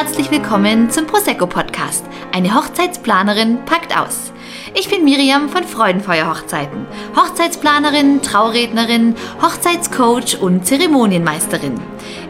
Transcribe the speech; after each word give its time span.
herzlich 0.00 0.30
willkommen 0.30 0.92
zum 0.92 1.08
Prosecco 1.08 1.48
Podcast. 1.48 2.06
Eine 2.30 2.54
Hochzeitsplanerin 2.54 3.64
packt 3.64 3.98
aus. 3.98 4.32
Ich 4.74 4.88
bin 4.88 5.04
Miriam 5.04 5.48
von 5.48 5.64
Freudenfeuer 5.64 6.28
Hochzeiten, 6.28 6.86
Hochzeitsplanerin, 7.16 8.22
Traurednerin, 8.22 9.14
Hochzeitscoach 9.42 10.40
und 10.40 10.66
Zeremonienmeisterin. 10.66 11.80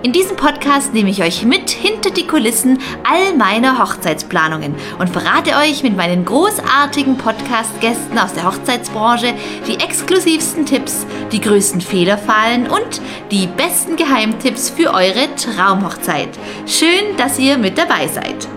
In 0.03 0.13
diesem 0.13 0.37
Podcast 0.37 0.95
nehme 0.95 1.11
ich 1.11 1.23
euch 1.23 1.45
mit 1.45 1.71
hinter 1.71 2.11
die 2.11 2.27
Kulissen 2.27 2.79
all 3.03 3.37
meiner 3.37 3.79
Hochzeitsplanungen 3.79 4.75
und 4.99 5.11
verrate 5.11 5.57
euch 5.57 5.83
mit 5.83 5.97
meinen 5.97 6.25
großartigen 6.25 7.19
Podcast-Gästen 7.19 8.19
aus 8.19 8.33
der 8.33 8.45
Hochzeitsbranche 8.45 9.35
die 9.67 9.75
exklusivsten 9.75 10.67
Tipps, 10.67 11.05
die 11.33 11.41
größten 11.41 11.81
Fehlerfallen 11.81 12.69
und 12.69 13.01
die 13.31 13.49
besten 13.49 13.97
Geheimtipps 13.97 14.71
für 14.71 14.95
eure 14.95 15.35
Traumhochzeit. 15.37 16.31
Schön, 16.67 17.17
dass 17.17 17.39
ihr 17.39 17.59
mit 17.59 17.77
dabei 17.77 18.07
seid. 18.07 18.49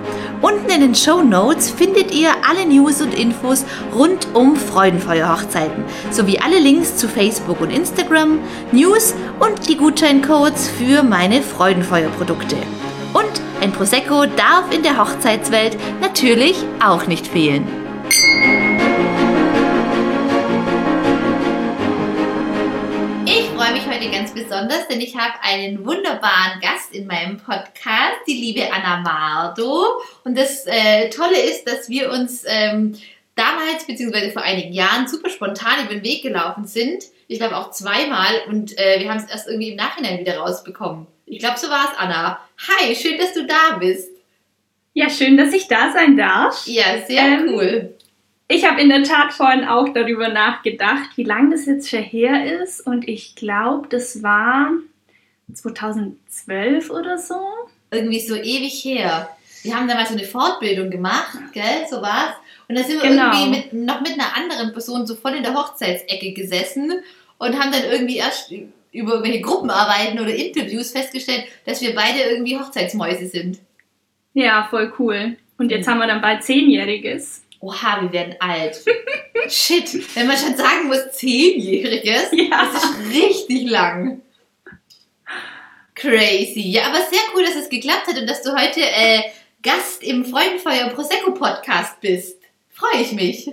Unten 0.41 0.71
in 0.71 0.81
den 0.81 0.95
Show 0.95 1.21
Notes 1.21 1.69
findet 1.69 2.15
ihr 2.15 2.31
alle 2.49 2.65
News 2.65 2.99
und 2.99 3.13
Infos 3.13 3.50
rund 3.93 4.27
um 4.33 4.55
Freudenfeuer-Hochzeiten 4.55 5.83
sowie 6.09 6.39
alle 6.39 6.59
Links 6.59 6.97
zu 6.97 7.07
Facebook 7.07 7.61
und 7.61 7.69
Instagram, 7.69 8.39
News 8.71 9.13
und 9.39 9.67
die 9.67 9.77
Gutscheincodes 9.77 10.69
für 10.69 11.03
meine 11.03 11.41
Freudenfeuer-Produkte. 11.41 12.55
Und 13.13 13.41
ein 13.61 13.71
Prosecco 13.71 14.25
darf 14.25 14.73
in 14.73 14.83
der 14.83 14.97
Hochzeitswelt 14.97 15.77
natürlich 16.01 16.55
auch 16.83 17.07
nicht 17.07 17.27
fehlen. 17.27 17.67
freue 23.61 23.73
mich 23.73 23.85
heute 23.85 24.09
ganz 24.09 24.31
besonders, 24.31 24.87
denn 24.87 24.99
ich 25.01 25.15
habe 25.15 25.35
einen 25.43 25.85
wunderbaren 25.85 26.59
Gast 26.61 26.93
in 26.93 27.05
meinem 27.05 27.37
Podcast, 27.37 28.17
die 28.25 28.33
liebe 28.33 28.73
Anna 28.73 29.01
Mardo. 29.01 30.01
Und 30.23 30.35
das 30.35 30.65
äh, 30.65 31.09
Tolle 31.11 31.39
ist, 31.39 31.65
dass 31.65 31.87
wir 31.87 32.11
uns 32.11 32.43
ähm, 32.47 32.97
damals, 33.35 33.85
beziehungsweise 33.87 34.31
vor 34.31 34.41
einigen 34.41 34.73
Jahren, 34.73 35.07
super 35.07 35.29
spontan 35.29 35.85
über 35.85 35.93
den 35.93 36.03
Weg 36.03 36.23
gelaufen 36.23 36.65
sind. 36.65 37.03
Ich 37.27 37.39
glaube 37.39 37.57
auch 37.57 37.71
zweimal 37.71 38.41
und 38.47 38.77
äh, 38.77 38.99
wir 38.99 39.09
haben 39.09 39.17
es 39.17 39.29
erst 39.29 39.47
irgendwie 39.47 39.69
im 39.69 39.77
Nachhinein 39.77 40.19
wieder 40.19 40.37
rausbekommen. 40.37 41.07
Ich 41.25 41.39
glaube, 41.39 41.57
so 41.57 41.69
war 41.69 41.91
es, 41.91 41.97
Anna. 41.97 42.39
Hi, 42.67 42.95
schön, 42.95 43.17
dass 43.17 43.33
du 43.33 43.45
da 43.45 43.77
bist. 43.79 44.09
Ja, 44.93 45.09
schön, 45.09 45.37
dass 45.37 45.53
ich 45.53 45.67
da 45.67 45.93
sein 45.93 46.17
darf. 46.17 46.67
Ja, 46.67 46.99
sehr 47.07 47.23
ähm, 47.23 47.49
cool. 47.49 47.95
Ich 48.49 48.67
habe 48.67 48.81
in 48.81 48.89
der 48.89 49.03
Tat 49.03 49.31
vorhin 49.31 49.63
auch 49.63 49.87
darüber 49.93 50.27
nachgedacht, 50.27 51.11
wie 51.15 51.23
lange 51.23 51.51
das 51.51 51.65
jetzt 51.65 51.89
schon 51.89 52.03
her 52.03 52.61
ist. 52.61 52.85
Und 52.85 53.07
ich 53.07 53.35
glaube, 53.35 53.87
das 53.87 54.23
war 54.23 54.71
2012 55.53 56.89
oder 56.89 57.17
so. 57.17 57.39
Irgendwie 57.91 58.19
so 58.19 58.35
ewig 58.35 58.83
her. 58.83 59.29
Wir 59.63 59.77
haben 59.77 59.87
damals 59.87 60.09
so 60.09 60.15
eine 60.15 60.25
Fortbildung 60.25 60.89
gemacht, 60.89 61.37
gell? 61.53 61.85
So 61.89 62.01
war's. 62.01 62.35
Und 62.71 62.77
da 62.77 62.83
sind 62.83 63.03
wir 63.03 63.09
genau. 63.09 63.37
irgendwie 63.37 63.49
mit, 63.49 63.73
noch 63.73 63.99
mit 63.99 64.13
einer 64.13 64.35
anderen 64.35 64.71
Person 64.71 65.05
so 65.05 65.15
voll 65.15 65.33
in 65.33 65.43
der 65.43 65.53
Hochzeitsecke 65.53 66.31
gesessen 66.31 66.91
und 67.37 67.59
haben 67.59 67.71
dann 67.71 67.83
irgendwie 67.91 68.17
erst 68.17 68.51
über 68.51 69.13
irgendwelche 69.13 69.41
Gruppenarbeiten 69.41 70.19
oder 70.19 70.33
Interviews 70.33 70.91
festgestellt, 70.91 71.45
dass 71.65 71.81
wir 71.81 71.93
beide 71.93 72.19
irgendwie 72.21 72.57
Hochzeitsmäuse 72.57 73.27
sind. 73.27 73.59
Ja, 74.33 74.67
voll 74.69 74.93
cool. 74.99 75.35
Und 75.57 75.69
jetzt 75.69 75.85
mhm. 75.85 75.91
haben 75.91 75.99
wir 75.99 76.07
dann 76.07 76.21
bald 76.21 76.43
Zehnjähriges 76.43 77.43
oha, 77.61 78.01
wir 78.01 78.11
werden 78.11 78.35
alt. 78.39 78.83
Shit, 79.47 80.15
wenn 80.15 80.27
man 80.27 80.37
schon 80.37 80.55
sagen 80.55 80.87
muss, 80.87 81.11
zehnjähriges, 81.11 82.29
ja. 82.31 82.69
das 82.73 82.83
ist 82.83 83.13
richtig 83.13 83.69
lang. 83.69 84.21
Crazy. 85.95 86.61
Ja, 86.61 86.87
aber 86.87 86.97
sehr 86.97 87.21
cool, 87.35 87.43
dass 87.43 87.55
es 87.55 87.69
geklappt 87.69 88.07
hat 88.07 88.17
und 88.17 88.27
dass 88.27 88.41
du 88.41 88.51
heute 88.53 88.81
äh, 88.81 89.21
Gast 89.61 90.03
im 90.03 90.25
Freudenfeuer 90.25 90.89
Prosecco 90.89 91.33
Podcast 91.33 92.01
bist. 92.01 92.40
Freue 92.81 93.01
ich 93.03 93.11
mich. 93.11 93.47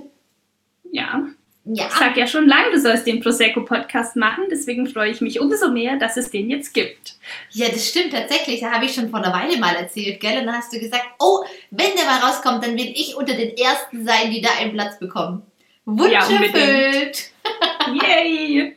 Ja, 0.90 1.28
ja. 1.70 1.86
Ich 1.86 1.92
sag 1.92 2.16
ja 2.16 2.26
schon 2.26 2.48
lange, 2.48 2.70
du 2.72 2.80
sollst 2.80 3.06
den 3.06 3.20
Prosecco-Podcast 3.20 4.16
machen, 4.16 4.44
deswegen 4.50 4.86
freue 4.86 5.10
ich 5.10 5.20
mich 5.20 5.38
umso 5.38 5.70
mehr, 5.70 5.98
dass 5.98 6.16
es 6.16 6.30
den 6.30 6.48
jetzt 6.48 6.72
gibt. 6.72 7.16
Ja, 7.50 7.68
das 7.68 7.86
stimmt 7.86 8.14
tatsächlich. 8.14 8.60
Da 8.60 8.72
habe 8.72 8.86
ich 8.86 8.94
schon 8.94 9.10
vor 9.10 9.18
einer 9.22 9.34
Weile 9.34 9.58
mal 9.58 9.74
erzählt, 9.74 10.18
gell? 10.18 10.38
Und 10.38 10.46
dann 10.46 10.56
hast 10.56 10.72
du 10.72 10.78
gesagt, 10.78 11.04
oh, 11.18 11.44
wenn 11.70 11.94
der 11.94 12.06
mal 12.06 12.20
rauskommt, 12.20 12.64
dann 12.64 12.74
will 12.74 12.90
ich 12.96 13.16
unter 13.16 13.34
den 13.34 13.54
Ersten 13.54 14.06
sein, 14.06 14.30
die 14.30 14.40
da 14.40 14.48
einen 14.58 14.72
Platz 14.72 14.98
bekommen. 14.98 15.42
Wunsch 15.84 16.10
ja, 16.10 16.20
erfüllt. 16.20 17.30
Yay! 18.02 18.72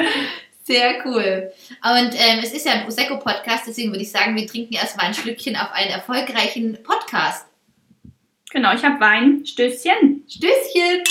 Sehr 0.64 1.06
cool. 1.06 1.50
Und 1.82 2.14
ähm, 2.14 2.40
es 2.44 2.52
ist 2.52 2.66
ja 2.66 2.74
ein 2.74 2.84
Prosecco-Podcast, 2.84 3.68
deswegen 3.68 3.92
würde 3.92 4.04
ich 4.04 4.12
sagen, 4.12 4.36
wir 4.36 4.46
trinken 4.46 4.74
erstmal 4.74 5.06
ein 5.06 5.14
Schlückchen 5.14 5.56
auf 5.56 5.72
einen 5.72 5.92
erfolgreichen 5.92 6.78
Podcast. 6.84 7.46
Genau, 8.52 8.74
ich 8.74 8.84
habe 8.84 9.00
Wein. 9.00 9.46
Stößchen. 9.46 10.26
Stößchen. 10.28 11.04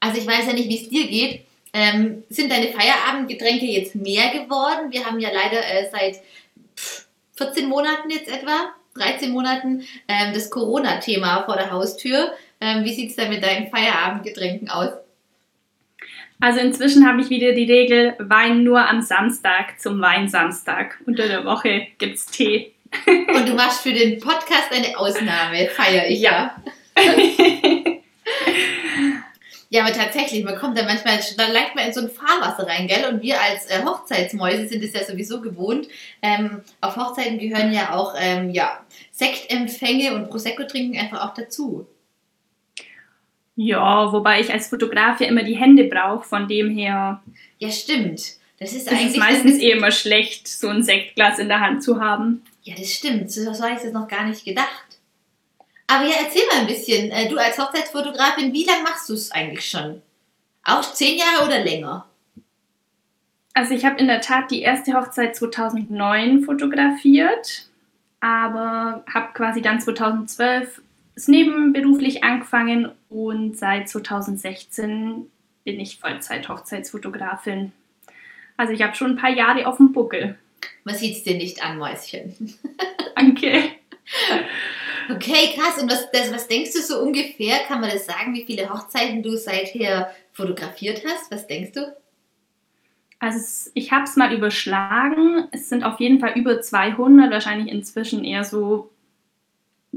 also 0.00 0.18
ich 0.18 0.26
weiß 0.26 0.46
ja 0.48 0.52
nicht, 0.52 0.68
wie 0.68 0.82
es 0.82 0.88
dir 0.88 1.06
geht. 1.06 1.46
Ähm, 1.72 2.24
sind 2.28 2.50
deine 2.50 2.72
Feierabendgetränke 2.72 3.64
jetzt 3.64 3.94
mehr 3.94 4.30
geworden? 4.30 4.90
Wir 4.90 5.06
haben 5.06 5.20
ja 5.20 5.30
leider 5.32 5.64
äh, 5.64 5.88
seit 5.90 6.20
14 7.36 7.68
Monaten 7.68 8.10
jetzt 8.10 8.28
etwa, 8.28 8.74
13 8.96 9.30
Monaten, 9.30 9.86
ähm, 10.08 10.34
das 10.34 10.50
Corona-Thema 10.50 11.44
vor 11.44 11.56
der 11.56 11.70
Haustür. 11.70 12.34
Ähm, 12.60 12.84
wie 12.84 12.92
sieht 12.92 13.10
es 13.10 13.16
denn 13.16 13.30
mit 13.30 13.42
deinen 13.42 13.70
Feierabendgetränken 13.70 14.68
aus? 14.68 14.90
Also 16.42 16.58
inzwischen 16.58 17.06
habe 17.06 17.20
ich 17.20 17.30
wieder 17.30 17.52
die 17.52 17.70
Regel, 17.70 18.16
Wein 18.18 18.64
nur 18.64 18.84
am 18.88 19.00
Samstag 19.00 19.80
zum 19.80 20.00
Weinsamstag. 20.00 20.98
Unter 21.06 21.28
der 21.28 21.44
Woche 21.44 21.86
gibt 21.98 22.16
es 22.16 22.26
Tee. 22.26 22.72
Und 23.06 23.48
du 23.48 23.54
machst 23.54 23.82
für 23.82 23.92
den 23.92 24.18
Podcast 24.18 24.72
eine 24.72 24.98
Ausnahme, 24.98 25.68
feiere 25.68 26.08
ich 26.08 26.20
ja. 26.20 26.60
ja. 26.96 27.12
Ja, 29.70 29.84
aber 29.84 29.92
tatsächlich, 29.94 30.44
man 30.44 30.56
kommt 30.56 30.76
da 30.76 30.82
manchmal, 30.82 31.18
da 31.38 31.46
leicht 31.46 31.74
man 31.74 31.86
in 31.86 31.94
so 31.94 32.00
ein 32.00 32.10
Fahrwasser 32.10 32.66
rein, 32.66 32.86
gell? 32.88 33.06
Und 33.10 33.22
wir 33.22 33.40
als 33.40 33.70
äh, 33.70 33.82
Hochzeitsmäuse 33.82 34.68
sind 34.68 34.84
es 34.84 34.92
ja 34.92 35.02
sowieso 35.02 35.40
gewohnt. 35.40 35.88
Ähm, 36.20 36.60
auf 36.82 36.94
Hochzeiten 36.96 37.38
gehören 37.38 37.72
ja 37.72 37.94
auch 37.94 38.14
ähm, 38.18 38.50
ja, 38.50 38.84
Sektempfänge 39.12 40.14
und 40.14 40.28
Prosecco 40.28 40.64
trinken 40.64 40.98
einfach 40.98 41.24
auch 41.24 41.32
dazu. 41.32 41.86
Ja, 43.54 44.12
wobei 44.12 44.40
ich 44.40 44.52
als 44.52 44.68
Fotograf 44.68 45.20
ja 45.20 45.28
immer 45.28 45.42
die 45.42 45.56
Hände 45.56 45.84
brauche, 45.84 46.26
von 46.26 46.48
dem 46.48 46.70
her. 46.70 47.22
Ja, 47.58 47.70
stimmt. 47.70 48.20
Das 48.58 48.72
ist, 48.72 48.86
das 48.86 48.94
eigentlich 48.94 49.12
ist 49.12 49.18
meistens 49.18 49.58
eh 49.58 49.72
immer 49.72 49.90
schlecht, 49.90 50.48
so 50.48 50.68
ein 50.68 50.82
Sektglas 50.82 51.38
in 51.38 51.48
der 51.48 51.60
Hand 51.60 51.82
zu 51.82 52.00
haben. 52.00 52.42
Ja, 52.62 52.74
das 52.76 52.92
stimmt. 52.92 53.30
So 53.30 53.46
habe 53.46 53.74
ich 53.76 53.82
jetzt 53.82 53.92
noch 53.92 54.08
gar 54.08 54.24
nicht 54.24 54.44
gedacht. 54.44 54.86
Aber 55.88 56.04
ja, 56.04 56.14
erzähl 56.24 56.46
mal 56.46 56.60
ein 56.60 56.66
bisschen. 56.66 57.10
Äh, 57.10 57.28
du 57.28 57.36
als 57.36 57.58
Hochzeitsfotografin, 57.58 58.52
wie 58.52 58.64
lange 58.64 58.84
machst 58.84 59.08
du 59.08 59.14
es 59.14 59.30
eigentlich 59.32 59.68
schon? 59.68 60.00
Auch 60.64 60.82
zehn 60.94 61.18
Jahre 61.18 61.44
oder 61.44 61.62
länger? 61.62 62.06
Also 63.52 63.74
ich 63.74 63.84
habe 63.84 63.98
in 63.98 64.06
der 64.06 64.20
Tat 64.20 64.50
die 64.50 64.62
erste 64.62 64.94
Hochzeit 64.94 65.36
2009 65.36 66.44
fotografiert, 66.44 67.68
aber 68.20 69.04
habe 69.12 69.32
quasi 69.34 69.60
dann 69.60 69.80
2012 69.80 70.80
es 71.14 71.28
nebenberuflich 71.28 72.24
angefangen 72.24 72.90
und 73.08 73.56
seit 73.56 73.88
2016 73.88 75.30
bin 75.64 75.80
ich 75.80 75.98
Vollzeit-Hochzeitsfotografin. 75.98 77.72
Also 78.56 78.72
ich 78.72 78.82
habe 78.82 78.94
schon 78.94 79.12
ein 79.12 79.16
paar 79.16 79.30
Jahre 79.30 79.66
auf 79.66 79.76
dem 79.76 79.92
Buckel. 79.92 80.38
Man 80.84 80.94
sieht 80.94 81.16
es 81.16 81.22
dir 81.24 81.36
nicht 81.36 81.64
an, 81.64 81.78
Mäuschen. 81.78 82.54
Danke. 83.16 83.64
Okay, 85.10 85.54
krass. 85.54 85.80
Und 85.80 85.90
was, 85.90 86.10
das, 86.10 86.32
was 86.32 86.48
denkst 86.48 86.72
du 86.72 86.80
so 86.80 87.00
ungefähr? 87.00 87.58
Kann 87.66 87.80
man 87.80 87.90
das 87.90 88.06
sagen, 88.06 88.34
wie 88.34 88.44
viele 88.44 88.72
Hochzeiten 88.72 89.22
du 89.22 89.36
seither 89.36 90.14
fotografiert 90.32 91.02
hast? 91.06 91.30
Was 91.30 91.46
denkst 91.46 91.72
du? 91.72 91.96
Also 93.18 93.70
ich 93.74 93.92
habe 93.92 94.04
es 94.04 94.16
mal 94.16 94.34
überschlagen. 94.34 95.46
Es 95.52 95.68
sind 95.68 95.84
auf 95.84 96.00
jeden 96.00 96.18
Fall 96.18 96.32
über 96.34 96.60
200, 96.60 97.30
wahrscheinlich 97.30 97.72
inzwischen 97.72 98.24
eher 98.24 98.44
so 98.44 98.90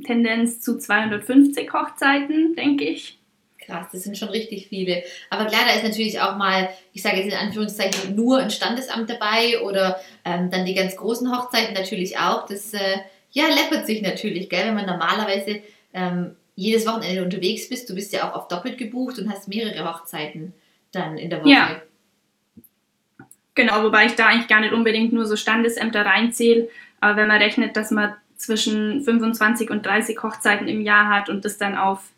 Tendenz 0.04 0.62
zu 0.62 0.78
250 0.78 1.72
Hochzeiten, 1.72 2.56
denke 2.56 2.86
ich. 2.86 3.20
Krass, 3.66 3.88
das 3.92 4.04
sind 4.04 4.18
schon 4.18 4.30
richtig 4.30 4.68
viele. 4.68 5.04
Aber 5.30 5.46
klar, 5.46 5.62
da 5.68 5.74
ist 5.74 5.84
natürlich 5.84 6.20
auch 6.22 6.38
mal, 6.38 6.70
ich 6.94 7.02
sage 7.02 7.18
jetzt 7.18 7.32
in 7.32 7.38
Anführungszeichen, 7.38 8.16
nur 8.16 8.40
ein 8.40 8.52
Standesamt 8.52 9.10
dabei 9.10 9.62
oder 9.62 10.00
ähm, 10.24 10.52
dann 10.52 10.66
die 10.66 10.76
ganz 10.76 10.96
großen 10.96 11.36
Hochzeiten 11.36 11.74
natürlich 11.74 12.20
auch. 12.20 12.46
Das 12.46 12.74
äh, 12.74 12.98
ja, 13.32 13.46
läppert 13.48 13.88
sich 13.88 14.02
natürlich, 14.02 14.50
gell, 14.50 14.68
wenn 14.68 14.76
man 14.76 14.86
normalerweise 14.86 15.62
ähm, 15.94 16.36
jedes 16.56 16.86
Wochenende 16.86 17.24
unterwegs 17.24 17.68
bist. 17.68 17.90
Du 17.90 17.96
bist 17.96 18.14
ja 18.14 18.30
auch 18.30 18.36
oft 18.36 18.52
doppelt 18.52 18.78
gebucht 18.78 19.18
und 19.18 19.32
hast 19.32 19.48
mehrere 19.48 19.92
Hochzeiten 19.92 20.54
dann 20.92 21.18
in 21.18 21.30
der 21.30 21.42
Woche. 21.42 21.50
Ja. 21.50 21.82
Genau, 23.56 23.84
wobei 23.84 24.06
ich 24.06 24.16
da 24.16 24.28
eigentlich 24.28 24.48
gar 24.48 24.60
nicht 24.60 24.74
unbedingt 24.74 25.14
nur 25.14 25.26
so 25.26 25.36
Standesämter 25.36 26.06
reinzähle. 26.06 26.70
Aber 27.00 27.18
wenn 27.18 27.28
man 27.28 27.42
rechnet, 27.42 27.76
dass 27.78 27.90
man 27.90 28.14
zwischen 28.38 29.04
25 29.04 29.70
und 29.70 29.86
30 29.86 30.22
Hochzeiten 30.22 30.68
im 30.68 30.82
Jahr 30.82 31.10
hat 31.10 31.30
und 31.30 31.46
das 31.46 31.58
dann 31.58 31.78
auf 31.78 32.12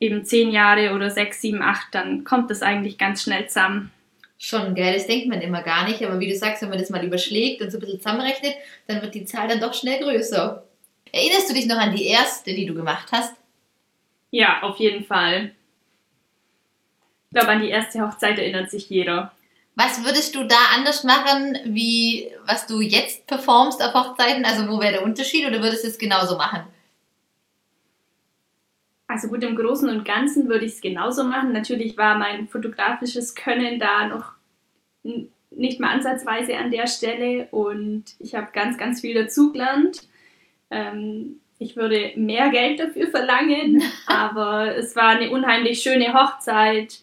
eben 0.00 0.24
10 0.24 0.50
Jahre 0.50 0.94
oder 0.94 1.10
6, 1.10 1.40
7, 1.40 1.62
8, 1.62 1.88
dann 1.92 2.24
kommt 2.24 2.50
das 2.50 2.62
eigentlich 2.62 2.98
ganz 2.98 3.22
schnell 3.22 3.48
zusammen. 3.48 3.90
Schon, 4.38 4.74
gell, 4.76 4.94
das 4.94 5.08
denkt 5.08 5.26
man 5.26 5.40
immer 5.40 5.62
gar 5.62 5.88
nicht, 5.88 6.02
aber 6.04 6.20
wie 6.20 6.28
du 6.28 6.36
sagst, 6.36 6.62
wenn 6.62 6.68
man 6.68 6.78
das 6.78 6.90
mal 6.90 7.04
überschlägt 7.04 7.60
und 7.60 7.72
so 7.72 7.78
ein 7.78 7.80
bisschen 7.80 8.00
zusammenrechnet, 8.00 8.54
dann 8.86 9.02
wird 9.02 9.14
die 9.14 9.24
Zahl 9.24 9.48
dann 9.48 9.60
doch 9.60 9.74
schnell 9.74 10.00
größer. 10.00 10.62
Erinnerst 11.10 11.50
du 11.50 11.54
dich 11.54 11.66
noch 11.66 11.78
an 11.78 11.94
die 11.94 12.06
erste, 12.06 12.54
die 12.54 12.66
du 12.66 12.74
gemacht 12.74 13.08
hast? 13.10 13.34
Ja, 14.30 14.62
auf 14.62 14.78
jeden 14.78 15.04
Fall. 15.04 15.52
Ich 17.30 17.34
glaube, 17.34 17.48
an 17.52 17.62
die 17.62 17.70
erste 17.70 18.00
Hochzeit 18.00 18.38
erinnert 18.38 18.70
sich 18.70 18.88
jeder. 18.88 19.32
Was 19.80 20.04
würdest 20.04 20.34
du 20.34 20.42
da 20.42 20.56
anders 20.74 21.04
machen, 21.04 21.56
wie 21.64 22.28
was 22.44 22.66
du 22.66 22.80
jetzt 22.80 23.28
performst 23.28 23.80
auf 23.80 23.94
Hochzeiten? 23.94 24.44
Also 24.44 24.66
wo 24.68 24.80
wäre 24.80 24.94
der 24.94 25.04
Unterschied 25.04 25.46
oder 25.46 25.62
würdest 25.62 25.84
du 25.84 25.88
es 25.88 25.98
genauso 25.98 26.36
machen? 26.36 26.64
Also 29.06 29.28
gut, 29.28 29.44
im 29.44 29.54
Großen 29.54 29.88
und 29.88 30.04
Ganzen 30.04 30.48
würde 30.48 30.64
ich 30.64 30.72
es 30.72 30.80
genauso 30.80 31.22
machen. 31.22 31.52
Natürlich 31.52 31.96
war 31.96 32.18
mein 32.18 32.48
fotografisches 32.48 33.36
Können 33.36 33.78
da 33.78 34.08
noch 34.08 34.32
nicht 35.52 35.78
mal 35.78 35.94
ansatzweise 35.94 36.56
an 36.56 36.72
der 36.72 36.88
Stelle 36.88 37.46
und 37.52 38.04
ich 38.18 38.34
habe 38.34 38.48
ganz, 38.52 38.78
ganz 38.78 39.00
viel 39.00 39.14
dazugelernt. 39.14 40.08
Ähm, 40.72 41.38
ich 41.60 41.76
würde 41.76 42.14
mehr 42.16 42.48
Geld 42.48 42.80
dafür 42.80 43.06
verlangen, 43.06 43.80
aber 44.08 44.76
es 44.76 44.96
war 44.96 45.10
eine 45.10 45.30
unheimlich 45.30 45.80
schöne 45.80 46.14
Hochzeit. 46.14 46.98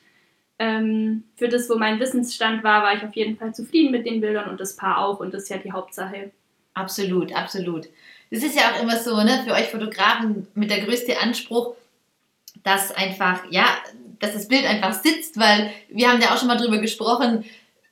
Ähm, 0.57 1.23
für 1.35 1.49
das, 1.49 1.69
wo 1.69 1.75
mein 1.75 1.99
Wissensstand 1.99 2.63
war, 2.63 2.83
war 2.83 2.95
ich 2.95 3.03
auf 3.03 3.15
jeden 3.15 3.37
Fall 3.37 3.53
zufrieden 3.53 3.91
mit 3.91 4.05
den 4.05 4.21
Bildern 4.21 4.49
und 4.49 4.59
das 4.59 4.75
Paar 4.75 4.99
auch 4.99 5.19
und 5.19 5.33
das 5.33 5.43
ist 5.43 5.49
ja 5.49 5.57
die 5.57 5.71
Hauptsache. 5.71 6.31
Absolut, 6.73 7.33
absolut. 7.33 7.87
Das 8.31 8.43
ist 8.43 8.55
ja 8.55 8.71
auch 8.71 8.81
immer 8.81 8.97
so, 8.97 9.15
ne, 9.21 9.43
für 9.45 9.53
euch 9.53 9.67
Fotografen 9.67 10.47
mit 10.55 10.71
der 10.71 10.81
größte 10.81 11.19
Anspruch, 11.19 11.75
dass 12.63 12.91
einfach, 12.91 13.43
ja, 13.49 13.65
dass 14.19 14.33
das 14.33 14.47
Bild 14.47 14.65
einfach 14.65 14.93
sitzt, 14.93 15.39
weil 15.39 15.71
wir 15.89 16.09
haben 16.09 16.21
ja 16.21 16.33
auch 16.33 16.37
schon 16.37 16.47
mal 16.47 16.57
drüber 16.57 16.79
gesprochen, 16.79 17.45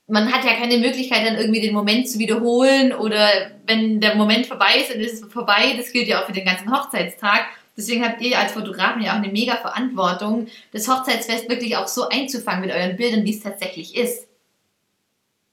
man 0.08 0.32
hat 0.32 0.44
ja 0.44 0.54
keine 0.54 0.78
Möglichkeit, 0.78 1.26
dann 1.26 1.38
irgendwie 1.38 1.62
den 1.62 1.74
Moment 1.74 2.10
zu 2.10 2.20
wiederholen 2.20 2.94
oder 2.94 3.52
wenn 3.66 4.02
der 4.02 4.16
Moment 4.16 4.46
vorbei 4.46 4.80
ist, 4.80 4.92
dann 4.92 5.00
ist 5.00 5.24
es 5.24 5.32
vorbei. 5.32 5.76
Das 5.78 5.92
gilt 5.92 6.08
ja 6.08 6.22
auch 6.22 6.26
für 6.26 6.34
den 6.34 6.46
ganzen 6.46 6.72
Hochzeitstag. 6.72 7.46
Deswegen 7.76 8.06
habt 8.06 8.22
ihr 8.22 8.38
als 8.38 8.52
Fotografen 8.52 9.02
ja 9.02 9.14
auch 9.14 9.18
eine 9.18 9.32
mega 9.32 9.56
Verantwortung, 9.56 10.48
das 10.72 10.88
Hochzeitsfest 10.88 11.50
wirklich 11.50 11.76
auch 11.76 11.88
so 11.88 12.08
einzufangen 12.10 12.62
mit 12.62 12.72
euren 12.72 12.96
Bildern, 12.96 13.26
wie 13.26 13.32
es 13.32 13.42
tatsächlich 13.42 13.96
ist. 13.96 14.28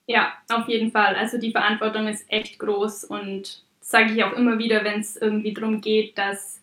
Ja, 0.07 0.33
auf 0.51 0.69
jeden 0.69 0.91
Fall. 0.91 1.15
Also 1.15 1.39
die 1.39 1.53
Verantwortung 1.53 2.09
ist 2.09 2.25
echt 2.29 2.59
groß 2.59 3.05
und 3.05 3.63
sage 3.81 4.13
ich 4.13 4.25
auch 4.25 4.33
immer 4.33 4.59
wieder, 4.59 4.85
wenn 4.85 5.01
es 5.01 5.17
irgendwie 5.17 5.55
darum 5.55 5.81
geht, 5.81 6.19
dass 6.19 6.61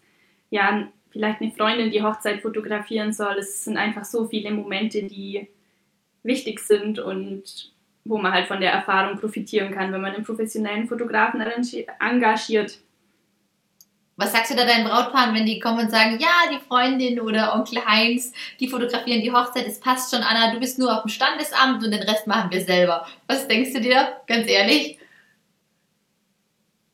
ja 0.49 0.87
vielleicht 1.09 1.41
eine 1.41 1.51
Freundin 1.51 1.91
die 1.91 2.03
Hochzeit 2.03 2.41
fotografieren 2.41 3.13
soll. 3.13 3.37
Es 3.39 3.63
sind 3.63 3.77
einfach 3.77 4.05
so 4.05 4.27
viele 4.27 4.51
Momente, 4.51 5.03
die 5.03 5.47
wichtig 6.23 6.59
sind 6.59 6.99
und 6.99 7.71
wo 8.05 8.17
man 8.17 8.33
halt 8.33 8.47
von 8.47 8.61
der 8.61 8.71
Erfahrung 8.71 9.17
profitieren 9.17 9.73
kann, 9.73 9.91
wenn 9.91 10.01
man 10.01 10.13
einen 10.13 10.23
professionellen 10.23 10.87
Fotografen 10.87 11.41
engagiert. 11.99 12.79
Was 14.19 14.31
sagst 14.31 14.51
du 14.51 14.55
da 14.55 14.65
deinen 14.65 14.87
Brautpaaren, 14.87 15.35
wenn 15.35 15.45
die 15.45 15.59
kommen 15.59 15.79
und 15.79 15.91
sagen, 15.91 16.17
ja, 16.19 16.51
die 16.51 16.59
Freundin 16.67 17.21
oder 17.21 17.53
Onkel 17.53 17.85
Heinz, 17.85 18.33
die 18.59 18.67
fotografieren 18.67 19.21
die 19.21 19.31
Hochzeit, 19.31 19.67
es 19.67 19.79
passt 19.79 20.13
schon, 20.13 20.23
Anna, 20.23 20.51
du 20.51 20.59
bist 20.59 20.79
nur 20.79 20.91
auf 20.91 21.03
dem 21.03 21.09
Standesamt 21.09 21.83
und 21.83 21.91
den 21.91 22.01
Rest 22.01 22.25
machen 22.25 22.51
wir 22.51 22.61
selber. 22.61 23.07
Was 23.27 23.47
denkst 23.47 23.73
du 23.73 23.81
dir, 23.81 24.17
ganz 24.25 24.49
ehrlich? 24.49 24.97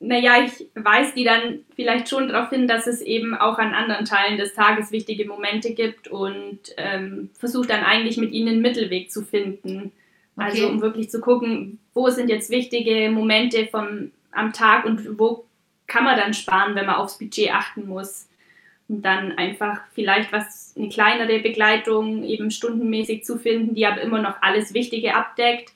Naja, 0.02 0.44
ich 0.44 0.68
weise 0.76 1.14
die 1.16 1.24
dann 1.24 1.60
vielleicht 1.78 2.10
schon 2.10 2.28
darauf 2.28 2.50
hin, 2.50 2.68
dass 2.68 2.88
es 2.88 3.00
eben 3.00 3.34
auch 3.36 3.58
an 3.58 3.74
anderen 3.74 4.04
Teilen 4.04 4.38
des 4.38 4.54
Tages 4.54 4.92
wichtige 4.92 5.26
Momente 5.26 5.74
gibt 5.74 6.10
und 6.10 6.60
ähm, 6.76 7.30
versuche 7.40 7.68
dann 7.68 7.86
eigentlich 7.86 8.18
mit 8.18 8.34
ihnen 8.34 8.50
einen 8.50 8.62
Mittelweg 8.62 9.10
zu 9.10 9.24
finden. 9.24 9.94
Also, 10.36 10.58
okay. 10.58 10.62
Also 10.64 10.68
um 10.68 10.82
wirklich 10.82 11.10
zu 11.10 11.22
gucken, 11.22 11.80
wo 11.94 12.10
sind 12.10 12.30
jetzt 12.30 12.50
wichtige 12.50 13.10
Momente 13.12 13.66
vom, 13.68 14.12
am 14.34 14.52
Tag 14.52 14.84
und 14.84 15.18
wo 15.18 15.46
kann 15.88 16.04
man 16.04 16.18
dann 16.18 16.34
sparen, 16.34 16.76
wenn 16.76 16.86
man 16.86 16.96
aufs 16.96 17.18
Budget 17.18 17.54
achten 17.54 17.88
muss. 17.88 18.28
Und 18.90 19.02
dann 19.04 19.38
einfach 19.38 19.82
vielleicht 19.94 20.32
was, 20.34 20.74
eine 20.78 20.90
kleinere 20.90 21.40
Begleitung 21.40 22.24
eben 22.24 22.52
stundenmäßig 22.52 23.24
zu 23.24 23.38
finden, 23.38 23.76
die 23.76 23.86
aber 23.86 24.02
immer 24.02 24.22
noch 24.22 24.42
alles 24.42 24.74
Wichtige 24.74 25.16
abdeckt, 25.16 25.72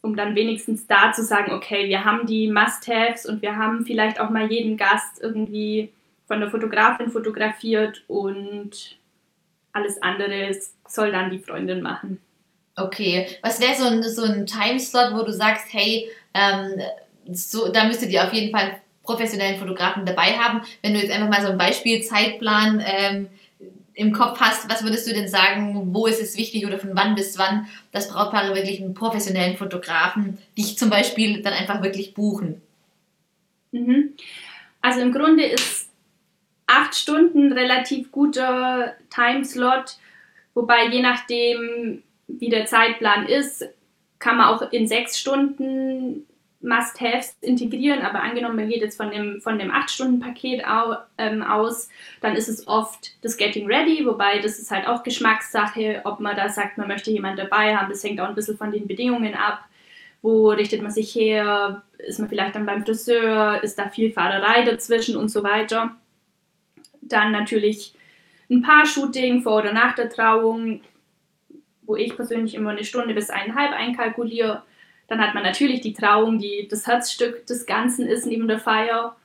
um 0.00 0.16
dann 0.16 0.34
wenigstens 0.34 0.86
da 0.86 1.12
zu 1.12 1.24
sagen, 1.24 1.52
okay, 1.52 1.88
wir 1.88 2.04
haben 2.04 2.26
die 2.26 2.48
Must-Haves 2.48 3.26
und 3.26 3.42
wir 3.42 3.56
haben 3.56 3.84
vielleicht 3.84 4.20
auch 4.20 4.30
mal 4.30 4.50
jeden 4.50 4.76
Gast 4.76 5.20
irgendwie 5.20 5.90
von 6.26 6.40
der 6.40 6.50
Fotografin 6.50 7.10
fotografiert 7.10 8.04
und 8.08 8.96
alles 9.72 10.00
andere 10.02 10.56
soll 10.86 11.12
dann 11.12 11.30
die 11.30 11.38
Freundin 11.38 11.82
machen. 11.82 12.20
Okay, 12.76 13.26
was 13.42 13.60
wäre 13.60 13.74
so 13.74 13.84
ein, 13.84 14.02
so 14.02 14.22
ein 14.22 14.46
Timeslot, 14.46 15.14
wo 15.14 15.24
du 15.24 15.32
sagst, 15.32 15.66
hey, 15.72 16.08
ähm, 16.32 16.80
so, 17.30 17.70
da 17.70 17.84
müsstet 17.84 18.10
ihr 18.10 18.24
auf 18.24 18.32
jeden 18.32 18.50
Fall 18.50 18.80
professionellen 19.02 19.58
Fotografen 19.58 20.06
dabei 20.06 20.38
haben. 20.38 20.62
Wenn 20.82 20.94
du 20.94 21.00
jetzt 21.00 21.12
einfach 21.12 21.28
mal 21.28 21.42
so 21.42 21.52
ein 21.52 21.58
Beispiel 21.58 22.02
Zeitplan 22.02 22.82
ähm, 22.84 23.28
im 23.94 24.12
Kopf 24.12 24.40
hast, 24.40 24.70
was 24.70 24.84
würdest 24.84 25.08
du 25.08 25.12
denn 25.12 25.28
sagen, 25.28 25.92
wo 25.92 26.06
ist 26.06 26.20
es 26.20 26.36
wichtig 26.36 26.66
oder 26.66 26.78
von 26.78 26.90
wann 26.94 27.14
bis 27.14 27.38
wann, 27.38 27.66
dass 27.90 28.08
Brautpaare 28.08 28.54
wirklich 28.54 28.80
einen 28.80 28.94
professionellen 28.94 29.56
Fotografen 29.56 30.38
dich 30.56 30.78
zum 30.78 30.88
Beispiel 30.88 31.42
dann 31.42 31.52
einfach 31.52 31.82
wirklich 31.82 32.14
buchen? 32.14 32.62
Mhm. 33.72 34.14
Also 34.80 35.00
im 35.00 35.12
Grunde 35.12 35.44
ist 35.44 35.88
acht 36.66 36.94
Stunden 36.94 37.52
relativ 37.52 38.10
guter 38.10 38.94
Timeslot, 39.10 39.96
wobei 40.54 40.86
je 40.86 41.02
nachdem, 41.02 42.02
wie 42.28 42.48
der 42.48 42.66
Zeitplan 42.66 43.26
ist, 43.26 43.68
kann 44.18 44.38
man 44.38 44.46
auch 44.46 44.72
in 44.72 44.86
sechs 44.86 45.18
Stunden 45.18 46.24
Must-Haves 46.62 47.36
integrieren, 47.40 48.02
aber 48.02 48.22
angenommen, 48.22 48.56
man 48.56 48.68
geht 48.68 48.82
jetzt 48.82 48.96
von 48.96 49.10
dem, 49.10 49.40
von 49.40 49.58
dem 49.58 49.70
8-Stunden-Paket 49.70 50.66
au, 50.66 50.96
ähm, 51.18 51.42
aus, 51.42 51.88
dann 52.20 52.36
ist 52.36 52.48
es 52.48 52.66
oft 52.68 53.12
das 53.22 53.36
Getting 53.36 53.66
Ready, 53.66 54.06
wobei 54.06 54.38
das 54.38 54.58
ist 54.58 54.70
halt 54.70 54.86
auch 54.86 55.02
Geschmackssache, 55.02 56.02
ob 56.04 56.20
man 56.20 56.36
da 56.36 56.48
sagt, 56.48 56.78
man 56.78 56.88
möchte 56.88 57.10
jemanden 57.10 57.38
dabei 57.38 57.76
haben, 57.76 57.90
das 57.90 58.04
hängt 58.04 58.20
auch 58.20 58.28
ein 58.28 58.34
bisschen 58.34 58.56
von 58.56 58.70
den 58.70 58.86
Bedingungen 58.86 59.34
ab. 59.34 59.64
Wo 60.22 60.50
richtet 60.50 60.82
man 60.82 60.92
sich 60.92 61.12
her? 61.16 61.82
Ist 61.98 62.20
man 62.20 62.28
vielleicht 62.28 62.54
dann 62.54 62.64
beim 62.64 62.84
Friseur? 62.84 63.60
Ist 63.64 63.76
da 63.76 63.88
viel 63.88 64.12
Fahrerei 64.12 64.62
dazwischen 64.62 65.16
und 65.16 65.30
so 65.30 65.42
weiter? 65.42 65.96
Dann 67.00 67.32
natürlich 67.32 67.94
ein 68.48 68.62
Paar-Shooting 68.62 69.42
vor 69.42 69.58
oder 69.58 69.72
nach 69.72 69.96
der 69.96 70.08
Trauung, 70.08 70.80
wo 71.82 71.96
ich 71.96 72.14
persönlich 72.14 72.54
immer 72.54 72.70
eine 72.70 72.84
Stunde 72.84 73.14
bis 73.14 73.30
eineinhalb 73.30 73.72
einkalkuliere 73.72 74.62
dann 75.08 75.20
hat 75.20 75.34
man 75.34 75.42
natürlich 75.42 75.80
die 75.80 75.92
Trauung, 75.92 76.38
die 76.38 76.68
das 76.70 76.86
Herzstück 76.86 77.46
des 77.46 77.66
Ganzen 77.66 78.06
ist 78.06 78.26
neben 78.26 78.48
der 78.48 78.58
Feier. 78.58 79.16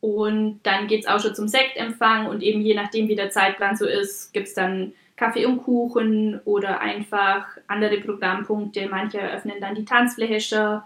Und 0.00 0.60
dann 0.62 0.86
geht 0.86 1.00
es 1.00 1.06
auch 1.06 1.20
schon 1.20 1.34
zum 1.34 1.48
Sektempfang 1.48 2.26
und 2.26 2.42
eben 2.42 2.62
je 2.62 2.74
nachdem, 2.74 3.08
wie 3.08 3.16
der 3.16 3.30
Zeitplan 3.30 3.76
so 3.76 3.86
ist, 3.86 4.32
gibt 4.32 4.48
es 4.48 4.54
dann 4.54 4.92
Kaffee 5.16 5.44
und 5.44 5.62
Kuchen 5.62 6.40
oder 6.46 6.80
einfach 6.80 7.46
andere 7.66 7.98
Programmpunkte. 7.98 8.88
Manche 8.88 9.18
eröffnen 9.18 9.60
dann 9.60 9.74
die 9.74 9.84
Tanzfläche, 9.84 10.82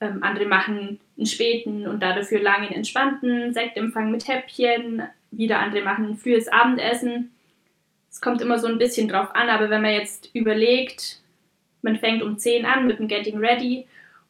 ähm, 0.00 0.22
andere 0.22 0.46
machen 0.46 0.98
einen 1.16 1.26
späten 1.26 1.86
und 1.86 2.02
dafür 2.02 2.40
langen, 2.40 2.72
entspannten 2.72 3.52
Sektempfang 3.52 4.10
mit 4.10 4.26
Häppchen. 4.26 5.02
Wieder 5.30 5.58
andere 5.58 5.82
machen 5.82 6.06
ein 6.06 6.16
frühes 6.16 6.48
Abendessen. 6.48 7.32
Es 8.10 8.22
kommt 8.22 8.40
immer 8.40 8.58
so 8.58 8.66
ein 8.66 8.78
bisschen 8.78 9.08
drauf 9.08 9.34
an, 9.34 9.50
aber 9.50 9.68
wenn 9.68 9.82
man 9.82 9.92
jetzt 9.92 10.30
überlegt, 10.34 11.20
man 11.86 11.96
fängt 11.96 12.22
um 12.22 12.36
10 12.36 12.66
an 12.66 12.86
mit 12.86 12.98
dem 12.98 13.08
Getting 13.08 13.38
Ready 13.38 13.86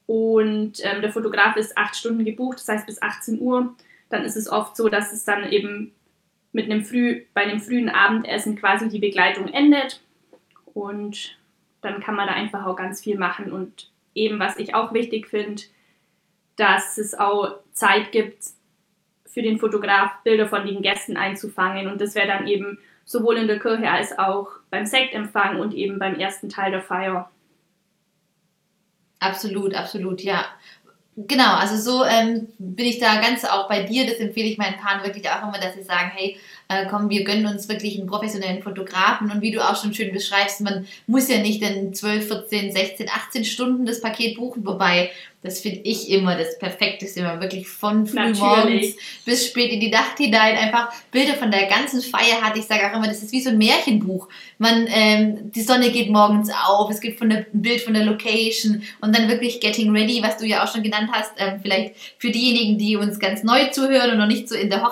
und 0.07 0.75
ähm, 0.85 1.01
der 1.01 1.11
Fotograf 1.11 1.57
ist 1.57 1.77
acht 1.77 1.97
Stunden 1.97 2.25
gebucht, 2.25 2.59
das 2.59 2.69
heißt 2.69 2.87
bis 2.87 3.03
18 3.03 3.41
Uhr. 3.41 3.75
Dann 4.09 4.25
ist 4.25 4.37
es 4.37 4.49
oft 4.49 4.77
so, 4.77 4.89
dass 4.89 5.13
es 5.13 5.25
dann 5.25 5.51
eben 5.51 5.93
mit 6.53 6.67
einem 6.67 6.85
früh, 6.85 7.23
bei 7.35 7.43
einem 7.43 7.59
frühen 7.59 7.89
Abendessen 7.89 8.57
quasi 8.57 8.89
die 8.89 9.01
Begleitung 9.01 9.49
endet. 9.49 10.01
Und 10.75 11.37
dann 11.81 12.01
kann 12.01 12.15
man 12.15 12.29
da 12.29 12.35
einfach 12.35 12.67
auch 12.67 12.77
ganz 12.77 13.03
viel 13.03 13.19
machen. 13.19 13.51
Und 13.51 13.91
eben, 14.15 14.39
was 14.39 14.57
ich 14.59 14.75
auch 14.75 14.95
wichtig 14.95 15.27
finde, 15.27 15.63
dass 16.55 16.99
es 16.99 17.19
auch 17.19 17.59
Zeit 17.73 18.13
gibt, 18.13 18.39
für 19.25 19.43
den 19.43 19.59
Fotograf 19.59 20.13
Bilder 20.23 20.47
von 20.47 20.67
den 20.67 20.83
Gästen 20.83 21.17
einzufangen. 21.17 21.89
Und 21.89 22.01
das 22.01 22.15
wäre 22.15 22.29
dann 22.29 22.47
eben 22.47 22.79
sowohl 23.05 23.37
in 23.37 23.49
der 23.49 23.59
Kirche 23.59 23.91
als 23.91 24.19
auch 24.19 24.49
beim 24.71 24.87
Sektempfang 24.87 25.59
und 25.61 25.75
eben 25.75 25.99
beim 25.99 26.15
ersten 26.15 26.49
Teil 26.49 26.71
der 26.71 26.81
Feier. 26.81 27.31
Absolut, 29.21 29.75
absolut, 29.75 30.23
ja. 30.23 30.45
Genau, 31.17 31.55
also 31.57 31.77
so 31.79 32.05
ähm, 32.05 32.49
bin 32.59 32.87
ich 32.87 32.99
da 32.99 33.21
ganz 33.21 33.45
auch 33.45 33.69
bei 33.69 33.83
dir. 33.85 34.07
Das 34.07 34.19
empfehle 34.19 34.49
ich 34.49 34.59
meinen 34.59 34.77
Paaren 34.79 35.03
wirklich 35.05 35.29
auch 35.31 35.43
immer, 35.43 35.59
dass 35.59 35.75
sie 35.75 35.83
sagen, 35.83 36.11
hey, 36.15 36.39
äh, 36.69 36.87
komm, 36.91 37.09
wir 37.11 37.25
gönnen 37.25 37.47
uns 37.47 37.69
wirklich 37.69 37.99
einen 37.99 38.09
professionellen 38.09 38.63
Fotografen 38.63 39.31
und 39.31 39.41
wie 39.41 39.53
du 39.53 39.61
auch 39.61 39.81
schon 39.81 39.95
schön 39.95 40.13
beschreibst, 40.13 40.61
man 40.61 40.87
muss 41.07 41.29
ja 41.29 41.39
nicht 41.39 41.63
in 41.63 41.95
12, 41.95 42.27
14, 42.27 42.73
16, 42.73 43.09
18 43.09 43.45
Stunden 43.45 43.87
das 43.87 44.01
Paket 44.01 44.37
buchen, 44.37 44.67
wobei 44.67 45.11
das 45.47 45.61
finde 45.61 45.81
ich 45.85 46.11
immer 46.11 46.37
das 46.37 46.59
Perfekteste, 46.59 47.21
wenn 47.21 47.29
man 47.29 47.41
wirklich 47.41 47.69
von 47.69 48.07
früh 48.07 48.35
morgens 48.35 48.97
bis 49.25 49.47
spät 49.47 49.71
in 49.71 49.79
die 49.79 49.91
Nacht 49.91 50.19
hinein 50.19 50.57
einfach 50.57 50.93
Bilder 51.13 51.35
von 51.35 51.53
der 51.53 51.67
ganzen 51.67 52.03
Feier 52.03 52.43
hat. 52.43 52.57
Ich 52.57 52.65
sage 52.65 52.91
auch 52.91 52.97
immer, 52.97 53.07
das 53.07 53.23
ist 53.23 53.33
wie 53.33 53.41
so 53.41 53.51
ein 53.51 53.59
Märchenbuch. 53.59 54.29
Man, 54.59 54.89
ähm, 54.89 55.53
die 55.53 55.63
Sonne 55.63 55.93
geht 55.93 56.11
morgens 56.11 56.51
auf, 56.51 56.91
es 56.91 57.01
gibt 57.01 57.19
von 57.19 57.31
der, 57.31 57.47
ein 57.55 57.63
Bild 57.63 57.81
von 57.81 57.95
der 57.95 58.05
Location 58.05 58.83
und 59.01 59.17
dann 59.17 59.29
wirklich 59.29 59.61
Getting 59.61 59.95
Ready, 59.95 60.21
was 60.23 60.39
du 60.39 60.47
ja 60.47 60.65
auch 60.65 60.73
schon 60.73 60.83
genannt 60.83 61.11
hast. 61.13 61.33
Ähm, 61.39 61.61
vielleicht 61.63 61.95
für 62.19 62.31
diejenigen, 62.31 62.77
die 62.77 62.97
uns 62.97 63.21
ganz 63.21 63.45
neu 63.45 63.69
zuhören 63.69 64.11
und 64.11 64.19
noch 64.19 64.27
nicht 64.27 64.49
so 64.49 64.57
in 64.57 64.69
der 64.69 64.83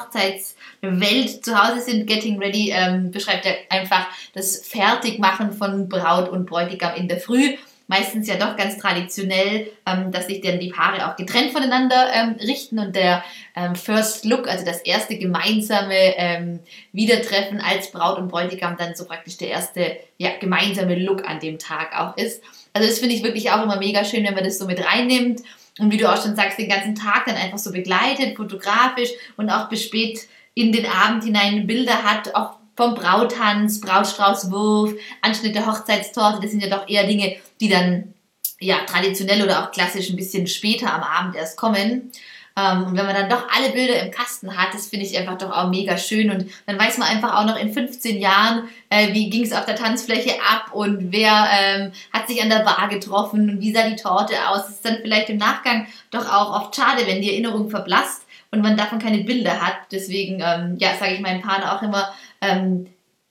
Hochzeitswelt 0.91 1.45
zu 1.45 1.63
Hause 1.63 1.81
sind, 1.81 2.07
Getting 2.07 2.39
Ready 2.39 2.71
ähm, 2.75 3.11
beschreibt 3.11 3.45
ja 3.45 3.53
einfach 3.71 4.07
das 4.33 4.67
Fertigmachen 4.67 5.53
von 5.53 5.89
Braut 5.89 6.29
und 6.29 6.47
Bräutigam 6.47 6.95
in 6.97 7.09
der 7.09 7.21
Früh 7.21 7.57
meistens 7.87 8.27
ja 8.27 8.37
doch 8.37 8.57
ganz 8.57 8.79
traditionell, 8.79 9.71
ähm, 9.87 10.11
dass 10.11 10.27
sich 10.27 10.41
dann 10.41 10.59
die 10.59 10.71
Paare 10.71 11.07
auch 11.07 11.17
getrennt 11.17 11.53
voneinander 11.53 12.09
ähm, 12.13 12.37
richten 12.41 12.79
und 12.79 12.97
der 12.97 13.23
ähm, 13.55 13.75
First 13.75 14.25
Look, 14.25 14.49
also 14.49 14.65
das 14.65 14.81
erste 14.81 15.19
gemeinsame 15.19 16.17
ähm, 16.17 16.61
Wiedertreffen 16.93 17.61
als 17.61 17.91
Braut 17.91 18.19
und 18.19 18.29
Bräutigam 18.29 18.77
dann 18.79 18.95
so 18.95 19.05
praktisch 19.05 19.37
der 19.37 19.49
erste 19.49 19.99
ja, 20.19 20.31
gemeinsame 20.41 20.99
Look 20.99 21.29
an 21.29 21.41
dem 21.41 21.59
Tag 21.59 21.99
auch 21.99 22.17
ist. 22.17 22.43
Also 22.73 22.89
das 22.89 22.99
finde 22.99 23.15
ich 23.15 23.23
wirklich 23.23 23.51
auch 23.51 23.63
immer 23.63 23.77
mega 23.77 24.05
schön, 24.05 24.25
wenn 24.25 24.35
man 24.35 24.45
das 24.45 24.59
so 24.59 24.67
mit 24.67 24.85
reinnimmt 24.85 25.43
und 25.79 25.93
wie 25.93 25.97
du 25.97 26.11
auch 26.11 26.23
schon 26.23 26.37
sagst, 26.37 26.59
den 26.59 26.69
ganzen 26.69 26.95
Tag 26.95 27.27
dann 27.27 27.37
einfach 27.37 27.59
so 27.59 27.73
begleitet, 27.73 28.37
fotografisch 28.37 29.11
und 29.37 29.51
auch 29.51 29.69
bis 29.69 29.85
spät 29.85 30.27
in 30.55 30.73
den 30.73 30.87
Abend 30.87 31.25
hinein 31.25 31.67
Bilder 31.67 32.03
hat, 32.03 32.35
auch 32.35 32.55
vom 32.77 32.95
Brautanz, 32.95 33.81
Brautstraußwurf, 33.81 34.95
Anschnitt 35.23 35.55
der 35.55 35.67
Hochzeitstorte, 35.67 36.41
das 36.41 36.51
sind 36.51 36.63
ja 36.63 36.71
doch 36.71 36.89
eher 36.89 37.07
Dinge, 37.07 37.37
die 37.61 37.69
dann 37.69 38.15
ja 38.61 38.79
traditionell 38.87 39.43
oder 39.43 39.63
auch 39.63 39.71
klassisch 39.71 40.11
ein 40.11 40.17
bisschen 40.17 40.47
später 40.47 40.93
am 40.93 41.03
Abend 41.03 41.37
erst 41.37 41.57
kommen. 41.57 42.11
Ähm, 42.57 42.85
und 42.85 42.97
wenn 42.97 43.05
man 43.05 43.15
dann 43.15 43.29
doch 43.29 43.49
alle 43.49 43.71
Bilder 43.71 44.01
im 44.01 44.13
Kasten 44.13 44.57
hat, 44.57 44.75
das 44.75 44.87
finde 44.87 45.07
ich 45.07 45.19
einfach 45.19 45.39
doch 45.39 45.51
auch 45.51 45.71
mega 45.71 45.97
schön. 45.99 46.31
Und 46.31 46.47
dann 46.67 46.79
weiß 46.79 46.99
man 46.99 47.09
einfach 47.09 47.35
auch 47.37 47.47
noch 47.47 47.59
in 47.59 47.73
15 47.73 48.21
Jahren, 48.21 48.69
äh, 48.91 49.13
wie 49.13 49.29
ging 49.29 49.43
es 49.43 49.53
auf 49.53 49.65
der 49.65 49.75
Tanzfläche 49.75 50.35
ab 50.41 50.73
und 50.73 51.13
wer 51.13 51.49
ähm, 51.53 51.93
hat 52.13 52.29
sich 52.29 52.41
an 52.41 52.51
der 52.51 52.61
Bar 52.61 52.89
getroffen 52.89 53.51
und 53.51 53.61
wie 53.61 53.73
sah 53.73 53.89
die 53.89 53.97
Torte 53.97 54.35
aus. 54.49 54.63
Das 54.63 54.71
ist 54.71 54.85
dann 54.85 54.99
vielleicht 55.03 55.31
im 55.31 55.39
Nachgang 55.39 55.89
doch 56.13 56.33
auch 56.33 56.61
oft 56.61 56.77
schade, 56.77 57.07
wenn 57.07 57.23
die 57.23 57.33
Erinnerung 57.33 57.71
verblasst 57.71 58.24
und 58.55 58.63
man 58.63 58.77
davon 58.77 59.01
keine 59.01 59.25
Bilder 59.25 59.61
hat. 59.61 59.75
Deswegen, 59.91 60.41
ähm, 60.41 60.77
ja, 60.79 60.95
sage 60.95 61.15
ich 61.15 61.21
meinen 61.21 61.43
Paaren 61.43 61.65
auch 61.65 61.83
immer, 61.83 62.15
ähm, 62.41 62.87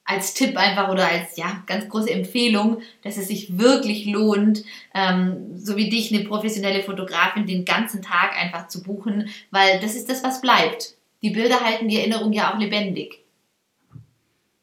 als 0.05 0.33
Tipp 0.33 0.57
einfach 0.57 0.89
oder 0.89 1.07
als 1.07 1.37
ja, 1.37 1.63
ganz 1.65 1.87
große 1.87 2.11
Empfehlung, 2.11 2.81
dass 3.03 3.17
es 3.17 3.29
sich 3.29 3.57
wirklich 3.57 4.05
lohnt, 4.05 4.65
ähm, 4.93 5.55
so 5.55 5.77
wie 5.77 5.89
dich, 5.89 6.13
eine 6.13 6.25
professionelle 6.25 6.83
Fotografin, 6.83 7.45
den 7.45 7.63
ganzen 7.63 8.01
Tag 8.01 8.37
einfach 8.37 8.67
zu 8.67 8.83
buchen, 8.83 9.29
weil 9.49 9.79
das 9.79 9.95
ist 9.95 10.09
das, 10.09 10.21
was 10.23 10.41
bleibt. 10.41 10.95
Die 11.21 11.29
Bilder 11.29 11.61
halten 11.61 11.87
die 11.87 11.99
Erinnerung 11.99 12.33
ja 12.33 12.53
auch 12.53 12.59
lebendig. 12.59 13.23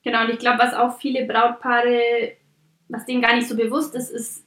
Genau, 0.05 0.25
und 0.25 0.31
ich 0.31 0.39
glaube, 0.39 0.59
was 0.59 0.75
auch 0.75 0.99
viele 0.99 1.25
Brautpaare, 1.25 2.33
was 2.89 3.07
denen 3.07 3.23
gar 3.23 3.35
nicht 3.35 3.49
so 3.49 3.57
bewusst 3.57 3.95
ist, 3.95 4.11
ist, 4.11 4.45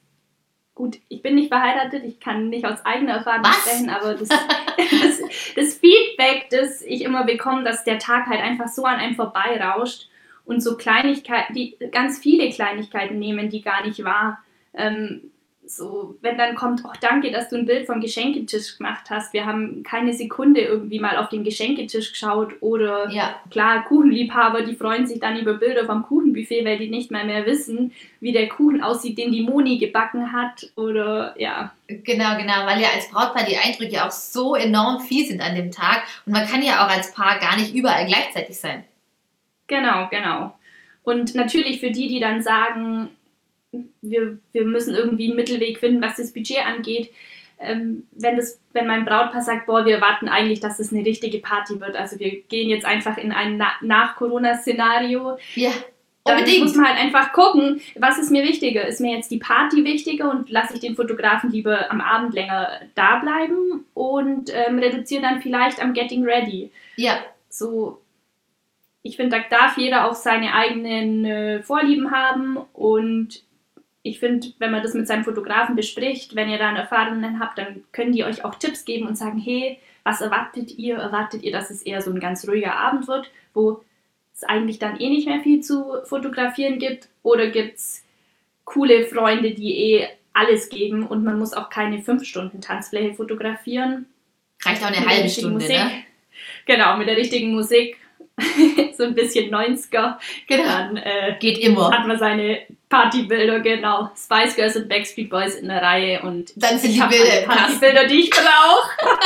gut, 0.76 1.00
ich 1.10 1.24
bin 1.24 1.36
nicht 1.36 1.50
verheiratet, 1.50 2.04
ich 2.04 2.20
kann 2.20 2.50
nicht 2.50 2.66
aus 2.66 2.86
eigener 2.86 3.14
Erfahrung 3.14 3.44
was? 3.44 3.56
sprechen, 3.58 3.90
aber 3.90 4.14
das, 4.14 4.30
das, 4.78 5.22
das 5.56 5.76
Feedback, 5.76 6.48
das 6.50 6.82
ich 6.82 7.04
immer 7.04 7.24
bekomme, 7.26 7.64
dass 7.64 7.84
der 7.84 8.00
Tag 8.00 8.28
halt 8.28 8.42
einfach 8.42 8.68
so 8.68 8.86
an 8.86 8.96
einem 8.96 9.16
vorbeirauscht 9.16 10.10
und 10.46 10.62
so 10.62 10.78
Kleinigkeiten, 10.78 11.54
die 11.54 11.78
ganz 11.92 12.20
viele 12.20 12.50
Kleinigkeiten 12.50 13.20
nehmen, 13.20 13.50
die 13.50 13.62
gar 13.62 13.86
nicht 13.86 14.04
wahr. 14.04 14.44
Ähm, 14.74 15.32
so, 15.66 16.16
wenn 16.22 16.38
dann 16.38 16.56
kommt, 16.56 16.82
oh 16.84 16.92
danke, 17.00 17.32
dass 17.32 17.50
du 17.50 17.56
ein 17.56 17.66
Bild 17.66 17.86
vom 17.86 18.02
Geschenketisch 18.02 18.78
gemacht 18.78 19.10
hast. 19.10 19.34
Wir 19.34 19.46
haben 19.46 19.84
keine 19.84 20.14
Sekunde 20.14 20.62
irgendwie 20.62 21.00
mal 21.00 21.18
auf 21.18 21.30
den 21.30 21.44
Geschenketisch 21.44 22.12
geschaut 22.12 22.54
oder 22.62 23.10
ja. 23.10 23.36
klar, 23.50 23.86
Kuchenliebhaber, 23.86 24.64
die 24.64 24.76
freuen 24.76 25.08
sich 25.08 25.20
dann 25.20 25.40
über 25.40 25.54
Bilder 25.54 25.86
vom 25.86 26.04
Kuchenbuffet, 26.04 26.66
weil 26.66 26.78
die 26.78 26.90
nicht 26.90 27.12
mal 27.12 27.26
mehr 27.26 27.46
wissen, 27.46 27.94
wie 28.20 28.34
der 28.34 28.50
Kuchen 28.50 28.84
aussieht, 28.84 29.18
den 29.18 29.32
die 29.32 29.44
Moni 29.44 29.78
gebacken 29.78 30.34
hat 30.34 30.72
oder 30.76 31.34
ja. 31.38 31.74
Genau, 31.88 32.38
genau, 32.38 32.66
weil 32.66 32.82
ja 32.82 32.90
als 32.94 33.10
Brautpaar 33.10 33.46
die 33.46 33.58
Eindrücke 33.58 34.04
auch 34.04 34.12
so 34.12 34.56
enorm 34.56 35.02
viel 35.02 35.26
sind 35.26 35.42
an 35.42 35.56
dem 35.56 35.72
Tag 35.72 36.04
und 36.26 36.34
man 36.34 36.48
kann 36.48 36.64
ja 36.64 36.86
auch 36.86 36.90
als 36.90 37.14
Paar 37.14 37.40
gar 37.40 37.56
nicht 37.58 37.74
überall 37.74 38.06
gleichzeitig 38.06 38.58
sein. 38.58 38.84
Genau, 39.68 40.08
genau. 40.10 40.54
Und 41.04 41.36
natürlich 41.36 41.80
für 41.80 41.92
die, 41.92 42.08
die 42.08 42.20
dann 42.20 42.42
sagen, 42.42 43.10
wir, 44.02 44.38
wir 44.52 44.66
müssen 44.66 44.96
irgendwie 44.96 45.28
einen 45.28 45.36
Mittelweg 45.36 45.80
finden, 45.80 46.02
was 46.02 46.18
das 46.18 46.34
Budget 46.34 46.66
angeht, 46.66 47.12
ähm, 47.60 48.04
wenn, 48.12 48.38
das, 48.38 48.60
wenn 48.74 48.88
mein 48.88 49.06
Brautpaar 49.06 49.42
sagt, 49.42 49.66
boah, 49.68 49.86
wir 49.86 50.02
warten 50.02 50.28
eigentlich, 50.28 50.60
dass 50.60 50.80
es 50.80 50.92
eine 50.92 51.06
richtige 51.06 51.40
Party 51.40 51.80
wird, 51.80 51.96
also 51.96 52.20
wir 52.20 52.42
gehen 52.42 52.70
jetzt 52.70 52.86
einfach 52.86 53.18
in 53.18 53.32
ein 53.32 53.58
Na 53.58 53.72
Nach-Corona-Szenario. 53.82 55.38
Ja. 55.56 55.72
Dann 56.26 56.46
muss 56.60 56.76
man 56.76 56.88
halt 56.88 57.00
einfach 57.00 57.34
gucken, 57.34 57.82
was 58.00 58.18
ist 58.18 58.32
mir 58.32 58.44
wichtiger? 58.44 58.88
Ist 58.88 59.02
mir 59.02 59.14
jetzt 59.14 59.30
die 59.30 59.40
Party 59.40 59.84
wichtiger 59.84 60.32
und 60.32 60.50
lasse 60.50 60.76
ich 60.76 60.80
den 60.80 60.96
Fotografen 60.96 61.52
lieber 61.52 61.92
am 61.92 62.00
Abend 62.00 62.34
länger 62.34 62.80
da 62.96 63.18
bleiben 63.18 63.86
und 63.94 64.50
ähm, 64.54 64.80
reduziere 64.80 65.22
dann 65.22 65.42
vielleicht 65.42 65.82
am 65.82 65.94
Getting 65.94 66.24
Ready. 66.24 66.72
Ja. 66.96 67.20
So, 67.50 68.02
ich 69.02 69.18
finde, 69.18 69.38
da 69.38 69.58
darf 69.58 69.78
jeder 69.78 70.10
auch 70.10 70.16
seine 70.16 70.54
eigenen 70.54 71.26
äh, 71.26 71.62
Vorlieben 71.62 72.12
haben 72.12 72.58
und 72.72 73.44
ich 74.04 74.20
finde, 74.20 74.50
wenn 74.60 74.72
man 74.72 74.84
das 74.84 74.94
mit 74.94 75.08
seinem 75.08 75.24
Fotografen 75.24 75.76
bespricht, 75.78 76.36
wenn 76.36 76.50
ihr 76.50 76.58
da 76.58 76.68
einen 76.68 76.78
Erfahrenen 76.78 77.40
habt, 77.40 77.58
dann 77.58 77.84
können 77.94 78.12
die 78.12 78.26
euch 78.26 78.44
auch 78.44 78.56
Tipps 78.56 78.84
geben 78.84 79.08
und 79.08 79.18
sagen, 79.18 79.40
hey, 79.40 79.80
was 80.04 80.20
erwartet 80.20 80.78
ihr? 80.78 80.98
Erwartet 80.98 81.44
ihr, 81.44 81.54
dass 81.54 81.72
es 81.72 81.82
eher 81.82 82.02
so 82.02 82.12
ein 82.12 82.20
ganz 82.20 82.46
ruhiger 82.48 82.76
Abend 82.76 83.08
wird, 83.08 83.32
wo 83.54 83.82
es 84.36 84.44
eigentlich 84.44 84.78
dann 84.78 85.00
eh 85.00 85.10
nicht 85.10 85.28
mehr 85.28 85.40
viel 85.40 85.62
zu 85.62 86.04
fotografieren 86.04 86.80
gibt? 86.80 87.08
Oder 87.24 87.48
gibt 87.48 87.78
es 87.78 88.04
coole 88.66 89.06
Freunde, 89.06 89.52
die 89.52 89.94
eh 89.94 90.08
alles 90.34 90.68
geben 90.68 91.08
und 91.08 91.24
man 91.24 91.40
muss 91.40 91.54
auch 91.54 91.70
keine 91.70 92.02
fünf 92.02 92.26
Stunden 92.26 92.60
Tanzfläche 92.60 93.14
fotografieren? 93.14 94.08
Reicht 94.64 94.84
auch 94.84 94.88
eine 94.88 95.06
halbe 95.06 95.30
Stunde, 95.30 95.54
Musik. 95.54 95.78
ne? 95.78 95.92
Genau, 96.66 96.98
mit 96.98 97.08
der 97.08 97.16
richtigen 97.16 97.54
Musik 97.54 97.98
so 98.98 99.04
ein 99.04 99.16
bisschen 99.16 99.54
90er. 99.54 100.18
Genau. 100.48 100.64
Dann 100.64 100.98
äh, 100.98 101.38
Geht 101.40 101.60
immer. 101.60 101.92
hat 101.92 102.08
man 102.08 102.18
seine 102.18 102.66
Partybilder, 102.94 103.60
genau. 103.62 104.12
Spice 104.16 104.56
Girls 104.56 104.76
und 104.76 104.88
Backstreet 104.88 105.28
Boys 105.28 105.56
in 105.56 105.68
der 105.68 105.82
Reihe 105.82 106.22
und 106.22 106.54
Dann 106.56 106.78
sind 106.78 106.94
die 106.94 107.00
Bilder 107.00 107.32
alle 107.32 107.42
im. 107.42 107.50
Partybilder, 107.50 108.06
die 108.06 108.20
ich 108.20 108.30
brauche. 108.30 109.18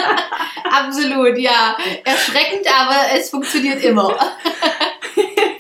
Absolut, 0.72 1.38
ja. 1.38 1.76
Erschreckend, 2.06 2.66
aber 2.66 2.96
es 3.18 3.30
funktioniert 3.30 3.84
immer. 3.84 4.18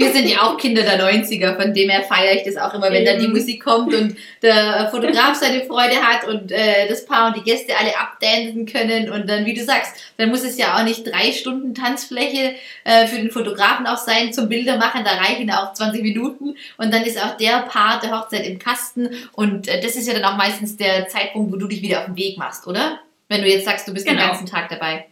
Wir 0.07 0.13
sind 0.21 0.29
ja 0.29 0.41
auch 0.43 0.57
Kinder 0.57 0.83
der 0.83 0.99
90er, 1.01 1.55
von 1.61 1.73
dem 1.73 1.89
her 1.89 2.03
feiere 2.03 2.33
ich 2.35 2.43
das 2.43 2.55
auch 2.57 2.73
immer, 2.73 2.91
wenn 2.91 3.03
dann 3.03 3.17
die 3.19 3.25
Eben. 3.25 3.33
Musik 3.33 3.63
kommt 3.63 3.93
und 3.93 4.15
der 4.41 4.87
Fotograf 4.89 5.35
seine 5.35 5.65
Freude 5.65 5.95
hat 5.97 6.25
und 6.27 6.51
äh, 6.51 6.87
das 6.87 7.05
Paar 7.05 7.27
und 7.27 7.35
die 7.37 7.43
Gäste 7.43 7.77
alle 7.77 7.97
abdancen 7.99 8.65
können 8.65 9.09
und 9.11 9.29
dann, 9.29 9.45
wie 9.45 9.53
du 9.53 9.63
sagst, 9.63 9.95
dann 10.17 10.29
muss 10.29 10.43
es 10.43 10.57
ja 10.57 10.77
auch 10.77 10.83
nicht 10.83 11.05
drei 11.05 11.31
Stunden 11.33 11.75
Tanzfläche 11.75 12.55
äh, 12.85 13.05
für 13.07 13.17
den 13.17 13.31
Fotografen 13.31 13.85
auch 13.85 13.97
sein 13.97 14.31
zum 14.31 14.47
Bilder 14.47 14.77
machen, 14.77 15.03
da 15.03 15.11
reichen 15.11 15.51
auch 15.51 15.73
20 15.73 16.01
Minuten 16.01 16.55
und 16.77 16.93
dann 16.93 17.03
ist 17.03 17.21
auch 17.21 17.35
der 17.37 17.63
Part 17.63 18.03
der 18.03 18.17
Hochzeit 18.17 18.45
im 18.47 18.59
Kasten 18.59 19.09
und 19.33 19.67
äh, 19.67 19.81
das 19.81 19.95
ist 19.95 20.07
ja 20.07 20.13
dann 20.13 20.23
auch 20.25 20.37
meistens 20.37 20.77
der 20.77 21.07
Zeitpunkt, 21.09 21.51
wo 21.51 21.57
du 21.57 21.67
dich 21.67 21.81
wieder 21.81 21.99
auf 21.99 22.05
den 22.05 22.15
Weg 22.17 22.37
machst, 22.37 22.65
oder? 22.65 22.99
Wenn 23.27 23.41
du 23.41 23.49
jetzt 23.49 23.65
sagst, 23.65 23.87
du 23.87 23.93
bist 23.93 24.07
den 24.07 24.15
Genau. 24.15 24.27
ganzen 24.27 24.45
Tag 24.45 24.69
dabei. 24.69 25.05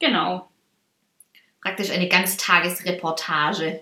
Genau. 0.00 0.48
Praktisch 1.62 1.90
eine 1.90 2.08
Ganztagesreportage. 2.08 3.80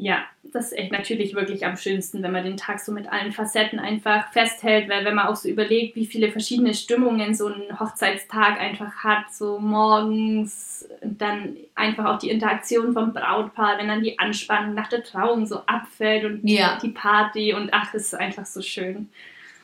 Ja, 0.00 0.24
das 0.44 0.66
ist 0.66 0.78
echt 0.78 0.92
natürlich 0.92 1.34
wirklich 1.34 1.66
am 1.66 1.76
schönsten, 1.76 2.22
wenn 2.22 2.32
man 2.32 2.44
den 2.44 2.56
Tag 2.56 2.78
so 2.80 2.92
mit 2.92 3.10
allen 3.10 3.32
Facetten 3.32 3.78
einfach 3.78 4.32
festhält, 4.32 4.88
weil 4.88 5.04
wenn 5.04 5.14
man 5.14 5.26
auch 5.26 5.36
so 5.36 5.48
überlegt, 5.48 5.96
wie 5.96 6.06
viele 6.06 6.30
verschiedene 6.30 6.72
Stimmungen 6.72 7.34
so 7.34 7.48
ein 7.48 7.78
Hochzeitstag 7.78 8.60
einfach 8.60 9.04
hat, 9.04 9.32
so 9.32 9.58
morgens 9.58 10.88
und 11.02 11.20
dann 11.20 11.56
einfach 11.74 12.04
auch 12.06 12.18
die 12.18 12.30
Interaktion 12.30 12.92
vom 12.92 13.12
Brautpaar, 13.12 13.78
wenn 13.78 13.88
dann 13.88 14.02
die 14.02 14.18
Anspannung 14.18 14.74
nach 14.74 14.88
der 14.88 15.02
Trauung 15.02 15.46
so 15.46 15.58
abfällt 15.66 16.24
und 16.24 16.48
Ja. 16.48 16.78
die 16.82 16.90
Party 16.90 17.52
und 17.54 17.70
ach, 17.72 17.92
es 17.94 18.04
ist 18.04 18.14
einfach 18.14 18.46
so 18.46 18.62
schön. 18.62 19.08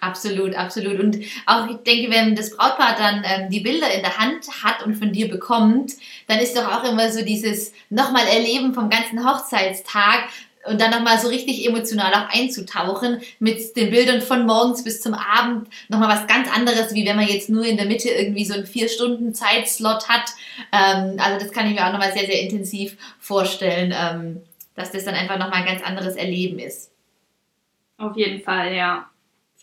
Absolut, 0.04 0.54
absolut. 0.54 1.00
Und 1.00 1.18
auch 1.46 1.66
ich 1.68 1.76
denke, 1.78 2.10
wenn 2.10 2.36
das 2.36 2.50
Brautpaar 2.50 2.94
dann 2.96 3.24
ähm, 3.24 3.50
die 3.50 3.60
Bilder 3.60 3.90
in 3.90 4.02
der 4.02 4.18
Hand 4.18 4.46
hat 4.62 4.84
und 4.84 4.96
von 4.96 5.12
dir 5.12 5.30
bekommt, 5.30 5.92
dann 6.26 6.40
ist 6.40 6.54
doch 6.56 6.70
auch 6.70 6.84
immer 6.84 7.10
so 7.10 7.24
dieses 7.24 7.72
nochmal 7.88 8.26
Erleben 8.26 8.74
vom 8.74 8.90
ganzen 8.90 9.26
Hochzeitstag 9.26 10.28
und 10.66 10.80
dann 10.80 10.90
nochmal 10.90 11.18
so 11.18 11.28
richtig 11.28 11.66
emotional 11.66 12.12
auch 12.12 12.28
einzutauchen 12.34 13.20
mit 13.38 13.76
den 13.76 13.90
Bildern 13.90 14.20
von 14.20 14.44
morgens 14.44 14.84
bis 14.84 15.00
zum 15.00 15.14
Abend. 15.14 15.68
Nochmal 15.88 16.10
was 16.10 16.26
ganz 16.26 16.54
anderes, 16.54 16.94
wie 16.94 17.06
wenn 17.06 17.16
man 17.16 17.28
jetzt 17.28 17.48
nur 17.48 17.64
in 17.64 17.78
der 17.78 17.86
Mitte 17.86 18.10
irgendwie 18.10 18.44
so 18.44 18.54
einen 18.54 18.66
vier 18.66 18.90
Stunden 18.90 19.34
Zeitslot 19.34 20.08
hat. 20.10 20.32
Ähm, 20.70 21.18
also 21.18 21.38
das 21.42 21.50
kann 21.50 21.66
ich 21.66 21.74
mir 21.74 21.86
auch 21.86 21.92
nochmal 21.92 22.12
sehr, 22.12 22.26
sehr 22.26 22.42
intensiv 22.42 22.98
vorstellen, 23.18 23.94
ähm, 23.96 24.42
dass 24.74 24.92
das 24.92 25.04
dann 25.04 25.14
einfach 25.14 25.38
nochmal 25.38 25.62
ein 25.62 25.66
ganz 25.66 25.82
anderes 25.82 26.16
Erleben 26.16 26.58
ist. 26.58 26.90
Auf 27.96 28.16
jeden 28.18 28.42
Fall, 28.42 28.74
ja. 28.74 29.08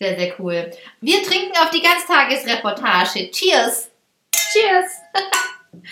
Sehr, 0.02 0.18
sehr 0.18 0.40
cool. 0.40 0.68
Wir 1.00 1.22
trinken 1.22 1.56
auf 1.58 1.70
die 1.70 1.80
Ganztagesreportage. 1.80 3.30
Cheers! 3.30 3.88
Cheers! 4.34 4.90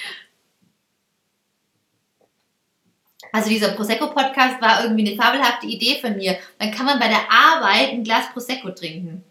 Also 3.33 3.49
dieser 3.49 3.69
Prosecco-Podcast 3.75 4.61
war 4.61 4.83
irgendwie 4.83 5.07
eine 5.07 5.17
fabelhafte 5.17 5.65
Idee 5.69 6.01
von 6.01 6.17
mir. 6.17 6.37
Dann 6.59 6.73
kann 6.73 6.85
man 6.85 6.99
bei 6.99 7.07
der 7.07 7.31
Arbeit 7.31 7.91
ein 7.91 8.03
Glas 8.03 8.25
Prosecco 8.33 8.71
trinken. 8.71 9.23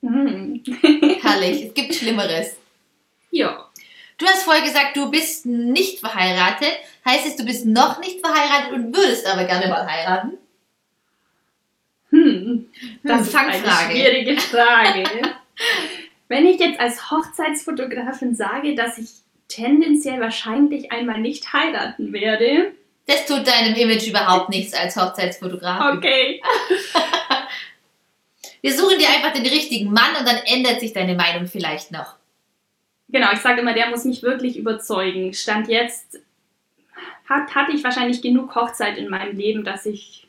Mhm. 0.00 0.62
Herrlich, 1.20 1.66
es 1.66 1.74
gibt 1.74 1.94
Schlimmeres. 1.94 2.56
Ja. 3.30 3.68
Du 4.16 4.24
hast 4.24 4.44
vorher 4.44 4.62
gesagt, 4.62 4.96
du 4.96 5.10
bist 5.10 5.44
nicht 5.44 6.00
verheiratet. 6.00 6.72
Heißt 7.04 7.26
es, 7.26 7.36
du 7.36 7.44
bist 7.44 7.66
noch 7.66 8.00
nicht 8.00 8.24
verheiratet 8.24 8.72
und 8.72 8.96
würdest 8.96 9.26
aber 9.26 9.44
gerne 9.44 9.68
mal 9.68 9.86
heiraten? 9.86 10.38
Hm. 12.28 12.66
Das 13.02 13.18
Hm, 13.20 13.26
ist 13.26 13.34
eine 13.36 13.52
Fangfrage. 13.52 13.92
schwierige 13.92 14.40
Frage. 14.40 15.04
Wenn 16.28 16.46
ich 16.46 16.60
jetzt 16.60 16.78
als 16.78 17.10
Hochzeitsfotografin 17.10 18.34
sage, 18.34 18.74
dass 18.74 18.98
ich 18.98 19.08
tendenziell 19.48 20.20
wahrscheinlich 20.20 20.92
einmal 20.92 21.20
nicht 21.20 21.52
heiraten 21.52 22.12
werde, 22.12 22.72
Das 23.06 23.24
tut 23.26 23.46
deinem 23.46 23.74
Image 23.74 24.06
überhaupt 24.06 24.50
nichts 24.50 24.74
als 24.74 24.94
Hochzeitsfotograf. 24.96 25.96
okay. 25.96 26.42
Wir 28.60 28.72
suchen 28.76 28.98
dir 28.98 29.08
einfach 29.08 29.32
den 29.32 29.46
richtigen 29.46 29.92
Mann 29.92 30.16
und 30.18 30.26
dann 30.28 30.36
ändert 30.44 30.80
sich 30.80 30.92
deine 30.92 31.14
Meinung 31.14 31.46
vielleicht 31.46 31.90
noch. 31.92 32.16
Genau, 33.08 33.32
ich 33.32 33.38
sage 33.38 33.60
immer, 33.62 33.72
der 33.72 33.88
muss 33.88 34.04
mich 34.04 34.22
wirklich 34.22 34.56
überzeugen. 34.58 35.32
Stand 35.32 35.68
jetzt 35.68 36.20
hat, 37.28 37.54
hatte 37.54 37.72
ich 37.72 37.82
wahrscheinlich 37.84 38.20
genug 38.20 38.54
Hochzeit 38.54 38.98
in 38.98 39.08
meinem 39.08 39.36
Leben, 39.36 39.64
dass 39.64 39.86
ich 39.86 40.27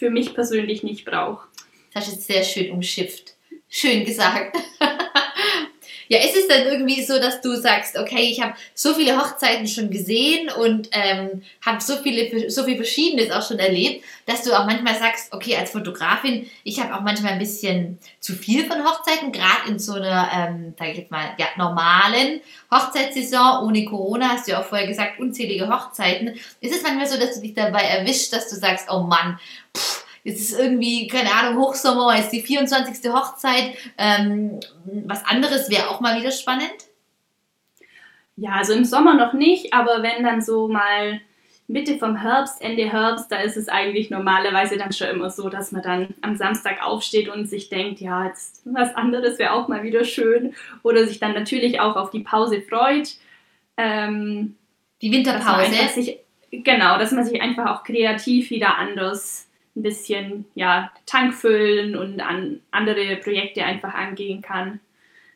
für 0.00 0.10
mich 0.10 0.34
persönlich 0.34 0.82
nicht 0.82 1.04
brauche. 1.04 1.46
Das 1.92 2.06
hast 2.06 2.12
du 2.12 2.16
jetzt 2.16 2.26
sehr 2.26 2.42
schön 2.42 2.72
umschifft. 2.72 3.34
Schön 3.68 4.04
gesagt. 4.06 4.56
ja, 6.08 6.18
ist 6.18 6.34
es 6.34 6.48
dann 6.48 6.66
irgendwie 6.66 7.02
so, 7.04 7.20
dass 7.20 7.40
du 7.40 7.54
sagst, 7.54 7.96
okay, 7.96 8.30
ich 8.30 8.42
habe 8.42 8.54
so 8.74 8.94
viele 8.94 9.16
Hochzeiten 9.16 9.68
schon 9.68 9.90
gesehen 9.90 10.50
und 10.50 10.88
ähm, 10.90 11.42
habe 11.64 11.80
so 11.80 11.98
viele, 11.98 12.50
so 12.50 12.64
viel 12.64 12.74
Verschiedenes 12.74 13.30
auch 13.30 13.46
schon 13.46 13.60
erlebt, 13.60 14.04
dass 14.26 14.42
du 14.42 14.52
auch 14.52 14.66
manchmal 14.66 14.98
sagst, 14.98 15.32
okay, 15.32 15.56
als 15.56 15.70
Fotografin, 15.70 16.50
ich 16.64 16.80
habe 16.80 16.96
auch 16.96 17.02
manchmal 17.02 17.34
ein 17.34 17.38
bisschen 17.38 17.98
zu 18.18 18.32
viel 18.32 18.64
von 18.66 18.84
Hochzeiten, 18.84 19.30
gerade 19.30 19.68
in 19.68 19.78
so 19.78 19.94
einer, 19.94 20.30
ähm, 20.34 20.74
sag 20.76 20.88
ich 20.88 20.98
jetzt 20.98 21.12
mal, 21.12 21.34
ja, 21.38 21.46
normalen 21.56 22.40
Hochzeitssaison 22.72 23.64
ohne 23.64 23.84
Corona, 23.84 24.30
hast 24.30 24.48
du 24.48 24.52
ja 24.52 24.60
auch 24.60 24.66
vorher 24.66 24.88
gesagt, 24.88 25.20
unzählige 25.20 25.68
Hochzeiten. 25.68 26.34
Ist 26.60 26.74
es 26.74 26.82
manchmal 26.82 27.06
so, 27.06 27.20
dass 27.20 27.36
du 27.36 27.40
dich 27.40 27.54
dabei 27.54 27.82
erwischst, 27.82 28.32
dass 28.32 28.48
du 28.50 28.56
sagst, 28.56 28.88
oh 28.90 29.02
Mann, 29.02 29.38
pff, 29.76 30.00
Jetzt 30.22 30.40
ist 30.40 30.58
irgendwie, 30.58 31.08
keine 31.08 31.32
Ahnung, 31.32 31.62
Hochsommer, 31.62 32.18
ist 32.18 32.30
die 32.30 32.42
24. 32.42 33.10
Hochzeit. 33.10 33.74
Ähm, 33.96 34.60
was 34.84 35.24
anderes 35.24 35.70
wäre 35.70 35.88
auch 35.88 36.00
mal 36.00 36.18
wieder 36.20 36.30
spannend. 36.30 36.70
Ja, 38.36 38.52
also 38.52 38.72
im 38.74 38.84
Sommer 38.84 39.14
noch 39.14 39.32
nicht, 39.32 39.72
aber 39.72 40.02
wenn 40.02 40.24
dann 40.24 40.42
so 40.42 40.68
mal 40.68 41.20
Mitte 41.68 41.98
vom 41.98 42.16
Herbst, 42.16 42.60
Ende 42.60 42.90
Herbst, 42.90 43.30
da 43.30 43.36
ist 43.36 43.56
es 43.56 43.68
eigentlich 43.68 44.10
normalerweise 44.10 44.76
dann 44.76 44.92
schon 44.92 45.08
immer 45.08 45.30
so, 45.30 45.48
dass 45.48 45.72
man 45.72 45.82
dann 45.82 46.14
am 46.20 46.36
Samstag 46.36 46.82
aufsteht 46.82 47.28
und 47.28 47.46
sich 47.48 47.68
denkt, 47.68 48.00
ja, 48.00 48.26
jetzt 48.26 48.62
was 48.64 48.94
anderes 48.96 49.38
wäre 49.38 49.52
auch 49.52 49.68
mal 49.68 49.82
wieder 49.82 50.04
schön. 50.04 50.54
Oder 50.82 51.06
sich 51.06 51.18
dann 51.18 51.32
natürlich 51.32 51.80
auch 51.80 51.96
auf 51.96 52.10
die 52.10 52.20
Pause 52.20 52.60
freut. 52.60 53.14
Ähm, 53.76 54.56
Die 55.00 55.10
dass 55.10 55.16
Winterpause. 55.16 55.88
sich, 55.94 56.18
genau, 56.50 56.98
dass 56.98 57.12
man 57.12 57.24
sich 57.24 57.40
einfach 57.40 57.70
auch 57.70 57.84
kreativ 57.84 58.50
wieder 58.50 58.76
anders 58.76 59.49
ein 59.76 59.82
bisschen 59.82 60.44
ja, 60.54 60.92
Tank 61.06 61.34
füllen 61.34 61.96
und 61.96 62.20
an 62.20 62.60
andere 62.70 63.16
Projekte 63.16 63.64
einfach 63.64 63.94
angehen 63.94 64.42
kann. 64.42 64.80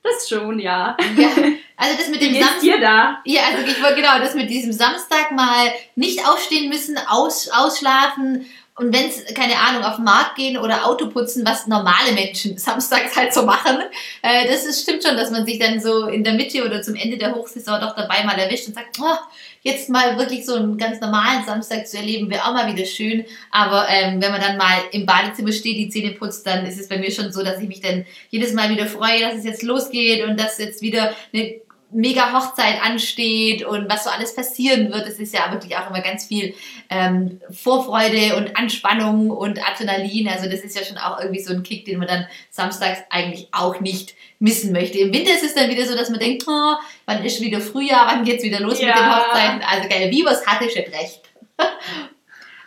Das 0.02 0.28
schon, 0.28 0.58
ja. 0.58 0.96
Ja, 1.16 1.28
also 1.76 1.96
das 1.96 2.08
mit 2.10 2.20
dem 2.20 2.34
Samstag. 2.34 2.80
da? 2.80 3.22
Ja, 3.24 3.42
also 3.50 3.66
ich 3.66 3.82
wollte 3.82 3.96
genau 3.96 4.18
das 4.18 4.34
mit 4.34 4.50
diesem 4.50 4.72
Samstag 4.72 5.32
mal 5.32 5.72
nicht 5.96 6.28
aufstehen 6.28 6.68
müssen, 6.68 6.98
aus, 7.08 7.48
ausschlafen 7.48 8.44
und 8.76 8.92
wenn 8.92 9.06
es, 9.06 9.24
keine 9.34 9.56
Ahnung, 9.56 9.84
auf 9.84 9.96
den 9.96 10.04
Markt 10.04 10.34
gehen 10.34 10.58
oder 10.58 10.84
Auto 10.86 11.08
putzen, 11.08 11.46
was 11.46 11.68
normale 11.68 12.12
Menschen 12.12 12.58
samstags 12.58 13.16
halt 13.16 13.32
so 13.32 13.44
machen, 13.44 13.78
äh, 14.22 14.48
das 14.48 14.64
ist, 14.64 14.82
stimmt 14.82 15.04
schon, 15.04 15.16
dass 15.16 15.30
man 15.30 15.46
sich 15.46 15.60
dann 15.60 15.80
so 15.80 16.08
in 16.08 16.24
der 16.24 16.34
Mitte 16.34 16.64
oder 16.64 16.82
zum 16.82 16.96
Ende 16.96 17.16
der 17.16 17.34
Hochsaison 17.34 17.80
doch 17.80 17.94
dabei 17.94 18.24
mal 18.24 18.38
erwischt 18.38 18.66
und 18.66 18.74
sagt, 18.74 18.98
oh, 19.00 19.16
jetzt 19.64 19.88
mal 19.88 20.18
wirklich 20.18 20.46
so 20.46 20.54
einen 20.54 20.78
ganz 20.78 21.00
normalen 21.00 21.44
Samstag 21.44 21.88
zu 21.88 21.96
erleben, 21.96 22.30
wäre 22.30 22.44
auch 22.44 22.52
mal 22.52 22.72
wieder 22.72 22.84
schön. 22.84 23.24
Aber 23.50 23.88
ähm, 23.88 24.22
wenn 24.22 24.30
man 24.30 24.40
dann 24.40 24.58
mal 24.58 24.76
im 24.92 25.06
Badezimmer 25.06 25.52
steht, 25.52 25.78
die 25.78 25.88
Zähne 25.88 26.12
putzt, 26.12 26.46
dann 26.46 26.66
ist 26.66 26.78
es 26.78 26.86
bei 26.86 26.98
mir 26.98 27.10
schon 27.10 27.32
so, 27.32 27.42
dass 27.42 27.60
ich 27.60 27.66
mich 27.66 27.80
dann 27.80 28.04
jedes 28.28 28.52
Mal 28.52 28.70
wieder 28.70 28.86
freue, 28.86 29.20
dass 29.20 29.36
es 29.36 29.44
jetzt 29.44 29.62
losgeht 29.62 30.22
und 30.24 30.38
dass 30.38 30.58
jetzt 30.58 30.82
wieder 30.82 31.14
eine 31.32 31.54
mega 31.94 32.32
Hochzeit 32.32 32.82
ansteht 32.82 33.64
und 33.64 33.88
was 33.88 34.04
so 34.04 34.10
alles 34.10 34.34
passieren 34.34 34.92
wird. 34.92 35.06
Es 35.06 35.18
ist 35.18 35.32
ja 35.32 35.50
wirklich 35.52 35.76
auch 35.76 35.88
immer 35.88 36.00
ganz 36.00 36.26
viel 36.26 36.54
ähm, 36.90 37.40
Vorfreude 37.50 38.36
und 38.36 38.56
Anspannung 38.56 39.30
und 39.30 39.66
Adrenalin. 39.66 40.28
Also 40.28 40.50
das 40.50 40.60
ist 40.60 40.76
ja 40.76 40.84
schon 40.84 40.98
auch 40.98 41.20
irgendwie 41.20 41.42
so 41.42 41.52
ein 41.52 41.62
Kick, 41.62 41.84
den 41.84 41.98
man 41.98 42.08
dann 42.08 42.26
samstags 42.50 43.00
eigentlich 43.10 43.48
auch 43.52 43.80
nicht 43.80 44.14
missen 44.38 44.72
möchte. 44.72 44.98
Im 44.98 45.12
Winter 45.12 45.32
ist 45.32 45.44
es 45.44 45.54
dann 45.54 45.70
wieder 45.70 45.86
so, 45.86 45.96
dass 45.96 46.10
man 46.10 46.20
denkt, 46.20 46.44
oh, 46.46 46.74
wann 47.06 47.24
ist 47.24 47.40
wieder 47.40 47.60
Frühjahr, 47.60 48.06
wann 48.06 48.24
geht's 48.24 48.44
wieder 48.44 48.60
los 48.60 48.78
mit 48.78 48.82
den 48.82 48.88
Ja. 48.88 49.26
Hochzeiten? 49.26 49.62
Also 49.62 49.88
geil, 49.88 50.10
Bibers 50.10 50.46
hatte 50.46 50.68
schon 50.68 50.92
recht. 50.92 51.22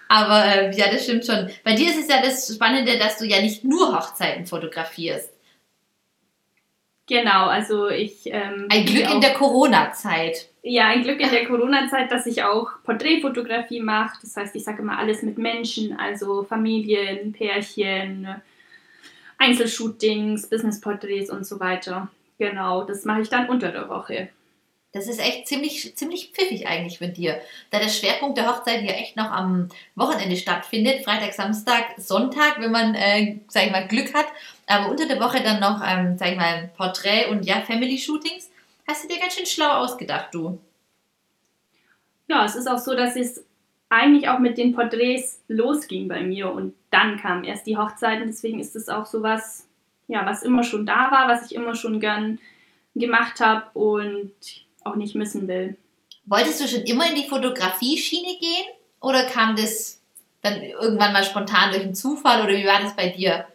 Aber 0.09 0.45
äh, 0.45 0.75
ja, 0.75 0.87
das 0.89 1.03
stimmt 1.03 1.25
schon. 1.25 1.49
Bei 1.63 1.73
dir 1.73 1.89
ist 1.89 1.99
es 1.99 2.07
ja 2.07 2.21
das 2.21 2.53
Spannende, 2.53 2.97
dass 2.97 3.17
du 3.17 3.25
ja 3.25 3.41
nicht 3.41 3.63
nur 3.63 3.93
Hochzeiten 3.95 4.45
fotografierst. 4.45 5.29
Genau, 7.07 7.45
also 7.45 7.89
ich. 7.89 8.25
Ähm, 8.25 8.67
Ein 8.69 8.85
Glück 8.85 9.07
auch, 9.07 9.15
in 9.15 9.21
der 9.21 9.33
Corona-Zeit. 9.33 10.49
Ja, 10.61 10.87
ein 10.87 11.03
Glück 11.03 11.21
in 11.21 11.31
der 11.31 11.45
Corona-Zeit, 11.45 12.11
dass 12.11 12.25
ich 12.25 12.43
auch 12.43 12.69
Porträtfotografie 12.83 13.79
mache. 13.79 14.17
Das 14.21 14.35
heißt, 14.35 14.55
ich 14.55 14.65
sage 14.65 14.81
immer 14.81 14.99
alles 14.99 15.21
mit 15.21 15.37
Menschen, 15.37 15.97
also 15.97 16.43
Familien, 16.43 17.31
Pärchen, 17.31 18.27
Einzelshootings, 19.37 20.49
Businessporträts 20.49 21.29
und 21.29 21.45
so 21.45 21.61
weiter. 21.61 22.09
Genau, 22.37 22.83
das 22.83 23.05
mache 23.05 23.21
ich 23.21 23.29
dann 23.29 23.47
unter 23.47 23.71
der 23.71 23.87
Woche. 23.87 24.29
Das 24.91 25.07
ist 25.07 25.19
echt 25.19 25.47
ziemlich, 25.47 25.95
ziemlich 25.95 26.31
pfiffig 26.33 26.67
eigentlich 26.67 26.99
mit 26.99 27.17
dir. 27.17 27.39
Da 27.71 27.79
der 27.79 27.89
Schwerpunkt 27.89 28.37
der 28.37 28.47
Hochzeit 28.47 28.83
ja 28.83 28.93
echt 28.93 29.15
noch 29.15 29.31
am 29.31 29.69
Wochenende 29.95 30.35
stattfindet. 30.35 31.03
Freitag, 31.03 31.33
Samstag, 31.33 31.85
Sonntag, 31.97 32.59
wenn 32.59 32.71
man, 32.71 32.95
äh, 32.95 33.37
sag 33.47 33.65
ich 33.65 33.71
mal, 33.71 33.87
Glück 33.87 34.13
hat. 34.13 34.27
Aber 34.67 34.89
unter 34.89 35.07
der 35.07 35.19
Woche 35.19 35.41
dann 35.41 35.59
noch, 35.59 35.81
ähm, 35.85 36.17
sag 36.17 36.31
ich 36.31 36.37
mal, 36.37 36.69
Porträt- 36.75 37.29
und 37.29 37.45
ja, 37.45 37.61
Family-Shootings. 37.61 38.51
Hast 38.87 39.03
du 39.03 39.07
dir 39.07 39.19
ganz 39.19 39.33
schön 39.33 39.45
schlau 39.45 39.69
ausgedacht, 39.69 40.33
du. 40.33 40.59
Ja, 42.27 42.45
es 42.45 42.55
ist 42.55 42.67
auch 42.67 42.77
so, 42.77 42.93
dass 42.93 43.15
es 43.15 43.45
eigentlich 43.89 44.27
auch 44.27 44.39
mit 44.39 44.57
den 44.57 44.73
Porträts 44.75 45.41
losging 45.47 46.09
bei 46.09 46.21
mir 46.21 46.51
und 46.51 46.73
dann 46.89 47.17
kamen 47.17 47.45
erst 47.45 47.65
die 47.65 47.77
Hochzeiten. 47.77 48.27
Deswegen 48.27 48.59
ist 48.59 48.75
es 48.75 48.89
auch 48.89 49.05
so 49.05 49.23
was, 49.23 49.65
ja, 50.07 50.25
was 50.25 50.43
immer 50.43 50.63
schon 50.63 50.85
da 50.85 51.09
war, 51.11 51.29
was 51.29 51.49
ich 51.49 51.55
immer 51.55 51.73
schon 51.73 52.01
gern 52.01 52.39
gemacht 52.95 53.39
habe 53.39 53.67
und 53.73 54.33
auch 54.83 54.95
nicht 54.95 55.15
missen 55.15 55.47
will. 55.47 55.77
Wolltest 56.25 56.59
du 56.59 56.67
schon 56.67 56.81
immer 56.81 57.07
in 57.07 57.15
die 57.15 57.29
Fotografie-Schiene 57.29 58.37
gehen? 58.39 58.65
Oder 58.99 59.23
kam 59.23 59.55
das 59.55 60.01
dann 60.41 60.61
irgendwann 60.61 61.13
mal 61.13 61.23
spontan 61.23 61.71
durch 61.71 61.83
einen 61.83 61.95
Zufall? 61.95 62.43
Oder 62.43 62.57
wie 62.57 62.65
war 62.65 62.81
das 62.81 62.95
bei 62.95 63.09
dir? 63.09 63.45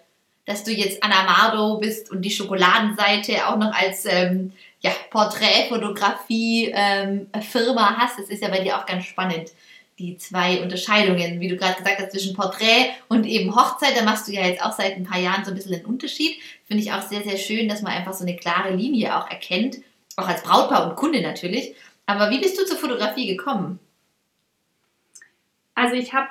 Dass 0.45 0.65
du 0.65 0.73
jetzt 0.73 1.03
Anna 1.03 1.23
Mardo 1.23 1.79
bist 1.79 2.11
und 2.11 2.23
die 2.23 2.31
Schokoladenseite 2.31 3.47
auch 3.47 3.57
noch 3.57 3.73
als 3.73 4.05
ähm, 4.07 4.53
ja, 4.83 4.91
Porträtfotografie-Firma 5.11 7.97
hast. 7.97 8.19
Das 8.19 8.29
ist 8.29 8.43
ja 8.43 8.49
bei 8.49 8.59
dir 8.61 8.77
auch 8.77 8.85
ganz 8.87 9.05
spannend. 9.05 9.53
Die 9.99 10.17
zwei 10.19 10.61
Unterscheidungen, 10.63 11.39
wie 11.39 11.49
du 11.49 11.57
gerade 11.57 11.77
gesagt 11.77 12.01
hast, 12.01 12.11
zwischen 12.11 12.35
Porträt 12.35 12.91
und 13.09 13.25
eben 13.25 13.55
Hochzeit, 13.55 13.97
da 13.97 14.03
machst 14.03 14.27
du 14.27 14.33
ja 14.33 14.45
jetzt 14.47 14.65
auch 14.65 14.73
seit 14.73 14.97
ein 14.97 15.05
paar 15.05 15.21
Jahren 15.21 15.45
so 15.45 15.53
ein 15.53 15.55
bisschen 15.55 15.75
einen 15.75 15.85
Unterschied. 15.85 16.41
Finde 16.67 16.83
ich 16.83 16.93
auch 16.93 17.03
sehr, 17.03 17.23
sehr 17.23 17.37
schön, 17.37 17.69
dass 17.69 17.83
man 17.83 17.93
einfach 17.93 18.13
so 18.13 18.25
eine 18.25 18.35
klare 18.37 18.75
Linie 18.75 19.17
auch 19.17 19.31
erkennt. 19.31 19.77
Auch 20.17 20.27
als 20.27 20.43
Brautpaar 20.43 20.89
und 20.89 20.97
Kunde 20.97 21.23
natürlich. 21.23 21.77
Aber 22.07 22.31
wie 22.31 22.41
bist 22.41 22.59
du 22.59 22.67
zur 22.67 22.79
Fotografie 22.79 23.29
gekommen? 23.29 23.79
Also 25.75 25.95
ich 25.95 26.13
habe 26.13 26.29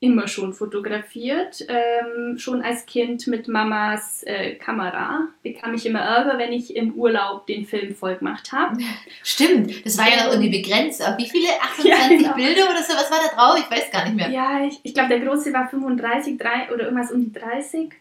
immer 0.00 0.28
schon 0.28 0.52
fotografiert. 0.52 1.64
Ähm, 1.68 2.36
schon 2.38 2.62
als 2.62 2.84
Kind 2.86 3.26
mit 3.26 3.48
Mamas 3.48 4.22
äh, 4.24 4.54
Kamera 4.56 5.28
bekam 5.42 5.74
ich 5.74 5.86
immer 5.86 6.00
Ärger, 6.00 6.38
wenn 6.38 6.52
ich 6.52 6.76
im 6.76 6.94
Urlaub 6.94 7.46
den 7.46 7.64
Film 7.64 7.94
vollgemacht 7.94 8.52
habe. 8.52 8.76
Stimmt, 9.22 9.84
das 9.84 9.96
war 9.96 10.08
ja 10.08 10.24
noch 10.24 10.32
irgendwie 10.32 10.62
begrenzt. 10.62 11.06
Auf 11.06 11.16
wie 11.18 11.28
viele? 11.28 11.48
28 11.60 11.84
ja, 11.90 12.08
genau. 12.08 12.34
Bilder 12.34 12.70
oder 12.70 12.82
so? 12.82 12.94
Was 12.94 13.10
war 13.10 13.18
da 13.18 13.34
drauf? 13.34 13.58
Ich 13.58 13.70
weiß 13.70 13.90
gar 13.90 14.04
nicht 14.04 14.16
mehr. 14.16 14.30
Ja, 14.30 14.64
ich, 14.66 14.78
ich 14.82 14.94
glaube, 14.94 15.08
der 15.08 15.20
große 15.20 15.52
war 15.52 15.68
35 15.68 16.38
3, 16.38 16.72
oder 16.72 16.84
irgendwas 16.84 17.10
um 17.10 17.20
die 17.20 17.32
30. 17.32 17.92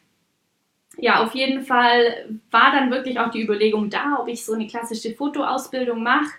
Ja, 0.97 1.23
auf 1.23 1.33
jeden 1.33 1.63
Fall 1.63 2.29
war 2.51 2.71
dann 2.71 2.91
wirklich 2.91 3.19
auch 3.19 3.31
die 3.31 3.41
Überlegung 3.41 3.89
da, 3.89 4.17
ob 4.19 4.27
ich 4.27 4.45
so 4.45 4.53
eine 4.53 4.67
klassische 4.67 5.13
Fotoausbildung 5.15 6.03
mache. 6.03 6.31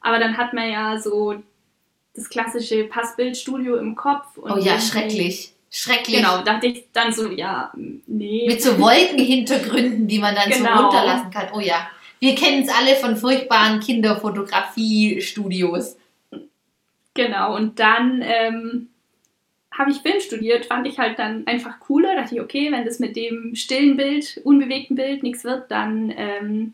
Aber 0.00 0.18
dann 0.18 0.36
hat 0.36 0.54
man 0.54 0.70
ja 0.70 0.98
so 0.98 1.42
das 2.18 2.28
klassische 2.28 2.84
Passbildstudio 2.84 3.76
im 3.76 3.94
Kopf. 3.94 4.26
oh 4.36 4.58
ja, 4.58 4.78
schrecklich. 4.80 5.52
Schrecklich. 5.70 6.16
Genau, 6.16 6.42
dachte 6.42 6.66
ich 6.66 6.86
dann 6.92 7.12
so, 7.12 7.30
ja, 7.30 7.72
nee. 8.06 8.46
Mit 8.46 8.62
so 8.62 8.78
Wolkenhintergründen, 8.78 10.06
die 10.08 10.18
man 10.18 10.34
dann 10.34 10.48
genau. 10.50 10.76
so 10.76 10.82
runterlassen 10.84 11.30
kann. 11.30 11.48
Oh 11.54 11.60
ja. 11.60 11.88
Wir 12.20 12.34
kennen 12.34 12.64
es 12.64 12.70
alle 12.70 12.96
von 12.96 13.16
furchtbaren 13.16 13.78
Kinderfotografie-Studios. 13.80 15.96
Genau, 17.14 17.54
und 17.54 17.78
dann 17.78 18.22
ähm, 18.22 18.88
habe 19.70 19.90
ich 19.90 19.98
Film 19.98 20.18
studiert, 20.20 20.64
fand 20.66 20.86
ich 20.86 20.98
halt 20.98 21.18
dann 21.18 21.46
einfach 21.46 21.80
cooler. 21.80 22.16
Dachte 22.16 22.36
ich, 22.36 22.40
okay, 22.40 22.72
wenn 22.72 22.86
das 22.86 22.98
mit 22.98 23.16
dem 23.16 23.54
stillen 23.54 23.96
Bild, 23.96 24.40
unbewegten 24.44 24.96
Bild 24.96 25.22
nichts 25.22 25.44
wird, 25.44 25.70
dann 25.70 26.14
ähm, 26.16 26.72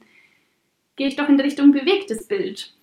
gehe 0.96 1.08
ich 1.08 1.16
doch 1.16 1.28
in 1.28 1.40
Richtung 1.40 1.72
bewegtes 1.72 2.28
Bild. 2.28 2.73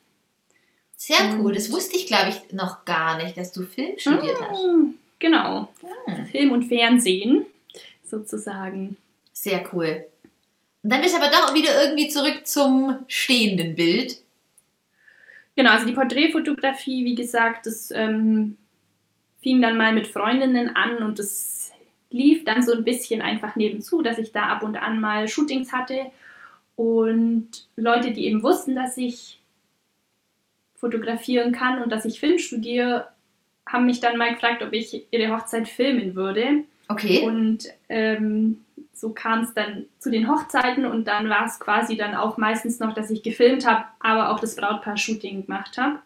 Sehr 1.04 1.36
cool. 1.40 1.52
Das 1.52 1.72
wusste 1.72 1.98
ich, 1.98 2.06
glaube 2.06 2.30
ich, 2.30 2.54
noch 2.54 2.86
gar 2.86 3.18
nicht, 3.18 3.36
dass 3.36 3.52
du 3.52 3.64
Film 3.64 3.98
studiert 3.98 4.40
mmh, 4.40 4.48
hast. 4.48 4.64
Genau. 5.18 5.68
Ah. 6.06 6.26
Film 6.30 6.52
und 6.52 6.66
Fernsehen 6.66 7.48
sozusagen. 8.04 8.98
Sehr 9.34 9.68
cool. 9.74 10.06
Und 10.84 10.94
dann 10.94 11.02
bist 11.02 11.16
du 11.16 11.20
aber 11.20 11.32
doch 11.32 11.56
wieder 11.56 11.84
irgendwie 11.84 12.08
zurück 12.08 12.46
zum 12.46 13.00
stehenden 13.08 13.74
Bild. 13.74 14.18
Genau, 15.56 15.72
also 15.72 15.88
die 15.88 15.94
Porträtfotografie, 15.94 17.04
wie 17.04 17.16
gesagt, 17.16 17.66
das 17.66 17.90
ähm, 17.90 18.58
fing 19.42 19.60
dann 19.60 19.78
mal 19.78 19.94
mit 19.94 20.06
Freundinnen 20.06 20.76
an 20.76 20.98
und 20.98 21.18
das 21.18 21.72
lief 22.12 22.46
dann 22.46 22.62
so 22.62 22.74
ein 22.74 22.84
bisschen 22.84 23.24
einfach 23.24 23.56
nebenzu, 23.56 24.04
dass 24.04 24.20
ich 24.20 24.34
da 24.34 24.44
ab 24.44 24.62
und 24.62 24.78
an 24.78 25.02
mal 25.02 25.28
Shootings 25.28 25.74
hatte 25.74 26.12
und 26.76 27.50
Leute, 27.76 28.12
die 28.12 28.28
eben 28.28 28.44
wussten, 28.44 28.76
dass 28.76 28.98
ich 28.98 29.41
fotografieren 30.82 31.54
kann 31.54 31.82
und 31.82 31.91
dass 31.91 32.04
ich 32.06 32.20
Film 32.20 32.39
studiere, 32.39 33.08
haben 33.65 33.86
mich 33.86 34.02
dann 34.02 34.17
mal 34.17 34.34
gefragt, 34.34 34.62
ob 34.63 34.74
ich 34.74 35.06
ihre 35.12 35.34
Hochzeit 35.34 35.70
filmen 35.70 36.15
würde. 36.15 36.63
Okay. 36.89 37.22
Und 37.24 37.67
ähm, 37.88 38.65
so 38.94 39.12
kam 39.12 39.44
es 39.44 39.54
dann 39.54 39.86
zu 40.00 40.12
den 40.12 40.30
Hochzeiten 40.30 40.86
und 40.86 41.08
dann 41.08 41.30
war 41.30 41.46
es 41.46 41.60
quasi 41.60 41.96
dann 41.96 42.15
auch 42.15 42.38
meistens 42.38 42.80
noch, 42.80 42.94
dass 42.94 43.12
ich 43.12 43.24
gefilmt 43.24 43.65
habe, 43.65 43.86
aber 44.00 44.32
auch 44.32 44.39
das 44.39 44.56
Brautpaar-Shooting 44.56 45.46
gemacht 45.46 45.78
habe. 45.78 46.00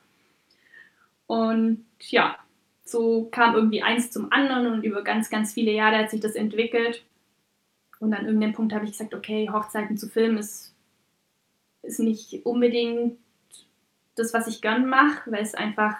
Und 1.25 1.85
ja, 2.01 2.37
so 2.83 3.29
kam 3.31 3.55
irgendwie 3.55 3.81
eins 3.81 4.11
zum 4.11 4.31
anderen 4.31 4.67
und 4.67 4.83
über 4.83 5.03
ganz, 5.03 5.29
ganz 5.29 5.53
viele 5.53 5.71
Jahre 5.71 5.97
hat 5.97 6.11
sich 6.11 6.19
das 6.19 6.35
entwickelt. 6.35 7.03
Und 7.99 8.13
an 8.13 8.25
irgendeinem 8.25 8.53
Punkt 8.53 8.73
habe 8.73 8.85
ich 8.85 8.91
gesagt, 8.91 9.15
okay, 9.15 9.49
Hochzeiten 9.51 9.97
zu 9.97 10.07
filmen 10.07 10.37
ist, 10.37 10.75
ist 11.81 11.99
nicht 11.99 12.45
unbedingt 12.45 13.17
das, 14.15 14.33
was 14.33 14.47
ich 14.47 14.61
gern 14.61 14.87
mache, 14.87 15.31
weil 15.31 15.43
es 15.43 15.53
einfach, 15.53 15.95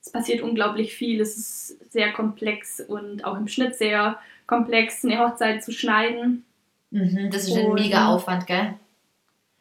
es 0.00 0.10
passiert 0.10 0.42
unglaublich 0.42 0.94
viel, 0.94 1.20
es 1.20 1.36
ist 1.36 1.92
sehr 1.92 2.12
komplex 2.12 2.80
und 2.80 3.24
auch 3.24 3.36
im 3.36 3.48
Schnitt 3.48 3.76
sehr 3.76 4.18
komplex, 4.46 5.04
eine 5.04 5.18
Hochzeit 5.18 5.64
zu 5.64 5.72
schneiden. 5.72 6.44
Mhm, 6.90 7.30
das 7.30 7.48
ist 7.48 7.56
ein 7.56 7.72
mega 7.72 8.08
Aufwand, 8.08 8.46
gell? 8.46 8.74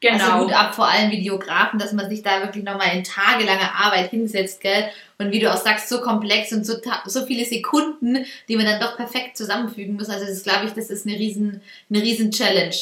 Genau. 0.03 0.33
Also 0.33 0.45
gut 0.45 0.53
ab 0.53 0.75
vor 0.75 0.87
allem 0.89 1.11
Videografen, 1.11 1.79
dass 1.79 1.93
man 1.93 2.09
sich 2.09 2.21
da 2.21 2.41
wirklich 2.41 2.65
nochmal 2.65 2.95
in 2.95 3.05
tagelange 3.05 3.73
Arbeit 3.73 4.09
hinsetzt, 4.09 4.59
gell? 4.59 4.89
Und 5.17 5.31
wie 5.31 5.39
du 5.39 5.51
auch 5.51 5.57
sagst, 5.57 5.87
so 5.87 6.01
komplex 6.01 6.51
und 6.51 6.65
so, 6.65 6.75
so 7.05 7.25
viele 7.25 7.45
Sekunden, 7.45 8.25
die 8.49 8.57
man 8.57 8.65
dann 8.65 8.81
doch 8.81 8.97
perfekt 8.97 9.37
zusammenfügen 9.37 9.95
muss. 9.95 10.09
Also 10.09 10.25
das 10.25 10.43
glaube 10.43 10.65
ich, 10.65 10.73
das 10.73 10.89
ist 10.89 11.07
eine 11.07 11.17
riesen, 11.17 11.61
eine 11.89 12.01
riesen 12.01 12.31
Challenge. 12.31 12.75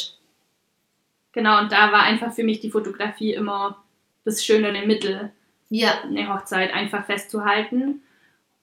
Genau, 1.34 1.60
und 1.60 1.72
da 1.72 1.92
war 1.92 2.02
einfach 2.02 2.34
für 2.34 2.44
mich 2.44 2.60
die 2.60 2.72
Fotografie 2.72 3.34
immer 3.34 3.78
das 4.24 4.46
schönere 4.46 4.86
Mittel, 4.86 5.32
ja. 5.70 6.02
eine 6.04 6.34
Hochzeit 6.34 6.74
einfach 6.74 7.06
festzuhalten. 7.06 8.02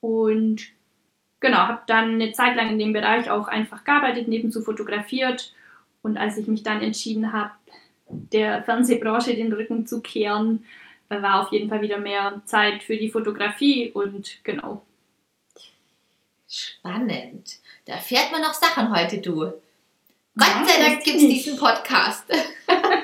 Und 0.01 0.67
genau, 1.39 1.57
habe 1.57 1.81
dann 1.87 2.15
eine 2.15 2.31
Zeit 2.31 2.55
lang 2.55 2.69
in 2.69 2.79
dem 2.79 2.93
Bereich 2.93 3.29
auch 3.29 3.47
einfach 3.47 3.83
gearbeitet, 3.83 4.27
nebenzu 4.27 4.61
fotografiert. 4.61 5.53
Und 6.01 6.17
als 6.17 6.37
ich 6.37 6.47
mich 6.47 6.63
dann 6.63 6.81
entschieden 6.81 7.33
habe, 7.33 7.51
der 8.09 8.63
Fernsehbranche 8.63 9.35
den 9.35 9.53
Rücken 9.53 9.85
zu 9.85 10.01
kehren, 10.01 10.65
war 11.09 11.41
auf 11.41 11.51
jeden 11.51 11.69
Fall 11.69 11.81
wieder 11.81 11.97
mehr 11.97 12.41
Zeit 12.45 12.83
für 12.83 12.97
die 12.97 13.09
Fotografie 13.09 13.91
und 13.91 14.43
genau. 14.43 14.83
Spannend. 16.47 17.57
Da 17.85 17.97
fährt 17.97 18.31
man 18.31 18.41
noch 18.41 18.53
Sachen 18.53 18.95
heute, 18.95 19.19
du. 19.19 19.53
Gott 20.35 20.67
sei 20.67 20.83
Dank 20.83 21.03
gibt 21.03 21.17
es 21.17 21.27
diesen 21.27 21.57
Podcast. 21.57 22.25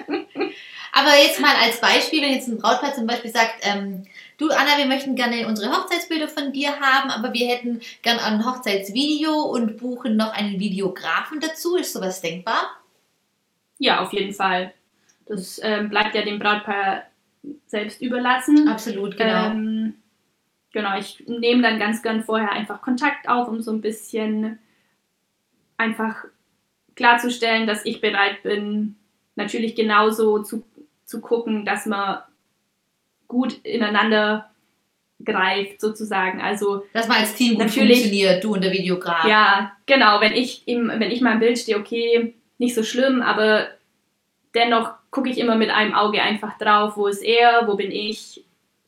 Aber 0.97 1.09
jetzt 1.21 1.41
mal 1.41 1.53
als 1.61 1.81
Beispiel, 1.81 2.21
wenn 2.21 2.31
jetzt 2.31 2.47
ein 2.47 2.57
Brautpaar 2.57 2.93
zum 2.93 3.05
Beispiel 3.05 3.29
sagt, 3.29 3.55
ähm, 3.63 4.03
du 4.37 4.49
Anna, 4.49 4.77
wir 4.77 4.85
möchten 4.85 5.17
gerne 5.17 5.45
unsere 5.45 5.69
Hochzeitsbilder 5.69 6.29
von 6.29 6.53
dir 6.53 6.79
haben, 6.79 7.09
aber 7.09 7.33
wir 7.33 7.49
hätten 7.49 7.81
gerne 8.01 8.23
ein 8.23 8.45
Hochzeitsvideo 8.45 9.33
und 9.41 9.75
buchen 9.75 10.15
noch 10.15 10.31
einen 10.31 10.57
Videografen 10.57 11.41
dazu. 11.41 11.75
Ist 11.75 11.91
sowas 11.91 12.21
denkbar? 12.21 12.79
Ja, 13.77 13.99
auf 13.99 14.13
jeden 14.13 14.33
Fall. 14.33 14.73
Das 15.25 15.59
ähm, 15.61 15.89
bleibt 15.89 16.15
ja 16.15 16.21
dem 16.21 16.39
Brautpaar 16.39 17.03
selbst 17.67 18.01
überlassen. 18.01 18.69
Absolut, 18.69 19.17
genau. 19.17 19.47
Ähm, 19.47 19.95
genau, 20.71 20.97
ich 20.97 21.21
nehme 21.27 21.61
dann 21.61 21.77
ganz 21.77 22.03
gern 22.03 22.23
vorher 22.23 22.53
einfach 22.53 22.81
Kontakt 22.81 23.27
auf, 23.27 23.49
um 23.49 23.61
so 23.61 23.71
ein 23.73 23.81
bisschen 23.81 24.59
einfach 25.75 26.23
klarzustellen, 26.95 27.67
dass 27.67 27.83
ich 27.83 27.99
bereit 27.99 28.43
bin, 28.43 28.95
natürlich 29.35 29.75
genauso 29.75 30.41
zu 30.41 30.63
zu 31.05 31.21
gucken, 31.21 31.65
dass 31.65 31.85
man 31.85 32.19
gut 33.27 33.53
ineinander 33.63 34.49
greift 35.23 35.79
sozusagen. 35.79 36.41
Also 36.41 36.83
dass 36.93 37.07
man 37.07 37.17
als 37.17 37.35
Team 37.35 37.55
gut 37.55 37.69
funktioniert, 37.71 38.43
du 38.43 38.53
und 38.53 38.63
der 38.63 38.71
Videograf. 38.71 39.25
Ja, 39.25 39.71
genau. 39.85 40.19
Wenn 40.19 40.33
ich 40.33 40.67
im, 40.67 40.89
wenn 40.89 41.11
ich 41.11 41.21
mal 41.21 41.33
im 41.33 41.39
Bild 41.39 41.57
stehe, 41.57 41.77
okay, 41.77 42.33
nicht 42.57 42.75
so 42.75 42.83
schlimm, 42.83 43.21
aber 43.21 43.67
dennoch 44.53 44.93
gucke 45.11 45.29
ich 45.29 45.37
immer 45.37 45.55
mit 45.55 45.69
einem 45.69 45.93
Auge 45.93 46.21
einfach 46.21 46.57
drauf, 46.57 46.97
wo 46.97 47.07
ist 47.07 47.23
er, 47.23 47.67
wo 47.67 47.75
bin 47.75 47.91
ich, 47.91 48.43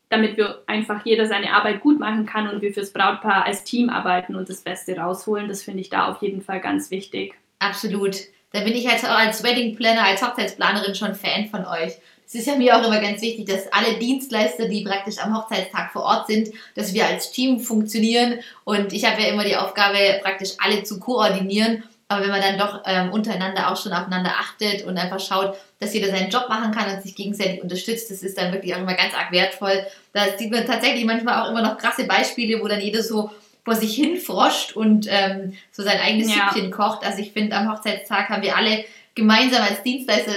damit 0.09 0.37
wir 0.37 0.63
einfach 0.67 1.05
jeder 1.05 1.25
seine 1.25 1.53
Arbeit 1.53 1.81
gut 1.81 1.99
machen 1.99 2.25
kann 2.25 2.49
und 2.49 2.61
wir 2.61 2.73
fürs 2.73 2.91
Brautpaar 2.91 3.45
als 3.45 3.63
Team 3.63 3.89
arbeiten 3.89 4.35
und 4.35 4.49
das 4.49 4.61
Beste 4.61 4.97
rausholen. 4.97 5.47
Das 5.47 5.63
finde 5.63 5.81
ich 5.81 5.89
da 5.89 6.09
auf 6.09 6.21
jeden 6.21 6.41
Fall 6.41 6.59
ganz 6.59 6.91
wichtig. 6.91 7.35
Absolut. 7.59 8.17
Da 8.57 8.63
bin 8.63 8.75
ich 8.75 8.89
als, 8.89 9.03
als 9.03 9.43
Wedding 9.43 9.75
Planner, 9.75 10.03
als 10.03 10.23
Hochzeitsplanerin 10.23 10.95
schon 10.95 11.13
Fan 11.13 11.45
von 11.45 11.63
euch. 11.67 11.93
Es 12.25 12.33
ist 12.33 12.47
ja 12.47 12.55
mir 12.55 12.75
auch 12.75 12.83
immer 12.83 12.99
ganz 12.99 13.21
wichtig, 13.21 13.45
dass 13.45 13.71
alle 13.71 13.99
Dienstleister, 13.99 14.67
die 14.67 14.83
praktisch 14.83 15.19
am 15.19 15.37
Hochzeitstag 15.37 15.91
vor 15.91 16.01
Ort 16.01 16.25
sind, 16.25 16.49
dass 16.73 16.91
wir 16.91 17.05
als 17.05 17.31
Team 17.31 17.59
funktionieren. 17.59 18.39
Und 18.63 18.93
ich 18.93 19.05
habe 19.05 19.21
ja 19.21 19.27
immer 19.27 19.43
die 19.43 19.55
Aufgabe, 19.55 20.19
praktisch 20.23 20.53
alle 20.57 20.81
zu 20.81 20.99
koordinieren. 20.99 21.83
Aber 22.07 22.23
wenn 22.23 22.31
man 22.31 22.41
dann 22.41 22.57
doch 22.57 22.81
ähm, 22.87 23.11
untereinander 23.11 23.71
auch 23.71 23.77
schon 23.77 23.93
aufeinander 23.93 24.31
achtet 24.31 24.83
und 24.85 24.97
einfach 24.97 25.19
schaut, 25.19 25.55
dass 25.79 25.93
jeder 25.93 26.09
seinen 26.09 26.31
Job 26.31 26.49
machen 26.49 26.71
kann 26.71 26.91
und 26.91 27.03
sich 27.03 27.15
gegenseitig 27.15 27.61
unterstützt, 27.61 28.09
das 28.09 28.23
ist 28.23 28.39
dann 28.39 28.51
wirklich 28.51 28.73
auch 28.73 28.79
immer 28.79 28.95
ganz 28.95 29.13
arg 29.13 29.31
wertvoll. 29.31 29.85
Da 30.13 30.35
sieht 30.35 30.49
man 30.49 30.65
tatsächlich 30.65 31.05
manchmal 31.05 31.43
auch 31.43 31.51
immer 31.51 31.61
noch 31.61 31.77
krasse 31.77 32.05
Beispiele, 32.05 32.59
wo 32.59 32.67
dann 32.67 32.81
jeder 32.81 33.03
so 33.03 33.29
vor 33.67 33.75
sich 33.75 33.93
hin 33.93 34.15
froscht 34.15 34.77
und 34.77 35.07
ähm, 35.09 35.51
so 35.73 35.83
sein 35.83 35.99
eigenes 35.99 36.33
ja. 36.33 36.49
Süppchen 36.53 36.71
kocht. 36.71 37.05
Also 37.05 37.19
ich 37.19 37.33
finde, 37.33 37.53
am 37.53 37.69
Hochzeitstag 37.69 38.29
haben 38.29 38.41
wir 38.41 38.55
alle 38.55 38.85
gemeinsam 39.13 39.61
als 39.61 39.83
Dienstleister 39.83 40.31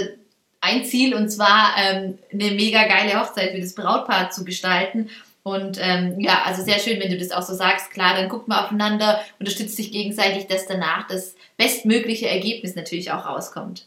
ein 0.61 0.85
Ziel 0.85 1.15
und 1.15 1.29
zwar 1.29 1.77
ähm, 1.79 2.19
eine 2.33 2.51
mega 2.51 2.89
geile 2.89 3.21
Hochzeit 3.21 3.53
für 3.53 3.61
das 3.61 3.77
Brautpaar 3.77 4.31
zu 4.31 4.45
gestalten. 4.45 5.11
Und 5.45 5.79
ähm, 5.81 6.19
ja, 6.19 6.43
also 6.45 6.65
sehr 6.65 6.81
schön, 6.81 6.99
wenn 6.99 7.13
du 7.13 7.19
das 7.19 7.31
auch 7.31 7.43
so 7.43 7.55
sagst. 7.55 7.93
Klar, 7.93 8.17
dann 8.17 8.29
guckt 8.29 8.49
man 8.49 8.65
aufeinander, 8.65 9.21
unterstützt 9.39 9.77
sich 9.77 9.93
gegenseitig, 9.93 10.49
dass 10.49 10.67
danach 10.67 11.07
das 11.07 11.37
bestmögliche 11.57 12.29
Ergebnis 12.29 12.75
natürlich 12.75 13.13
auch 13.13 13.27
rauskommt. 13.27 13.87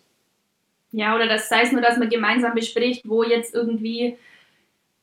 Ja, 0.94 1.16
oder 1.16 1.28
das 1.28 1.50
sei 1.50 1.64
es 1.64 1.74
nur, 1.74 1.82
dass 1.82 1.98
man 1.98 2.08
gemeinsam 2.08 2.56
bespricht, 2.56 3.02
wo 3.04 3.24
jetzt 3.24 3.54
irgendwie 3.54 4.16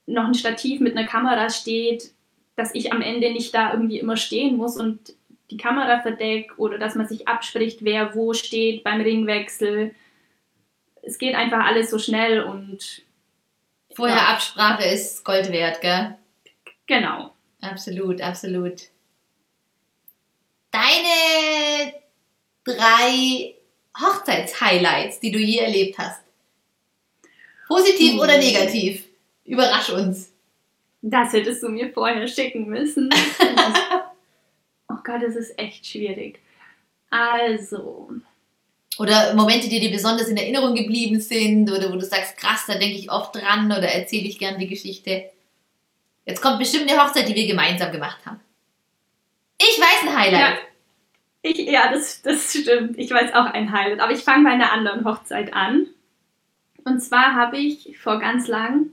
noch 0.06 0.24
ein 0.24 0.34
Stativ 0.34 0.80
mit 0.80 0.96
einer 0.96 1.06
Kamera 1.06 1.50
steht, 1.50 2.14
dass 2.60 2.74
ich 2.74 2.92
am 2.92 3.00
Ende 3.00 3.32
nicht 3.32 3.54
da 3.54 3.72
irgendwie 3.72 3.98
immer 3.98 4.18
stehen 4.18 4.58
muss 4.58 4.76
und 4.76 5.14
die 5.50 5.56
Kamera 5.56 6.00
verdeckt 6.00 6.58
oder 6.58 6.78
dass 6.78 6.94
man 6.94 7.08
sich 7.08 7.26
abspricht, 7.26 7.82
wer 7.82 8.14
wo 8.14 8.34
steht 8.34 8.84
beim 8.84 9.00
Ringwechsel. 9.00 9.94
Es 11.00 11.16
geht 11.16 11.34
einfach 11.34 11.64
alles 11.64 11.90
so 11.90 11.98
schnell 11.98 12.42
und. 12.42 13.02
Vorher 13.94 14.16
ja. 14.16 14.28
Absprache 14.28 14.84
ist 14.84 15.24
Gold 15.24 15.50
wert, 15.50 15.80
gell? 15.80 16.16
Genau. 16.86 17.32
Absolut, 17.62 18.20
absolut. 18.20 18.82
deine 20.70 21.94
drei 22.64 23.54
Hochzeitshighlights, 23.98 25.18
die 25.20 25.32
du 25.32 25.38
je 25.38 25.58
erlebt 25.58 25.98
hast. 25.98 26.20
Positiv 27.66 28.20
oder 28.20 28.38
negativ? 28.38 29.04
Überrasch 29.44 29.90
uns. 29.90 30.29
Das 31.02 31.32
hättest 31.32 31.62
du 31.62 31.68
mir 31.68 31.92
vorher 31.92 32.26
schicken 32.28 32.66
müssen. 32.66 33.08
oh 34.88 34.96
Gott, 35.02 35.22
das 35.22 35.36
ist 35.36 35.58
echt 35.58 35.86
schwierig. 35.86 36.40
Also. 37.08 38.10
Oder 38.98 39.34
Momente, 39.34 39.68
die 39.68 39.80
dir 39.80 39.90
besonders 39.90 40.28
in 40.28 40.36
Erinnerung 40.36 40.74
geblieben 40.74 41.20
sind 41.20 41.70
oder 41.70 41.90
wo 41.90 41.96
du 41.96 42.04
sagst, 42.04 42.36
krass, 42.36 42.64
da 42.66 42.74
denke 42.74 42.98
ich 42.98 43.10
oft 43.10 43.34
dran 43.34 43.66
oder 43.66 43.88
erzähle 43.88 44.28
ich 44.28 44.38
gern 44.38 44.58
die 44.58 44.68
Geschichte. 44.68 45.30
Jetzt 46.26 46.42
kommt 46.42 46.58
bestimmt 46.58 46.90
eine 46.90 47.02
Hochzeit, 47.02 47.28
die 47.28 47.34
wir 47.34 47.46
gemeinsam 47.46 47.92
gemacht 47.92 48.18
haben. 48.26 48.40
Ich 49.58 49.78
weiß 49.78 50.02
ein 50.08 50.18
Highlight. 50.18 50.40
Ja, 50.40 50.58
ich, 51.42 51.58
ja 51.58 51.92
das, 51.92 52.20
das 52.22 52.52
stimmt. 52.52 52.98
Ich 52.98 53.10
weiß 53.10 53.32
auch 53.34 53.46
ein 53.46 53.72
Highlight. 53.72 54.00
Aber 54.00 54.12
ich 54.12 54.20
fange 54.20 54.44
bei 54.44 54.50
einer 54.50 54.72
anderen 54.72 55.04
Hochzeit 55.04 55.54
an. 55.54 55.86
Und 56.84 57.00
zwar 57.00 57.34
habe 57.34 57.58
ich 57.58 57.98
vor 57.98 58.18
ganz 58.18 58.48
lang, 58.48 58.90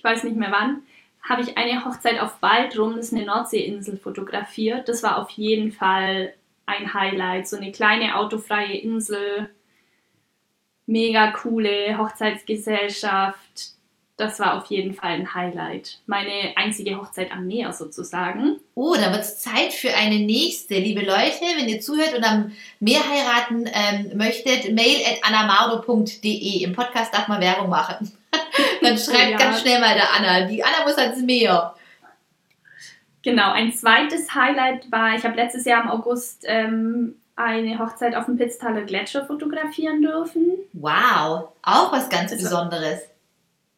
ich 0.00 0.04
weiß 0.04 0.24
nicht 0.24 0.36
mehr 0.36 0.50
wann, 0.50 0.82
habe 1.22 1.42
ich 1.42 1.58
eine 1.58 1.84
Hochzeit 1.84 2.18
auf 2.20 2.38
Baldrum, 2.38 2.96
das 2.96 3.08
ist 3.08 3.14
eine 3.14 3.26
Nordseeinsel, 3.26 3.98
fotografiert. 3.98 4.88
Das 4.88 5.02
war 5.02 5.18
auf 5.18 5.28
jeden 5.28 5.72
Fall 5.72 6.32
ein 6.64 6.94
Highlight. 6.94 7.46
So 7.46 7.58
eine 7.58 7.70
kleine 7.70 8.16
autofreie 8.16 8.78
Insel, 8.78 9.50
mega 10.86 11.32
coole 11.32 11.98
Hochzeitsgesellschaft. 11.98 13.74
Das 14.16 14.40
war 14.40 14.56
auf 14.56 14.66
jeden 14.70 14.94
Fall 14.94 15.10
ein 15.10 15.34
Highlight. 15.34 16.00
Meine 16.06 16.56
einzige 16.56 16.96
Hochzeit 16.96 17.30
am 17.30 17.46
Meer 17.46 17.74
sozusagen. 17.74 18.58
Oh, 18.74 18.94
da 18.94 19.12
wird 19.12 19.20
es 19.20 19.40
Zeit 19.40 19.74
für 19.74 19.94
eine 19.94 20.18
nächste. 20.18 20.78
Liebe 20.78 21.02
Leute, 21.02 21.42
wenn 21.58 21.68
ihr 21.68 21.82
zuhört 21.82 22.14
und 22.16 22.24
am 22.24 22.52
Meer 22.80 23.06
heiraten 23.06 23.68
ähm, 23.70 24.16
möchtet, 24.16 24.72
mail 24.72 25.02
at 25.06 25.22
anamardo.de. 25.24 26.62
Im 26.62 26.72
Podcast 26.72 27.12
darf 27.12 27.28
man 27.28 27.42
Werbung 27.42 27.68
machen. 27.68 28.10
Dann 28.90 28.98
schreibt 28.98 29.30
ja. 29.30 29.36
ganz 29.38 29.60
schnell 29.60 29.80
mal 29.80 29.94
der 29.94 30.12
Anna. 30.12 30.46
Die 30.46 30.62
Anna 30.62 30.84
muss 30.84 30.98
ans 30.98 31.22
Meer. 31.22 31.74
Genau, 33.22 33.52
ein 33.52 33.72
zweites 33.72 34.34
Highlight 34.34 34.90
war, 34.90 35.14
ich 35.14 35.24
habe 35.24 35.36
letztes 35.36 35.66
Jahr 35.66 35.82
im 35.82 35.90
August 35.90 36.44
ähm, 36.46 37.16
eine 37.36 37.78
Hochzeit 37.78 38.14
auf 38.14 38.26
dem 38.26 38.38
Pitztaler 38.38 38.82
Gletscher 38.82 39.26
fotografieren 39.26 40.00
dürfen. 40.00 40.58
Wow, 40.72 41.48
auch 41.62 41.92
was 41.92 42.08
ganz 42.08 42.30
das 42.30 42.42
Besonderes. 42.42 43.00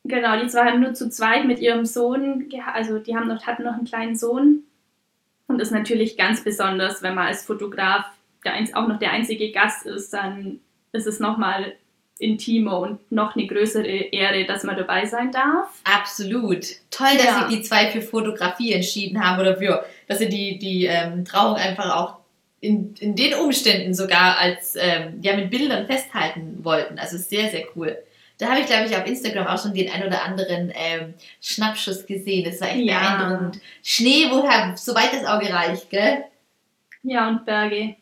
Genau, 0.05 0.41
die 0.41 0.49
zwei 0.49 0.67
haben 0.67 0.81
nur 0.81 0.95
zu 0.95 1.09
zweit 1.11 1.45
mit 1.45 1.61
ihrem 1.61 1.85
Sohn, 1.85 2.49
also 2.73 2.99
die 2.99 3.17
haben 3.17 3.29
noch, 3.29 3.47
hatten 3.47 3.63
noch 3.65 3.75
einen 3.75 3.85
kleinen 3.85 4.17
Sohn. 4.17 4.65
Und 5.47 5.59
das 5.59 5.69
ist 5.69 5.75
natürlich 5.75 6.17
ganz 6.17 6.43
besonders, 6.43 7.03
wenn 7.03 7.15
man 7.15 7.27
als 7.27 7.45
Fotograf 7.45 8.07
der, 8.45 8.55
auch 8.75 8.89
noch 8.89 8.99
der 8.99 9.13
einzige 9.13 9.53
Gast 9.53 9.87
ist, 9.87 10.13
dann 10.13 10.61
ist 10.93 11.07
es 11.07 11.21
nochmal 11.21 11.75
intimer 12.23 12.79
und 12.79 13.11
noch 13.11 13.35
eine 13.35 13.47
größere 13.47 13.87
Ehre, 13.87 14.45
dass 14.47 14.63
man 14.63 14.77
dabei 14.77 15.07
sein 15.07 15.33
darf. 15.33 15.69
Absolut. 15.85 16.65
Toll, 16.91 17.17
dass 17.17 17.25
ja. 17.25 17.49
sich 17.49 17.59
die 17.59 17.63
zwei 17.63 17.91
für 17.91 18.01
Fotografie 18.01 18.73
entschieden 18.73 19.23
haben 19.23 19.41
oder 19.41 19.57
für, 19.57 19.85
dass 20.09 20.19
sie 20.19 20.29
die, 20.29 20.59
die 20.59 20.87
ähm, 20.87 21.25
Trauung 21.25 21.57
einfach 21.57 21.97
auch 21.97 22.17
in, 22.61 22.95
in 23.01 23.17
den 23.17 23.35
Umständen 23.35 23.93
sogar 23.93 24.39
als 24.39 24.77
ähm, 24.79 25.19
ja 25.21 25.35
mit 25.37 25.51
Bildern 25.51 25.87
festhalten 25.87 26.59
wollten. 26.63 26.99
Also 26.99 27.19
sehr, 27.19 27.51
sehr 27.51 27.65
cool. 27.75 27.99
Da 28.39 28.49
habe 28.49 28.61
ich, 28.61 28.67
glaube 28.67 28.87
ich, 28.87 28.97
auf 28.97 29.07
Instagram 29.07 29.47
auch 29.47 29.61
schon 29.61 29.75
den 29.75 29.91
ein 29.91 30.05
oder 30.07 30.25
anderen 30.25 30.73
ähm, 30.75 31.15
Schnappschuss 31.41 32.07
gesehen. 32.07 32.45
Das 32.45 32.61
war 32.61 32.69
echt 32.71 32.85
ja. 32.85 33.17
beeindruckend. 33.17 33.61
Schnee, 33.83 34.27
woher, 34.31 34.75
soweit 34.77 35.13
das 35.13 35.25
Auge 35.25 35.53
reicht, 35.53 35.91
gell? 35.91 36.25
Ja, 37.03 37.29
und 37.29 37.45
Berge. 37.45 37.97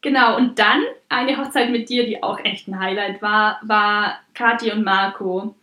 Genau, 0.00 0.36
und 0.36 0.58
dann 0.58 0.82
eine 1.08 1.36
Hochzeit 1.36 1.70
mit 1.70 1.88
dir, 1.88 2.06
die 2.06 2.22
auch 2.22 2.38
echt 2.44 2.68
ein 2.68 2.78
Highlight 2.78 3.20
war, 3.20 3.60
war 3.62 4.20
Kathi 4.34 4.70
und 4.70 4.84
Marco. 4.84 5.54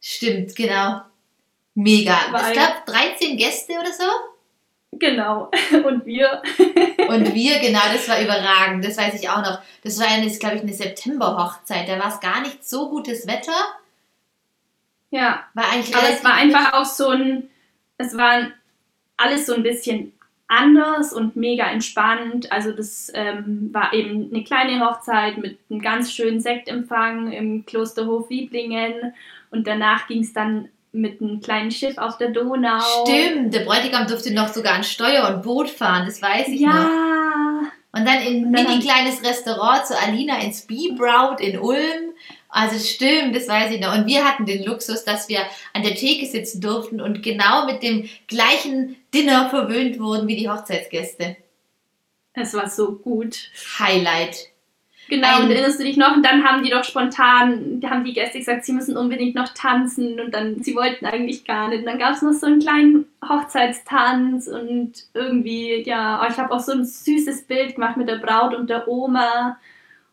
Stimmt, 0.00 0.56
genau. 0.56 1.02
Mega. 1.74 2.16
Weil, 2.30 2.48
ich 2.48 2.52
glaube 2.52 2.74
13 2.86 3.36
Gäste 3.36 3.74
oder 3.74 3.92
so. 3.92 4.04
Genau. 4.92 5.50
Und 5.84 6.04
wir. 6.04 6.42
Und 7.08 7.34
wir, 7.34 7.58
genau, 7.60 7.80
das 7.92 8.08
war 8.08 8.20
überragend. 8.20 8.84
Das 8.84 8.96
weiß 8.96 9.14
ich 9.20 9.28
auch 9.28 9.42
noch. 9.42 9.60
Das 9.84 9.98
war 10.00 10.08
eine, 10.08 10.28
glaube 10.30 10.56
ich, 10.56 10.62
eine 10.62 10.74
September-Hochzeit. 10.74 11.88
Da 11.88 11.98
war 11.98 12.08
es 12.08 12.20
gar 12.20 12.40
nicht 12.40 12.68
so 12.68 12.88
gutes 12.88 13.26
Wetter. 13.26 13.54
Ja. 15.10 15.44
War 15.54 15.70
eigentlich 15.70 15.94
Aber 15.94 16.08
es 16.08 16.24
war 16.24 16.34
einfach 16.34 16.72
auch 16.72 16.84
so 16.84 17.08
ein. 17.08 17.50
Es 17.98 18.16
war 18.16 18.48
alles 19.16 19.46
so 19.46 19.54
ein 19.54 19.62
bisschen 19.62 20.12
anders 20.50 21.12
und 21.12 21.36
mega 21.36 21.70
entspannt. 21.70 22.50
Also 22.50 22.72
das 22.72 23.10
ähm, 23.14 23.70
war 23.72 23.94
eben 23.94 24.30
eine 24.32 24.44
kleine 24.44 24.80
Hochzeit 24.80 25.38
mit 25.38 25.58
einem 25.70 25.80
ganz 25.80 26.12
schönen 26.12 26.40
Sektempfang 26.40 27.30
im 27.32 27.64
Klosterhof 27.64 28.28
Wieblingen 28.28 29.14
und 29.50 29.66
danach 29.66 30.08
ging 30.08 30.22
es 30.22 30.32
dann 30.32 30.68
mit 30.92 31.20
einem 31.22 31.40
kleinen 31.40 31.70
Schiff 31.70 31.98
auf 31.98 32.18
der 32.18 32.30
Donau. 32.30 32.80
Stimmt, 33.06 33.54
der 33.54 33.60
Bräutigam 33.60 34.08
durfte 34.08 34.34
noch 34.34 34.48
sogar 34.48 34.74
ein 34.74 34.82
Steuer 34.82 35.32
und 35.32 35.42
Boot 35.42 35.70
fahren, 35.70 36.04
das 36.06 36.20
weiß 36.20 36.48
ich 36.48 36.60
ja. 36.60 36.72
noch. 36.72 37.70
Und 37.92 38.06
dann 38.06 38.20
in 38.20 38.44
ein 38.44 38.50
mini 38.50 38.80
kleines 38.80 39.22
Restaurant 39.24 39.86
zu 39.86 39.96
Alina 39.98 40.40
ins 40.40 40.66
Beebraut 40.66 41.40
in 41.40 41.58
Ulm. 41.58 42.12
Also 42.50 42.78
stimmt, 42.78 43.34
das 43.34 43.48
weiß 43.48 43.72
ich 43.72 43.80
noch. 43.80 43.96
Und 43.96 44.06
wir 44.06 44.24
hatten 44.24 44.44
den 44.44 44.64
Luxus, 44.64 45.04
dass 45.04 45.28
wir 45.28 45.40
an 45.72 45.82
der 45.82 45.94
Theke 45.94 46.26
sitzen 46.26 46.60
durften 46.60 47.00
und 47.00 47.22
genau 47.22 47.66
mit 47.66 47.82
dem 47.82 48.08
gleichen 48.26 48.96
Dinner 49.14 49.48
verwöhnt 49.50 50.00
wurden 50.00 50.26
wie 50.26 50.36
die 50.36 50.48
Hochzeitsgäste. 50.48 51.36
Es 52.32 52.54
war 52.54 52.68
so 52.68 52.92
gut. 52.92 53.50
Highlight. 53.78 54.50
Genau, 55.08 55.38
Ein, 55.38 55.44
und 55.44 55.50
erinnerst 55.50 55.80
du 55.80 55.84
dich 55.84 55.96
noch? 55.96 56.14
Und 56.14 56.24
dann 56.24 56.44
haben 56.44 56.62
die 56.62 56.70
doch 56.70 56.84
spontan, 56.84 57.80
haben 57.84 58.04
die 58.04 58.12
Gäste 58.12 58.38
gesagt, 58.38 58.64
sie 58.64 58.72
müssen 58.72 58.96
unbedingt 58.96 59.34
noch 59.34 59.48
tanzen 59.48 60.20
und 60.20 60.32
dann, 60.32 60.62
sie 60.62 60.76
wollten 60.76 61.04
eigentlich 61.04 61.44
gar 61.44 61.68
nicht. 61.68 61.80
Und 61.80 61.86
dann 61.86 61.98
gab 61.98 62.14
es 62.14 62.22
noch 62.22 62.32
so 62.32 62.46
einen 62.46 62.60
kleinen 62.60 63.06
Hochzeitstanz 63.28 64.46
und 64.46 64.92
irgendwie, 65.12 65.82
ja, 65.82 66.26
ich 66.30 66.38
habe 66.38 66.52
auch 66.52 66.60
so 66.60 66.72
ein 66.72 66.84
süßes 66.84 67.42
Bild 67.42 67.74
gemacht 67.74 67.96
mit 67.96 68.08
der 68.08 68.18
Braut 68.18 68.54
und 68.54 68.70
der 68.70 68.86
Oma. 68.86 69.58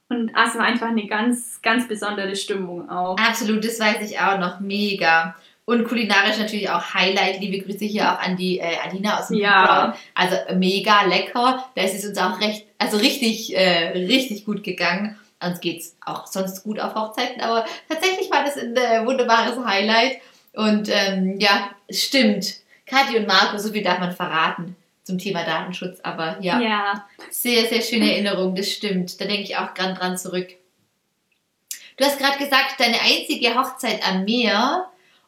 Und 0.10 0.30
es 0.30 0.56
war 0.56 0.66
einfach 0.66 0.88
eine 0.88 1.06
ganz, 1.06 1.62
ganz 1.62 1.88
besondere 1.88 2.36
Stimmung 2.36 2.90
auch. 2.90 3.18
Absolut, 3.18 3.64
das 3.66 3.80
weiß 3.80 4.10
ich 4.10 4.20
auch 4.20 4.40
noch. 4.40 4.60
Mega. 4.60 5.36
Und 5.66 5.86
kulinarisch 5.86 6.38
natürlich 6.38 6.70
auch 6.70 6.94
Highlight. 6.94 7.42
Liebe 7.42 7.60
Grüße 7.66 7.84
hier 7.84 8.14
auch 8.14 8.20
an 8.20 8.38
die 8.38 8.60
äh, 8.60 8.78
Alina 8.86 9.20
aus 9.20 9.28
dem 9.28 9.38
ja. 9.38 9.94
Also 10.14 10.38
mega 10.56 11.04
lecker. 11.04 11.66
Da 11.76 11.82
ist 11.82 11.96
es 11.96 12.06
uns 12.06 12.18
auch 12.18 12.40
recht, 12.40 12.66
also 12.78 12.96
richtig, 12.98 13.54
äh, 13.56 13.90
richtig 13.90 14.46
gut 14.46 14.64
gegangen. 14.64 15.18
Uns 15.44 15.60
geht 15.60 15.82
es 15.82 15.98
auch 16.06 16.26
sonst 16.26 16.64
gut 16.64 16.80
auf 16.80 16.96
Hochzeiten, 16.96 17.42
aber 17.42 17.66
tatsächlich 17.90 18.32
war 18.32 18.44
das 18.44 18.58
ein 18.58 18.76
äh, 18.76 19.06
wunderbares 19.06 19.64
Highlight. 19.64 20.20
Und 20.54 20.90
ähm, 20.90 21.38
ja, 21.38 21.70
es 21.88 22.02
stimmt. 22.02 22.56
Kathi 22.86 23.18
und 23.18 23.28
Marco, 23.28 23.58
so 23.58 23.74
viel 23.74 23.84
darf 23.84 24.00
man 24.00 24.14
verraten 24.14 24.78
zum 25.08 25.18
Thema 25.18 25.44
Datenschutz, 25.44 26.00
aber 26.04 26.38
ja, 26.42 26.60
ja. 26.60 27.08
sehr, 27.32 27.66
sehr 27.66 27.82
schöne 27.82 28.12
Erinnerung, 28.12 28.54
das 28.54 28.72
stimmt. 28.72 29.20
Da 29.20 29.26
denke 29.26 29.44
ich 29.44 29.58
auch 29.58 29.74
gern 29.74 29.96
dran 29.96 30.18
zurück. 30.18 30.50
Du 31.98 32.06
hast 32.06 32.20
gerade 32.20 32.38
gesagt, 32.38 32.80
deine 32.80 33.00
einzige 33.02 33.56
Hochzeit 33.56 34.08
am 34.08 34.26
Meer 34.26 34.88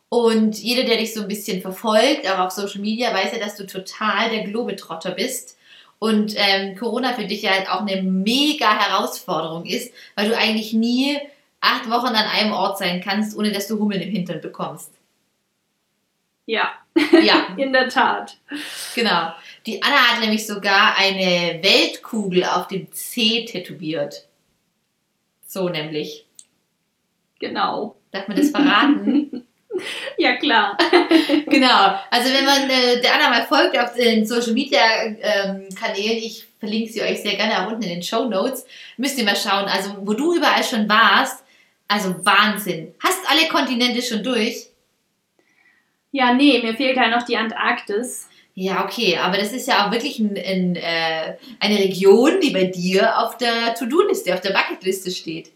und 0.10 0.58
jeder, 0.60 0.84
der 0.84 0.98
dich 0.98 1.14
so 1.14 1.22
ein 1.22 1.28
bisschen 1.28 1.62
verfolgt, 1.62 2.30
auch 2.30 2.40
auf 2.40 2.52
Social 2.52 2.82
Media, 2.82 3.14
weiß 3.14 3.32
ja, 3.32 3.40
dass 3.40 3.56
du 3.56 3.66
total 3.66 4.30
der 4.30 4.44
Globetrotter 4.44 5.12
bist. 5.12 5.58
Und 5.98 6.34
ähm, 6.38 6.78
Corona 6.78 7.14
für 7.14 7.26
dich 7.26 7.42
ja 7.42 7.52
halt 7.52 7.70
auch 7.70 7.82
eine 7.82 8.02
mega 8.02 8.78
Herausforderung 8.80 9.66
ist, 9.66 9.94
weil 10.16 10.30
du 10.30 10.38
eigentlich 10.38 10.74
nie 10.74 11.18
acht 11.62 11.90
Wochen 11.90 12.08
an 12.08 12.16
einem 12.16 12.54
Ort 12.54 12.78
sein 12.78 13.02
kannst, 13.02 13.38
ohne 13.38 13.52
dass 13.52 13.68
du 13.68 13.80
Hummeln 13.80 14.02
im 14.02 14.10
Hintern 14.10 14.42
bekommst. 14.42 14.92
Ja. 16.46 16.72
Ja. 17.22 17.48
In 17.58 17.74
der 17.74 17.90
Tat. 17.90 18.38
Genau. 18.96 19.34
Die 19.66 19.82
Anna 19.84 19.96
hat 19.96 20.20
nämlich 20.22 20.46
sogar 20.46 20.98
eine 20.98 21.60
Weltkugel 21.62 22.44
auf 22.46 22.68
dem 22.68 22.92
C 22.92 23.46
tätowiert. 23.46 24.28
So 25.46 25.70
nämlich. 25.70 26.26
Genau. 27.40 27.96
Darf 28.12 28.28
man 28.28 28.38
das 28.38 28.50
verraten? 28.50 29.48
ja, 30.18 30.38
klar. 30.38 30.78
genau. 31.48 32.00
Also 32.10 32.34
wenn 32.34 32.46
man 32.46 32.70
äh, 32.70 33.02
der 33.02 33.16
Anna 33.16 33.30
mal 33.30 33.46
folgt 33.46 33.78
auf 33.78 33.94
den 33.94 34.26
Social 34.26 34.54
Media 34.54 34.80
ähm, 35.04 35.68
Kanälen, 35.76 36.18
ich 36.18 36.46
verlinke 36.60 36.92
sie 36.92 37.02
euch 37.02 37.22
sehr 37.22 37.36
gerne 37.36 37.64
auch 37.64 37.72
unten 37.72 37.84
in 37.84 37.90
den 37.90 38.04
Show 38.04 38.26
Notes, 38.26 38.66
müsst 38.98 39.18
ihr 39.18 39.26
mal 39.26 39.36
schauen. 39.36 39.66
Also 39.66 39.96
wo 40.02 40.14
du 40.14 40.36
überall 40.36 40.64
schon 40.64 40.88
warst, 40.90 41.44
also 41.88 42.16
Wahnsinn. 42.24 42.94
Hast 43.04 43.30
alle 43.30 43.48
Kontinente 43.48 44.02
schon 44.02 44.24
durch? 44.24 44.68
Ja, 46.12 46.34
nee, 46.34 46.60
mir 46.62 46.76
fehlt 46.76 46.98
halt 46.98 47.12
noch 47.12 47.24
die 47.24 47.38
Antarktis. 47.38 48.29
Ja, 48.62 48.84
okay, 48.84 49.16
aber 49.16 49.38
das 49.38 49.54
ist 49.54 49.70
ja 49.70 49.88
auch 49.88 49.92
wirklich 49.94 50.20
ein, 50.20 50.36
ein, 50.36 50.76
äh, 50.76 51.38
eine 51.62 51.80
Region, 51.80 52.42
die 52.42 52.50
bei 52.50 52.66
dir 52.66 53.18
auf 53.18 53.38
der 53.38 53.74
To-Do-Liste, 53.74 54.34
auf 54.34 54.42
der 54.42 54.50
Bucketliste 54.50 55.12
steht. 55.12 55.54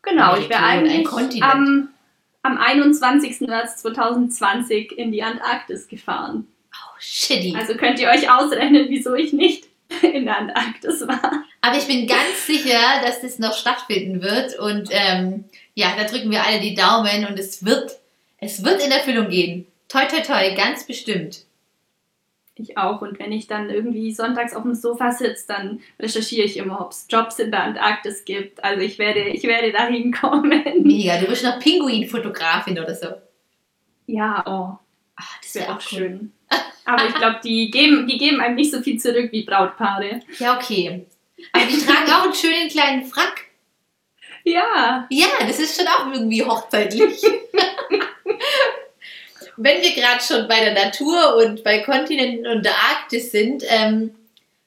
Genau, 0.00 0.34
ich 0.34 0.48
wäre 0.48 0.62
eigentlich 0.62 1.42
am, 1.42 1.90
am 2.40 2.56
21. 2.56 3.42
März 3.42 3.76
2020 3.82 4.92
in 4.96 5.12
die 5.12 5.22
Antarktis 5.22 5.86
gefahren. 5.86 6.48
Oh, 6.72 6.96
shitty. 6.98 7.54
Also 7.58 7.74
könnt 7.74 8.00
ihr 8.00 8.08
euch 8.08 8.30
ausrechnen, 8.30 8.86
wieso 8.88 9.12
ich 9.12 9.34
nicht 9.34 9.66
in 10.02 10.24
der 10.24 10.38
Antarktis 10.38 11.06
war. 11.06 11.44
Aber 11.60 11.76
ich 11.76 11.86
bin 11.86 12.06
ganz 12.06 12.46
sicher, 12.46 13.02
dass 13.04 13.20
das 13.20 13.38
noch 13.38 13.52
stattfinden 13.52 14.22
wird. 14.22 14.58
Und 14.58 14.88
ähm, 14.92 15.44
ja, 15.74 15.92
da 15.94 16.04
drücken 16.04 16.30
wir 16.30 16.42
alle 16.42 16.60
die 16.60 16.74
Daumen 16.74 17.26
und 17.26 17.38
es 17.38 17.66
wird, 17.66 17.98
es 18.38 18.64
wird 18.64 18.82
in 18.82 18.92
Erfüllung 18.92 19.28
gehen. 19.28 19.66
Toi, 19.90 20.06
toi, 20.06 20.22
toi, 20.22 20.54
ganz 20.54 20.86
bestimmt. 20.86 21.44
Ich 22.56 22.78
auch. 22.78 23.02
Und 23.02 23.18
wenn 23.18 23.32
ich 23.32 23.48
dann 23.48 23.68
irgendwie 23.68 24.12
sonntags 24.12 24.54
auf 24.54 24.62
dem 24.62 24.74
Sofa 24.74 25.10
sitze, 25.10 25.46
dann 25.48 25.80
recherchiere 25.98 26.46
ich 26.46 26.56
immer, 26.56 26.80
ob 26.80 26.92
es 26.92 27.06
Jobs 27.10 27.40
in 27.40 27.50
der 27.50 27.64
Antarktis 27.64 28.24
gibt. 28.24 28.62
Also 28.62 28.80
ich 28.80 28.98
werde, 28.98 29.28
ich 29.30 29.42
werde 29.42 29.72
da 29.72 29.86
hinkommen. 29.86 30.62
Mega, 30.82 31.18
du 31.18 31.26
bist 31.26 31.42
noch 31.42 31.58
Pinguin-Fotografin 31.58 32.78
oder 32.78 32.94
so. 32.94 33.08
Ja, 34.06 34.44
oh. 34.46 34.78
Ach, 35.16 35.40
das 35.42 35.54
wäre 35.54 35.64
wäre 35.64 35.76
auch 35.76 35.80
schön. 35.80 36.32
Aber 36.84 37.06
ich 37.06 37.14
glaube, 37.14 37.40
die 37.42 37.70
geben, 37.70 38.06
die 38.06 38.18
geben 38.18 38.40
einem 38.40 38.56
nicht 38.56 38.72
so 38.72 38.80
viel 38.82 38.98
zurück 39.00 39.32
wie 39.32 39.44
Brautpaare. 39.44 40.20
Ja, 40.38 40.56
okay. 40.56 41.06
Aber 41.52 41.64
die 41.64 41.78
tragen 41.78 42.10
auch 42.12 42.24
einen 42.24 42.34
schönen 42.34 42.68
kleinen 42.68 43.04
Frack. 43.04 43.46
Ja. 44.44 45.06
Ja, 45.10 45.26
das 45.40 45.58
ist 45.58 45.76
schon 45.76 45.88
auch 45.88 46.12
irgendwie 46.12 46.44
hochzeitlich. 46.44 47.22
Wenn 49.56 49.82
wir 49.82 49.94
gerade 49.94 50.22
schon 50.22 50.48
bei 50.48 50.60
der 50.60 50.74
Natur 50.74 51.36
und 51.36 51.62
bei 51.62 51.80
Kontinenten 51.80 52.46
und 52.46 52.64
der 52.64 52.74
Arktis 52.74 53.30
sind, 53.30 53.64
ähm, 53.68 54.14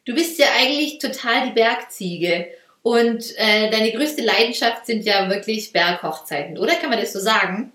du 0.06 0.15
bist 0.15 0.39
ja 0.39 0.47
eigentlich 0.58 1.00
total 1.00 1.47
die 1.47 1.54
Bergziege. 1.54 2.47
Und 2.84 3.38
äh, 3.38 3.69
deine 3.69 3.91
größte 3.91 4.23
Leidenschaft 4.23 4.86
sind 4.86 5.04
ja 5.04 5.30
wirklich 5.30 5.73
Berghochzeiten, 5.73 6.58
oder? 6.58 6.76
Kann 6.76 6.89
man 6.89 7.00
das 7.00 7.12
so 7.12 7.19
sagen? 7.19 7.73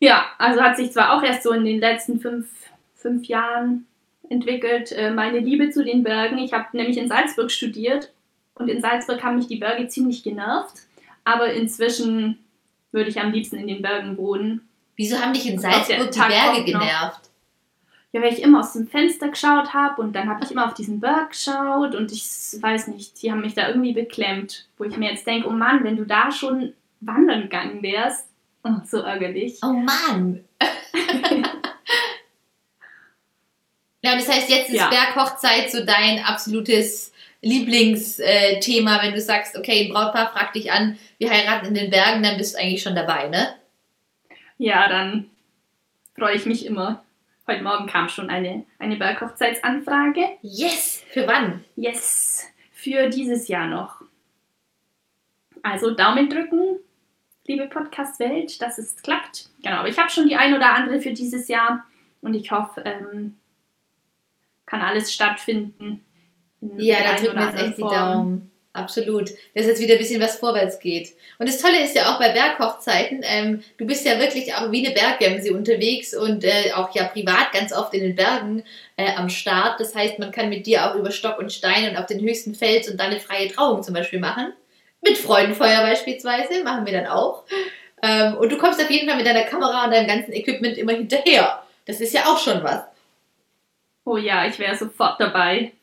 Ja, 0.00 0.26
also 0.38 0.60
hat 0.60 0.76
sich 0.76 0.90
zwar 0.92 1.16
auch 1.16 1.22
erst 1.22 1.44
so 1.44 1.52
in 1.52 1.64
den 1.64 1.78
letzten 1.78 2.18
fünf, 2.18 2.48
fünf 2.96 3.26
Jahren 3.26 3.86
entwickelt, 4.28 4.92
äh, 4.92 5.10
meine 5.10 5.38
Liebe 5.38 5.70
zu 5.70 5.84
den 5.84 6.02
Bergen. 6.02 6.38
Ich 6.38 6.52
habe 6.52 6.76
nämlich 6.76 6.98
in 6.98 7.08
Salzburg 7.08 7.50
studiert 7.50 8.12
und 8.54 8.68
in 8.68 8.80
Salzburg 8.80 9.22
haben 9.22 9.36
mich 9.36 9.46
die 9.46 9.56
Berge 9.56 9.86
ziemlich 9.86 10.22
genervt. 10.22 10.82
Aber 11.24 11.52
inzwischen 11.52 12.44
würde 12.92 13.10
ich 13.10 13.20
am 13.20 13.32
liebsten 13.32 13.56
in 13.56 13.68
den 13.68 13.82
Bergen 13.82 14.16
wohnen. 14.16 14.65
Wieso 14.96 15.20
haben 15.20 15.32
dich 15.34 15.46
in 15.46 15.58
Salzburg 15.58 16.10
die 16.10 16.18
Berge 16.18 16.64
genervt? 16.64 17.20
Ja, 18.12 18.22
weil 18.22 18.32
ich 18.32 18.42
immer 18.42 18.60
aus 18.60 18.72
dem 18.72 18.88
Fenster 18.88 19.28
geschaut 19.28 19.74
habe 19.74 20.00
und 20.00 20.14
dann 20.14 20.28
habe 20.30 20.42
ich 20.42 20.50
immer 20.50 20.66
auf 20.66 20.72
diesen 20.74 21.00
Berg 21.00 21.30
geschaut 21.30 21.94
und 21.94 22.10
ich 22.12 22.22
weiß 22.22 22.86
nicht, 22.88 23.20
die 23.22 23.30
haben 23.30 23.42
mich 23.42 23.52
da 23.54 23.68
irgendwie 23.68 23.92
beklemmt. 23.92 24.66
Wo 24.78 24.84
ich 24.84 24.96
mir 24.96 25.10
jetzt 25.10 25.26
denke, 25.26 25.48
oh 25.48 25.52
Mann, 25.52 25.84
wenn 25.84 25.98
du 25.98 26.06
da 26.06 26.30
schon 26.32 26.72
wandern 27.00 27.42
gegangen 27.42 27.82
wärst, 27.82 28.26
oh, 28.64 28.70
so 28.86 29.00
ärgerlich. 29.00 29.58
Oh 29.62 29.72
Mann! 29.72 30.44
ja, 34.00 34.14
das 34.14 34.28
heißt, 34.28 34.48
jetzt 34.48 34.70
ist 34.70 34.76
Ja. 34.76 34.88
Berghochzeit 34.88 35.70
so 35.70 35.84
dein 35.84 36.24
absolutes 36.24 37.12
Lieblingsthema, 37.42 39.02
wenn 39.02 39.12
du 39.12 39.20
sagst, 39.20 39.58
okay, 39.58 39.86
ein 39.86 39.92
Brautpaar 39.92 40.32
fragt 40.32 40.56
dich 40.56 40.72
an, 40.72 40.98
wir 41.18 41.30
heiraten 41.30 41.66
in 41.66 41.74
den 41.74 41.90
Bergen, 41.90 42.22
dann 42.22 42.38
bist 42.38 42.54
du 42.54 42.60
eigentlich 42.60 42.82
schon 42.82 42.94
dabei, 42.94 43.28
ne? 43.28 43.56
Ja, 44.58 44.88
dann 44.88 45.30
freue 46.16 46.34
ich 46.34 46.46
mich 46.46 46.64
immer. 46.64 47.04
Heute 47.46 47.62
Morgen 47.62 47.86
kam 47.86 48.08
schon 48.08 48.30
eine, 48.30 48.64
eine 48.78 48.96
Berghochzeitsanfrage. 48.96 50.38
Yes! 50.40 51.02
Für 51.10 51.26
wann? 51.26 51.62
Yes, 51.76 52.46
für 52.72 53.08
dieses 53.08 53.48
Jahr 53.48 53.66
noch. 53.66 54.00
Also 55.62 55.90
Daumen 55.94 56.30
drücken, 56.30 56.78
liebe 57.46 57.66
Podcast-Welt, 57.66 58.62
dass 58.62 58.78
es 58.78 58.96
klappt. 58.96 59.50
Genau, 59.62 59.76
aber 59.76 59.88
ich 59.88 59.98
habe 59.98 60.10
schon 60.10 60.26
die 60.26 60.36
ein 60.36 60.54
oder 60.54 60.74
andere 60.74 61.00
für 61.00 61.12
dieses 61.12 61.48
Jahr 61.48 61.84
und 62.22 62.34
ich 62.34 62.50
hoffe, 62.50 62.80
ähm, 62.84 63.36
kann 64.64 64.80
alles 64.80 65.12
stattfinden. 65.12 66.04
in 66.62 66.78
Ja, 66.80 67.02
da 67.02 67.16
drücken 67.16 67.38
wir 67.38 67.46
jetzt 67.50 67.62
echt 67.62 67.78
die. 67.78 67.82
Daumen. 67.82 68.50
Absolut. 68.76 69.30
Dass 69.54 69.66
jetzt 69.66 69.80
wieder 69.80 69.94
ein 69.94 69.98
bisschen 69.98 70.20
was 70.20 70.36
vorwärts 70.36 70.78
geht. 70.78 71.14
Und 71.38 71.48
das 71.48 71.60
Tolle 71.60 71.82
ist 71.82 71.96
ja 71.96 72.12
auch 72.12 72.18
bei 72.18 72.30
Berghochzeiten, 72.30 73.22
ähm, 73.24 73.62
du 73.78 73.86
bist 73.86 74.04
ja 74.04 74.18
wirklich 74.18 74.54
auch 74.54 74.70
wie 74.70 74.86
eine 74.86 74.94
Berggemse 74.94 75.54
unterwegs 75.54 76.14
und 76.14 76.44
äh, 76.44 76.72
auch 76.74 76.94
ja 76.94 77.04
privat 77.04 77.52
ganz 77.52 77.72
oft 77.72 77.94
in 77.94 78.02
den 78.02 78.14
Bergen 78.14 78.64
äh, 78.96 79.14
am 79.16 79.28
Start. 79.28 79.80
Das 79.80 79.94
heißt, 79.94 80.18
man 80.18 80.30
kann 80.30 80.48
mit 80.48 80.66
dir 80.66 80.86
auch 80.86 80.94
über 80.94 81.10
Stock 81.10 81.38
und 81.38 81.52
Stein 81.52 81.90
und 81.90 81.96
auf 81.96 82.06
den 82.06 82.20
höchsten 82.20 82.54
Fels 82.54 82.88
und 82.90 82.98
dann 82.98 83.10
eine 83.10 83.20
freie 83.20 83.48
Trauung 83.48 83.82
zum 83.82 83.94
Beispiel 83.94 84.20
machen. 84.20 84.52
Mit 85.02 85.18
Freudenfeuer 85.18 85.82
beispielsweise, 85.82 86.62
machen 86.64 86.84
wir 86.84 86.92
dann 86.92 87.06
auch. 87.06 87.44
Ähm, 88.02 88.34
und 88.34 88.52
du 88.52 88.58
kommst 88.58 88.80
auf 88.80 88.90
jeden 88.90 89.08
Fall 89.08 89.16
mit 89.16 89.26
deiner 89.26 89.44
Kamera 89.44 89.84
und 89.84 89.92
deinem 89.92 90.06
ganzen 90.06 90.32
Equipment 90.32 90.76
immer 90.76 90.92
hinterher. 90.92 91.62
Das 91.86 92.00
ist 92.00 92.12
ja 92.12 92.26
auch 92.26 92.38
schon 92.38 92.62
was. 92.62 92.82
Oh 94.04 94.16
ja, 94.16 94.46
ich 94.46 94.58
wäre 94.58 94.76
sofort 94.76 95.20
dabei. 95.20 95.72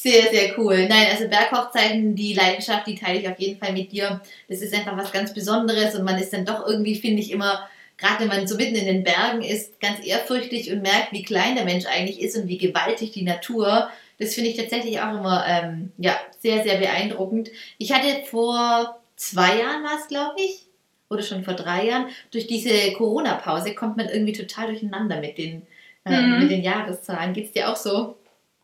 Sehr, 0.00 0.30
sehr 0.30 0.56
cool. 0.58 0.86
Nein, 0.88 1.08
also 1.10 1.26
Berghochzeiten, 1.28 2.14
die 2.14 2.32
Leidenschaft, 2.32 2.86
die 2.86 2.94
teile 2.94 3.18
ich 3.18 3.28
auf 3.28 3.38
jeden 3.40 3.58
Fall 3.58 3.72
mit 3.72 3.90
dir. 3.90 4.20
Das 4.48 4.60
ist 4.60 4.72
einfach 4.72 4.96
was 4.96 5.10
ganz 5.10 5.34
Besonderes 5.34 5.96
und 5.96 6.04
man 6.04 6.18
ist 6.18 6.32
dann 6.32 6.44
doch 6.44 6.64
irgendwie, 6.68 6.94
finde 6.94 7.20
ich, 7.20 7.32
immer, 7.32 7.68
gerade 7.96 8.20
wenn 8.20 8.28
man 8.28 8.46
so 8.46 8.56
mitten 8.56 8.76
in 8.76 8.86
den 8.86 9.02
Bergen 9.02 9.42
ist, 9.42 9.80
ganz 9.80 9.98
ehrfürchtig 10.06 10.70
und 10.70 10.82
merkt, 10.82 11.10
wie 11.12 11.24
klein 11.24 11.56
der 11.56 11.64
Mensch 11.64 11.84
eigentlich 11.86 12.20
ist 12.20 12.36
und 12.36 12.46
wie 12.46 12.58
gewaltig 12.58 13.10
die 13.10 13.24
Natur. 13.24 13.90
Das 14.20 14.34
finde 14.34 14.50
ich 14.50 14.56
tatsächlich 14.56 15.00
auch 15.00 15.18
immer, 15.18 15.44
ähm, 15.48 15.90
ja, 15.98 16.16
sehr, 16.40 16.62
sehr 16.62 16.76
beeindruckend. 16.78 17.50
Ich 17.78 17.92
hatte 17.92 18.22
vor 18.26 19.00
zwei 19.16 19.58
Jahren 19.58 19.82
war 19.82 19.98
es, 20.00 20.06
glaube 20.06 20.36
ich, 20.38 20.66
oder 21.10 21.22
schon 21.22 21.42
vor 21.42 21.54
drei 21.54 21.86
Jahren, 21.86 22.06
durch 22.30 22.46
diese 22.46 22.92
Corona-Pause 22.92 23.74
kommt 23.74 23.96
man 23.96 24.08
irgendwie 24.08 24.32
total 24.32 24.68
durcheinander 24.68 25.18
mit 25.20 25.38
den, 25.38 25.66
äh, 26.04 26.20
Mhm. 26.20 26.38
mit 26.38 26.50
den 26.52 26.62
Jahreszahlen. 26.62 27.32
Geht's 27.32 27.50
dir 27.52 27.68
auch 27.72 27.76
so? 27.76 28.17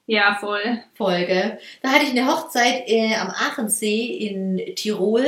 Ja, 0.07 0.37
voll. 0.38 0.83
Folge. 0.95 1.59
Da 1.83 1.88
hatte 1.90 2.05
ich 2.05 2.11
eine 2.11 2.27
Hochzeit 2.27 2.85
äh, 2.87 3.14
am 3.14 3.29
Aachensee 3.29 4.07
in 4.07 4.75
Tirol 4.75 5.25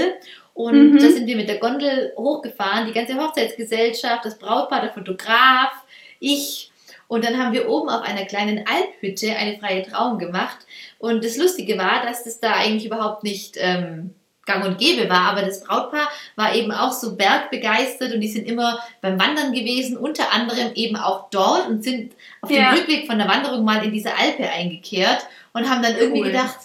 und 0.53 0.93
Mhm. 0.93 0.99
da 0.99 1.09
sind 1.09 1.27
wir 1.27 1.37
mit 1.37 1.49
der 1.49 1.59
Gondel 1.59 2.12
hochgefahren, 2.17 2.87
die 2.87 2.93
ganze 2.93 3.17
Hochzeitsgesellschaft, 3.17 4.25
das 4.25 4.39
Brautpaar, 4.39 4.83
der 4.83 4.93
Fotograf, 4.93 5.73
ich. 6.21 6.71
Und 7.09 7.25
dann 7.25 7.39
haben 7.39 7.53
wir 7.53 7.69
oben 7.69 7.89
auf 7.89 8.03
einer 8.03 8.25
kleinen 8.25 8.65
Alphütte 8.67 9.35
eine 9.37 9.59
freie 9.59 9.83
Trauung 9.85 10.19
gemacht. 10.19 10.59
Und 10.99 11.25
das 11.25 11.37
Lustige 11.37 11.79
war, 11.79 12.03
dass 12.05 12.25
das 12.25 12.41
da 12.41 12.55
eigentlich 12.55 12.87
überhaupt 12.87 13.23
nicht 13.23 13.57
ähm, 13.59 14.15
gang 14.46 14.64
und 14.64 14.78
gäbe 14.78 15.09
war, 15.11 15.32
aber 15.32 15.42
das 15.42 15.62
Brautpaar 15.64 16.09
war 16.37 16.54
eben 16.54 16.72
auch 16.72 16.92
so 16.92 17.16
bergbegeistert 17.16 18.14
und 18.14 18.20
die 18.20 18.28
sind 18.28 18.46
immer 18.48 18.78
beim 19.00 19.18
Wandern 19.20 19.52
gewesen, 19.52 19.96
unter 19.96 20.32
anderem 20.32 20.72
eben 20.74 20.96
auch 20.96 21.28
dort 21.30 21.68
und 21.68 21.82
sind 21.85 22.12
auf 22.40 22.50
Ja. 22.50 22.70
dem 22.72 22.78
Rückweg 22.78 23.06
von 23.06 23.18
der 23.18 23.28
Wanderung 23.28 23.64
mal 23.64 23.85
in 23.85 23.92
diese 23.92 24.16
Alpe 24.16 24.48
eingekehrt 24.48 25.26
und 25.52 25.68
haben 25.68 25.82
dann 25.82 25.96
irgendwie 25.96 26.20
Cool. 26.20 26.26
gedacht, 26.28 26.56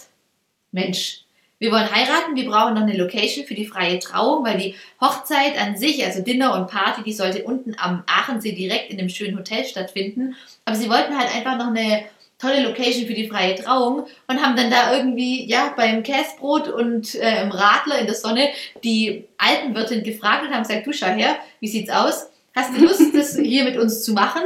Mensch, 0.70 1.18
wir 1.58 1.70
wollen 1.70 1.90
heiraten, 1.94 2.34
wir 2.34 2.48
brauchen 2.48 2.74
noch 2.74 2.82
eine 2.82 2.96
Location 2.96 3.46
für 3.46 3.54
die 3.54 3.66
freie 3.66 3.98
Trauung, 4.00 4.44
weil 4.44 4.58
die 4.58 4.74
Hochzeit 5.00 5.56
an 5.60 5.76
sich, 5.76 6.04
also 6.04 6.20
Dinner 6.22 6.54
und 6.54 6.68
Party, 6.68 7.02
die 7.04 7.12
sollte 7.12 7.44
unten 7.44 7.76
am 7.78 8.02
Aachensee 8.06 8.52
direkt 8.52 8.90
in 8.90 8.98
einem 8.98 9.08
schönen 9.08 9.38
Hotel 9.38 9.64
stattfinden. 9.64 10.34
Aber 10.64 10.74
sie 10.76 10.90
wollten 10.90 11.16
halt 11.16 11.32
einfach 11.34 11.56
noch 11.58 11.68
eine 11.68 12.04
tolle 12.42 12.62
Location 12.64 13.06
für 13.06 13.14
die 13.14 13.28
freie 13.28 13.54
Trauung 13.54 14.06
und 14.26 14.42
haben 14.42 14.56
dann 14.56 14.70
da 14.70 14.94
irgendwie, 14.94 15.48
ja, 15.48 15.72
beim 15.76 16.02
Käsebrot 16.02 16.68
und 16.68 17.14
äh, 17.14 17.42
im 17.42 17.52
Radler 17.52 18.00
in 18.00 18.06
der 18.06 18.16
Sonne 18.16 18.48
die 18.82 19.28
Alpenwirtin 19.38 20.02
gefragt 20.02 20.44
und 20.44 20.52
haben 20.52 20.64
gesagt, 20.64 20.86
du 20.86 20.92
schau 20.92 21.06
her, 21.06 21.36
wie 21.60 21.68
sieht's 21.68 21.90
aus? 21.90 22.26
Hast 22.54 22.76
du 22.76 22.82
Lust, 22.82 23.14
das 23.14 23.36
hier 23.42 23.64
mit 23.64 23.78
uns 23.78 24.02
zu 24.04 24.12
machen? 24.12 24.42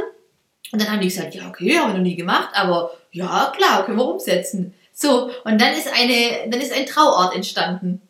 Und 0.71 0.81
dann 0.81 0.91
haben 0.91 1.01
die 1.01 1.07
gesagt, 1.07 1.33
ja, 1.33 1.47
okay, 1.47 1.77
haben 1.77 1.93
wir 1.93 1.97
noch 1.97 2.03
nie 2.03 2.15
gemacht, 2.15 2.49
aber 2.53 2.91
ja, 3.11 3.51
klar, 3.55 3.85
können 3.85 3.97
wir 3.97 4.07
umsetzen. 4.07 4.75
So, 4.93 5.31
und 5.43 5.59
dann 5.59 5.73
ist 5.73 5.91
eine, 5.91 6.49
dann 6.49 6.61
ist 6.61 6.73
ein 6.73 6.85
Trauort 6.85 7.35
entstanden. 7.35 8.01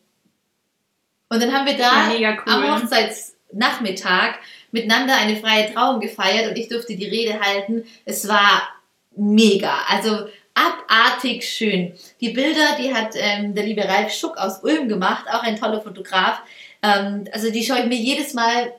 Und 1.29 1.41
dann 1.41 1.53
haben 1.53 1.65
wir 1.65 1.77
da 1.77 2.09
cool. 2.11 2.35
am 2.45 2.81
Hochzeitsnachmittag 2.81 4.35
miteinander 4.71 5.15
eine 5.15 5.37
freie 5.37 5.71
Trauung 5.73 5.99
gefeiert 5.99 6.49
und 6.49 6.57
ich 6.57 6.67
durfte 6.67 6.95
die 6.95 7.07
Rede 7.07 7.39
halten. 7.39 7.83
Es 8.05 8.27
war 8.27 8.69
mega, 9.17 9.79
also 9.87 10.27
abartig 10.53 11.43
schön. 11.47 11.93
Die 12.21 12.29
Bilder, 12.29 12.75
die 12.79 12.93
hat 12.93 13.13
ähm, 13.15 13.53
der 13.53 13.65
liebe 13.65 13.87
Ralf 13.87 14.11
Schuck 14.13 14.37
aus 14.37 14.63
Ulm 14.63 14.87
gemacht, 14.89 15.25
auch 15.31 15.43
ein 15.43 15.59
toller 15.59 15.81
Fotograf. 15.81 16.41
Ähm, 16.81 17.25
also 17.31 17.51
die 17.51 17.63
schaue 17.63 17.79
ich 17.79 17.85
mir 17.85 17.97
jedes 17.97 18.33
Mal 18.33 18.73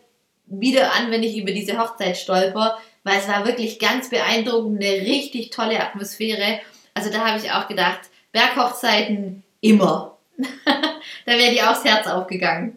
wieder 0.46 0.92
an, 0.94 1.11
wenn 1.11 1.22
ich 1.22 1.37
über 1.37 1.53
diese 1.53 1.79
Hochzeit 1.79 2.16
stolper, 2.16 2.79
weil 3.05 3.18
es 3.18 3.29
war 3.29 3.46
wirklich 3.46 3.79
ganz 3.79 4.11
beeindruckend, 4.11 4.83
eine 4.83 5.03
richtig 5.03 5.51
tolle 5.51 5.81
Atmosphäre. 5.81 6.61
Also 6.94 7.11
da 7.11 7.27
habe 7.27 7.38
ich 7.38 7.53
auch 7.53 7.68
gedacht, 7.68 8.01
Berghochzeiten 8.33 9.44
immer. 9.61 10.18
da 10.64 11.33
wäre 11.33 11.53
dir 11.53 11.70
aufs 11.70 11.85
Herz 11.85 12.07
aufgegangen. 12.07 12.77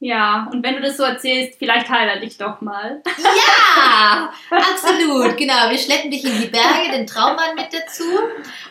Ja, 0.00 0.48
und 0.52 0.62
wenn 0.62 0.76
du 0.76 0.80
das 0.80 0.96
so 0.96 1.02
erzählst, 1.02 1.58
vielleicht 1.58 1.88
heirate 1.88 2.24
ich 2.24 2.38
doch 2.38 2.60
mal. 2.60 3.02
Ja, 3.18 4.32
absolut, 4.50 5.36
genau. 5.36 5.70
Wir 5.70 5.78
schleppen 5.78 6.10
dich 6.10 6.24
in 6.24 6.40
die 6.40 6.46
Berge, 6.46 6.92
den 6.92 7.06
Traummann 7.06 7.56
mit 7.56 7.66
dazu 7.72 8.04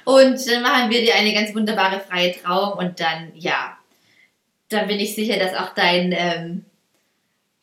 und 0.05 0.49
dann 0.49 0.61
machen 0.61 0.89
wir 0.89 1.01
dir 1.01 1.15
eine 1.15 1.33
ganz 1.33 1.53
wunderbare 1.53 1.99
freie 1.99 2.31
Trauung 2.31 2.77
und 2.77 2.99
dann, 3.01 3.33
ja, 3.35 3.77
dann 4.69 4.87
bin 4.87 5.01
ich 5.01 5.15
sicher, 5.15 5.37
dass 5.37 5.53
auch 5.53 5.73
dein 5.73 6.13
ähm, 6.17 6.65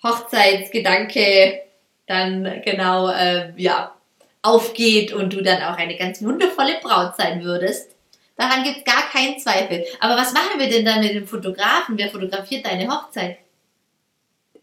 Hochzeitsgedanke 0.02 1.62
dann 2.06 2.60
genau, 2.62 3.08
äh, 3.08 3.54
ja, 3.56 3.94
aufgeht 4.42 5.14
und 5.14 5.32
du 5.32 5.42
dann 5.42 5.62
auch 5.62 5.78
eine 5.78 5.96
ganz 5.96 6.22
wundervolle 6.22 6.74
Braut 6.82 7.16
sein 7.16 7.42
würdest. 7.42 7.92
Daran 8.36 8.62
gibt 8.62 8.78
es 8.78 8.84
gar 8.84 9.08
keinen 9.10 9.38
Zweifel. 9.38 9.86
Aber 10.00 10.16
was 10.16 10.34
machen 10.34 10.58
wir 10.58 10.68
denn 10.68 10.84
dann 10.84 11.00
mit 11.00 11.14
dem 11.14 11.26
Fotografen? 11.26 11.96
Wer 11.96 12.10
fotografiert 12.10 12.66
deine 12.66 12.88
Hochzeit? 12.88 13.38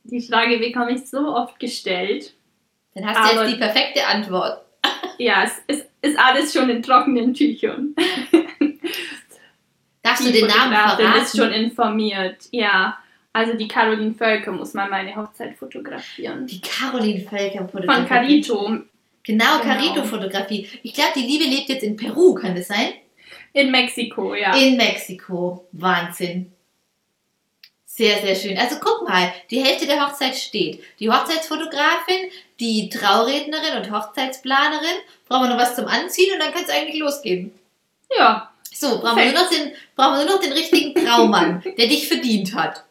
Die 0.03 0.21
Frage 0.21 0.57
bekomme 0.57 0.93
ich 0.93 1.07
so 1.07 1.35
oft 1.35 1.59
gestellt. 1.59 2.33
Dann 2.93 3.05
hast 3.05 3.33
du 3.33 3.39
jetzt 3.39 3.53
die 3.53 3.59
perfekte 3.59 4.05
Antwort. 4.05 4.61
ja, 5.17 5.43
es 5.43 5.61
ist, 5.67 5.87
ist 6.01 6.19
alles 6.19 6.53
schon 6.53 6.69
in 6.69 6.81
trockenen 6.81 7.33
Tüchern. 7.33 7.95
Darfst 10.03 10.27
du 10.27 10.31
den 10.31 10.47
Namen 10.47 10.73
verraten? 10.73 11.21
ist 11.21 11.37
schon 11.37 11.51
informiert, 11.51 12.47
ja. 12.51 12.97
Also 13.33 13.53
die 13.53 13.67
Caroline 13.67 14.13
Völker 14.13 14.51
muss 14.51 14.73
mal 14.73 14.89
meine 14.89 15.15
Hochzeit 15.15 15.55
fotografieren. 15.55 16.47
Die 16.47 16.59
Caroline 16.59 17.21
Völker 17.21 17.69
fotografieren. 17.69 17.95
Von 17.95 18.07
Carito. 18.07 18.77
Genau, 19.23 19.23
genau. 19.23 19.59
Carito-Fotografie. 19.61 20.67
Ich 20.83 20.93
glaube, 20.93 21.11
die 21.15 21.21
Liebe 21.21 21.45
lebt 21.45 21.69
jetzt 21.69 21.83
in 21.83 21.95
Peru, 21.95 22.33
kann 22.33 22.55
das 22.55 22.67
sein? 22.67 22.93
In 23.53 23.71
Mexiko, 23.71 24.35
ja. 24.35 24.55
In 24.55 24.77
Mexiko. 24.77 25.67
Wahnsinn. 25.71 26.51
Sehr, 27.93 28.21
sehr 28.21 28.35
schön. 28.35 28.57
Also 28.57 28.77
guck 28.79 29.05
mal, 29.07 29.33
die 29.49 29.61
Hälfte 29.61 29.85
der 29.85 30.01
Hochzeit 30.01 30.37
steht. 30.37 30.81
Die 30.99 31.09
Hochzeitsfotografin, 31.09 32.31
die 32.57 32.87
Traurednerin 32.87 33.83
und 33.83 33.91
Hochzeitsplanerin. 33.91 34.95
Brauchen 35.27 35.43
wir 35.43 35.49
noch 35.49 35.61
was 35.61 35.75
zum 35.75 35.87
Anziehen 35.87 36.33
und 36.33 36.39
dann 36.39 36.53
kann 36.53 36.63
es 36.63 36.69
eigentlich 36.69 37.01
losgehen. 37.01 37.53
Ja. 38.17 38.49
So, 38.73 39.01
brauchen 39.01 39.17
wir, 39.17 39.25
nur 39.25 39.41
noch 39.41 39.49
den, 39.49 39.73
brauchen 39.97 40.19
wir 40.19 40.23
nur 40.23 40.35
noch 40.35 40.41
den 40.41 40.53
richtigen 40.53 41.05
Traummann, 41.05 41.61
der 41.65 41.87
dich 41.87 42.07
verdient 42.07 42.55
hat. 42.55 42.85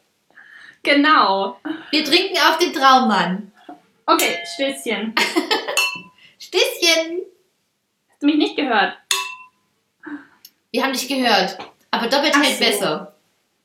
Genau. 0.82 1.58
Wir 1.90 2.04
trinken 2.04 2.36
auf 2.36 2.58
den 2.58 2.74
Traummann. 2.74 3.52
Okay, 4.04 4.36
Stößchen. 4.54 5.14
Stößchen. 6.38 7.22
Hast 8.10 8.22
du 8.22 8.26
mich 8.26 8.36
nicht 8.36 8.56
gehört? 8.56 8.98
Wir 10.70 10.82
haben 10.82 10.92
dich 10.92 11.08
gehört. 11.08 11.56
Aber 11.90 12.06
doppelt 12.06 12.36
hält 12.36 12.58
so. 12.58 12.64
besser. 12.64 13.14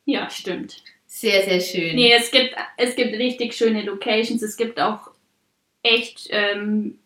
Ja, 0.06 0.30
stimmt. 0.30 0.82
Sehr, 1.16 1.46
sehr 1.46 1.62
schön. 1.62 1.96
Nee, 1.96 2.12
es 2.12 2.30
gibt, 2.30 2.54
es 2.76 2.94
gibt 2.98 3.14
richtig 3.14 3.54
schöne 3.54 3.84
Locations. 3.84 4.42
Es 4.42 4.58
gibt 4.58 4.82
auch 4.82 5.12
echt 5.82 6.28
ähm, 6.30 7.00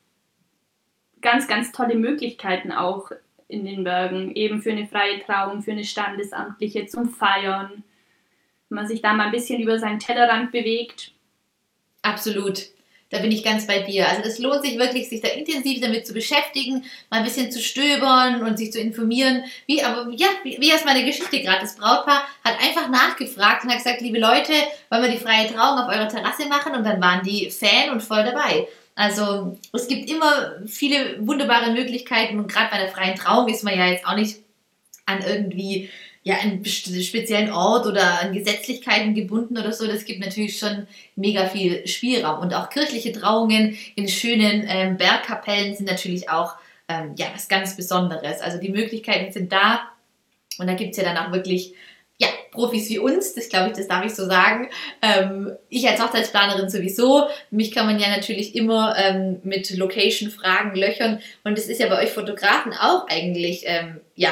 ganz, 1.21 1.47
ganz 1.47 1.71
tolle 1.71 1.93
Möglichkeiten 1.93 2.71
auch 2.71 3.11
in 3.47 3.65
den 3.65 3.83
Bergen. 3.83 4.33
Eben 4.33 4.63
für 4.63 4.71
eine 4.71 4.87
freie 4.87 5.19
Trauung, 5.19 5.61
für 5.61 5.73
eine 5.73 5.83
standesamtliche, 5.83 6.87
zum 6.87 7.07
Feiern. 7.07 7.83
Wenn 8.69 8.75
man 8.77 8.87
sich 8.87 9.03
da 9.03 9.13
mal 9.13 9.25
ein 9.25 9.31
bisschen 9.31 9.61
über 9.61 9.77
seinen 9.77 9.99
Tellerrand 9.99 10.51
bewegt. 10.51 11.11
Absolut. 12.01 12.63
Da 13.11 13.17
bin 13.19 13.31
ich 13.31 13.43
ganz 13.43 13.65
bei 13.65 13.79
dir. 13.79 14.07
Also 14.07 14.21
es 14.21 14.37
lohnt 14.37 14.61
sich 14.61 14.77
wirklich, 14.77 15.09
sich 15.09 15.21
da 15.21 15.29
intensiv 15.29 15.81
damit 15.81 16.05
zu 16.05 16.13
beschäftigen, 16.13 16.85
mal 17.09 17.17
ein 17.17 17.23
bisschen 17.23 17.51
zu 17.51 17.59
stöbern 17.59 18.43
und 18.43 18.57
sich 18.57 18.71
zu 18.71 18.79
informieren. 18.79 19.43
Wie, 19.65 19.81
aber 19.83 20.11
ja, 20.15 20.27
wie, 20.43 20.57
wie 20.59 20.71
ist 20.71 20.85
meine 20.85 21.03
Geschichte 21.03 21.41
gerade? 21.41 21.61
Das 21.61 21.75
Brautpaar 21.75 22.23
hat 22.43 22.61
einfach 22.61 22.87
nachgefragt 22.89 23.63
und 23.63 23.71
hat 23.71 23.77
gesagt, 23.77 24.01
liebe 24.01 24.19
Leute, 24.19 24.53
wollen 24.89 25.01
wir 25.01 25.09
die 25.09 25.17
freie 25.17 25.47
Trauung 25.47 25.79
auf 25.79 25.89
eurer 25.89 26.07
Terrasse 26.07 26.47
machen? 26.47 26.75
Und 26.75 26.83
dann 26.83 27.01
waren 27.01 27.23
die 27.23 27.49
Fan 27.49 27.91
und 27.91 28.01
voll 28.01 28.23
dabei. 28.23 28.67
Also 28.93 29.57
es 29.73 29.87
gibt 29.87 30.09
immer 30.09 30.57
viele 30.67 31.25
wunderbare 31.25 31.71
Möglichkeiten 31.71 32.37
und 32.37 32.51
gerade 32.51 32.69
bei 32.69 32.77
der 32.79 32.89
freien 32.89 33.15
Trauung 33.15 33.47
ist 33.47 33.63
man 33.63 33.77
ja 33.77 33.87
jetzt 33.87 34.05
auch 34.05 34.15
nicht 34.15 34.39
an 35.05 35.23
irgendwie 35.25 35.89
ja, 36.23 36.35
einen 36.35 36.65
speziellen 36.65 37.51
Ort 37.51 37.85
oder 37.87 38.21
an 38.21 38.33
Gesetzlichkeiten 38.33 39.13
gebunden 39.13 39.57
oder 39.57 39.71
so. 39.71 39.87
Das 39.87 40.05
gibt 40.05 40.19
natürlich 40.19 40.57
schon 40.57 40.87
mega 41.15 41.47
viel 41.47 41.87
Spielraum. 41.87 42.41
Und 42.41 42.53
auch 42.53 42.69
kirchliche 42.69 43.11
Trauungen 43.11 43.77
in 43.95 44.07
schönen 44.07 44.65
ähm, 44.67 44.97
Bergkapellen 44.97 45.75
sind 45.75 45.87
natürlich 45.87 46.29
auch 46.29 46.55
ähm, 46.89 47.13
ja, 47.15 47.27
was 47.33 47.47
ganz 47.47 47.75
Besonderes. 47.75 48.41
Also 48.41 48.59
die 48.59 48.69
Möglichkeiten 48.69 49.31
sind 49.31 49.51
da. 49.51 49.81
Und 50.57 50.67
da 50.67 50.73
gibt 50.73 50.91
es 50.91 50.97
ja 50.97 51.03
dann 51.03 51.17
auch 51.17 51.31
wirklich 51.31 51.73
ja, 52.21 52.27
Profis 52.51 52.89
wie 52.89 52.99
uns, 52.99 53.33
das 53.33 53.47
glaube 53.47 53.69
ich, 53.69 53.77
das 53.77 53.87
darf 53.87 54.05
ich 54.05 54.13
so 54.13 54.25
sagen. 54.25 54.69
Ähm, 55.01 55.53
ich 55.69 55.87
als 55.87 56.03
Hochzeitsplanerin 56.03 56.69
sowieso. 56.69 57.27
Mich 57.49 57.71
kann 57.71 57.85
man 57.85 57.97
ja 57.97 58.09
natürlich 58.09 58.55
immer 58.55 58.93
ähm, 58.97 59.39
mit 59.43 59.69
Location-Fragen 59.75 60.75
löchern. 60.75 61.21
Und 61.45 61.57
das 61.57 61.67
ist 61.67 61.79
ja 61.79 61.87
bei 61.87 62.03
euch 62.03 62.11
Fotografen 62.11 62.73
auch 62.73 63.07
eigentlich, 63.07 63.63
ähm, 63.65 64.01
ja, 64.15 64.31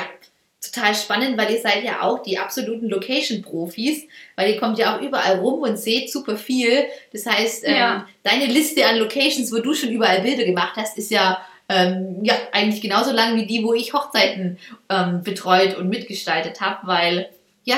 total 0.62 0.96
spannend, 0.96 1.38
weil 1.38 1.52
ihr 1.52 1.60
seid 1.60 1.84
ja 1.84 2.02
auch 2.02 2.24
die 2.24 2.40
absoluten 2.40 2.90
Location-Profis, 2.90 4.08
weil 4.36 4.52
ihr 4.52 4.60
kommt 4.60 4.78
ja 4.80 4.96
auch 4.96 5.02
überall 5.02 5.40
rum 5.40 5.62
und 5.62 5.78
seht 5.78 6.12
super 6.12 6.36
viel. 6.36 6.86
Das 7.14 7.26
heißt, 7.26 7.64
ähm, 7.68 7.76
ja. 7.76 8.08
deine 8.24 8.46
Liste 8.46 8.86
an 8.86 8.98
Locations, 8.98 9.52
wo 9.52 9.60
du 9.60 9.74
schon 9.74 9.90
überall 9.90 10.22
Bilder 10.22 10.46
gemacht 10.46 10.74
hast, 10.76 10.98
ist 10.98 11.12
ja, 11.12 11.40
ähm, 11.70 12.24
ja 12.24 12.36
eigentlich 12.52 12.82
genauso 12.82 13.12
lang 13.12 13.36
wie 13.36 13.46
die, 13.46 13.64
wo 13.64 13.74
ich 13.74 13.94
Hochzeiten 13.94 14.58
ähm, 14.90 15.22
betreut 15.24 15.76
und 15.76 15.90
mitgestaltet 15.90 16.60
habe, 16.60 16.88
weil 16.88 17.30
ja, 17.64 17.78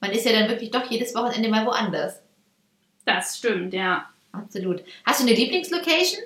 man 0.00 0.10
ist 0.10 0.24
ja 0.24 0.32
dann 0.32 0.48
wirklich 0.48 0.70
doch 0.70 0.90
jedes 0.90 1.14
Wochenende 1.14 1.48
mal 1.48 1.66
woanders. 1.66 2.20
Das 3.04 3.36
stimmt, 3.36 3.74
ja. 3.74 4.08
Absolut. 4.32 4.82
Hast 5.04 5.20
du 5.20 5.26
eine 5.26 5.36
Lieblingslocation? 5.36 6.22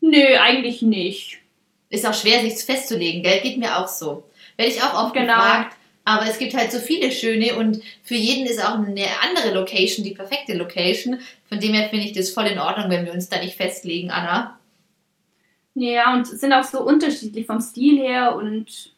Nö, 0.00 0.36
eigentlich 0.40 0.82
nicht 0.82 1.41
ist 1.92 2.06
auch 2.06 2.14
schwer, 2.14 2.40
sich 2.40 2.54
festzulegen, 2.64 3.22
gell? 3.22 3.40
Geht 3.40 3.58
mir 3.58 3.78
auch 3.78 3.86
so. 3.86 4.24
Werde 4.56 4.72
ich 4.72 4.82
auch 4.82 4.94
oft 4.94 5.14
genau. 5.14 5.34
gefragt. 5.34 5.76
Aber 6.04 6.26
es 6.26 6.38
gibt 6.38 6.54
halt 6.54 6.72
so 6.72 6.78
viele 6.78 7.12
schöne 7.12 7.54
und 7.54 7.80
für 8.02 8.16
jeden 8.16 8.44
ist 8.46 8.64
auch 8.64 8.74
eine 8.74 9.06
andere 9.22 9.54
Location 9.54 10.04
die 10.04 10.14
perfekte 10.14 10.54
Location. 10.54 11.20
Von 11.48 11.60
dem 11.60 11.74
her 11.74 11.88
finde 11.90 12.06
ich 12.06 12.12
das 12.12 12.30
voll 12.30 12.46
in 12.46 12.58
Ordnung, 12.58 12.90
wenn 12.90 13.04
wir 13.06 13.12
uns 13.12 13.28
da 13.28 13.38
nicht 13.38 13.56
festlegen, 13.56 14.10
Anna. 14.10 14.58
Ja, 15.74 16.12
und 16.12 16.26
sind 16.26 16.52
auch 16.52 16.64
so 16.64 16.82
unterschiedlich 16.82 17.46
vom 17.46 17.60
Stil 17.60 17.98
her 17.98 18.34
und 18.34 18.92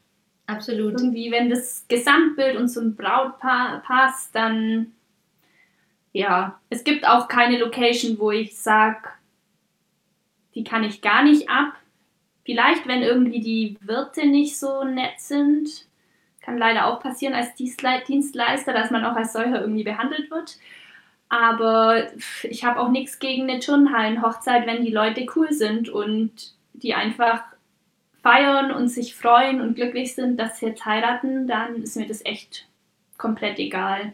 absolut. 0.47 0.95
Irgendwie, 0.95 1.31
wenn 1.31 1.51
das 1.51 1.85
Gesamtbild 1.89 2.57
und 2.57 2.69
so 2.69 2.81
ein 2.81 2.97
Brautpaar 2.97 3.83
passt, 3.87 4.35
dann 4.35 4.93
ja, 6.15 6.61
es 6.71 6.85
gibt 6.85 7.07
auch 7.07 7.27
keine 7.27 7.59
Location, 7.59 8.19
wo 8.19 8.31
ich 8.31 8.57
sage, 8.57 9.09
die 10.55 10.63
kann 10.63 10.85
ich 10.85 11.03
gar 11.03 11.25
nicht 11.25 11.51
ab. 11.51 11.75
Vielleicht, 12.45 12.87
wenn 12.87 13.03
irgendwie 13.03 13.41
die 13.41 13.77
Wirte 13.81 14.27
nicht 14.27 14.59
so 14.59 14.85
nett 14.85 15.19
sind, 15.19 15.87
kann 16.43 16.59
leider 16.59 16.87
auch 16.87 17.01
passieren 17.01 17.35
als 17.35 17.55
Dienstleister, 17.55 18.73
dass 18.73 18.91
man 18.91 19.05
auch 19.05 19.17
als 19.17 19.33
solcher 19.33 19.63
irgendwie 19.63 19.85
behandelt 19.85 20.31
wird. 20.31 20.59
Aber 21.31 22.07
ich 22.43 22.65
habe 22.65 22.81
auch 22.81 22.91
nichts 22.91 23.19
gegen 23.19 23.49
eine 23.49 23.61
Turnhallenhochzeit, 23.61 24.67
wenn 24.67 24.85
die 24.85 24.91
Leute 24.91 25.27
cool 25.35 25.53
sind 25.53 25.89
und 25.89 26.53
die 26.75 26.95
einfach 26.95 27.43
feiern 28.23 28.71
und 28.73 28.89
sich 28.89 29.15
freuen 29.15 29.61
und 29.61 29.75
glücklich 29.75 30.15
sind, 30.15 30.39
dass 30.39 30.59
sie 30.59 30.67
jetzt 30.67 30.85
heiraten, 30.85 31.47
dann 31.47 31.83
ist 31.83 31.97
mir 31.97 32.07
das 32.07 32.25
echt 32.25 32.67
komplett 33.17 33.59
egal. 33.59 34.13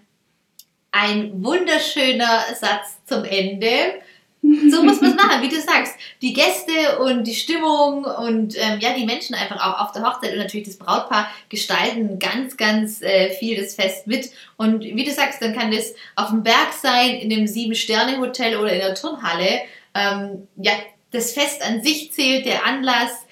Ein 0.93 1.45
wunderschöner 1.45 2.41
Satz 2.55 3.05
zum 3.07 3.25
Ende. 3.25 4.01
So 4.43 4.83
muss 4.83 5.01
man 5.01 5.11
es 5.11 5.17
machen, 5.17 5.43
wie 5.43 5.49
du 5.49 5.61
sagst. 5.61 5.95
Die 6.23 6.33
Gäste 6.33 6.99
und 7.01 7.25
die 7.25 7.35
Stimmung 7.35 8.05
und 8.05 8.57
ähm, 8.57 8.81
ja, 8.81 8.95
die 8.95 9.05
Menschen 9.05 9.35
einfach 9.35 9.57
auch 9.57 9.85
auf 9.85 9.93
der 9.93 10.03
Hochzeit 10.03 10.33
und 10.33 10.39
natürlich 10.39 10.67
das 10.67 10.79
Brautpaar 10.79 11.31
gestalten 11.49 12.19
ganz, 12.19 12.57
ganz 12.57 13.03
äh, 13.03 13.31
viel 13.31 13.61
das 13.61 13.75
Fest 13.75 14.07
mit. 14.07 14.31
Und 14.57 14.83
wie 14.83 15.05
du 15.05 15.11
sagst, 15.11 15.43
dann 15.43 15.55
kann 15.55 15.71
das 15.71 15.95
auf 16.17 16.31
dem 16.31 16.43
Berg 16.43 16.73
sein, 16.73 17.17
in 17.17 17.33
einem 17.33 17.47
Sieben-Sterne-Hotel 17.47 18.57
oder 18.57 18.73
in 18.73 18.81
der 18.81 18.95
Turnhalle. 18.95 19.61
Ähm, 19.95 20.49
ja, 20.57 20.73
das 21.11 21.33
Fest 21.33 21.63
an 21.63 21.83
sich 21.83 22.13
zählt, 22.13 22.47
der 22.47 22.65
Anlass, 22.65 23.27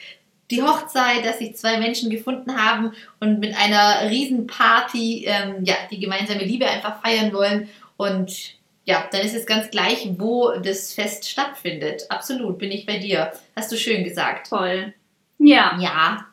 die 0.50 0.62
Hochzeit, 0.62 1.24
dass 1.24 1.38
sich 1.38 1.56
zwei 1.56 1.78
Menschen 1.78 2.10
gefunden 2.10 2.56
haben 2.56 2.92
und 3.20 3.38
mit 3.38 3.56
einer 3.56 4.10
riesen 4.10 4.46
Party 4.46 5.24
ähm, 5.26 5.64
ja, 5.64 5.74
die 5.90 6.00
gemeinsame 6.00 6.44
Liebe 6.44 6.66
einfach 6.66 7.02
feiern 7.02 7.32
wollen. 7.32 7.68
Und 7.96 8.57
ja, 8.88 9.06
dann 9.12 9.20
ist 9.20 9.34
es 9.34 9.44
ganz 9.44 9.70
gleich, 9.70 10.08
wo 10.16 10.50
das 10.52 10.94
Fest 10.94 11.28
stattfindet. 11.28 12.06
Absolut, 12.08 12.56
bin 12.56 12.72
ich 12.72 12.86
bei 12.86 12.96
dir. 12.96 13.32
Hast 13.54 13.70
du 13.70 13.76
schön 13.76 14.02
gesagt. 14.02 14.48
Toll. 14.48 14.94
Ja. 15.38 15.76
Ja. 15.78 16.26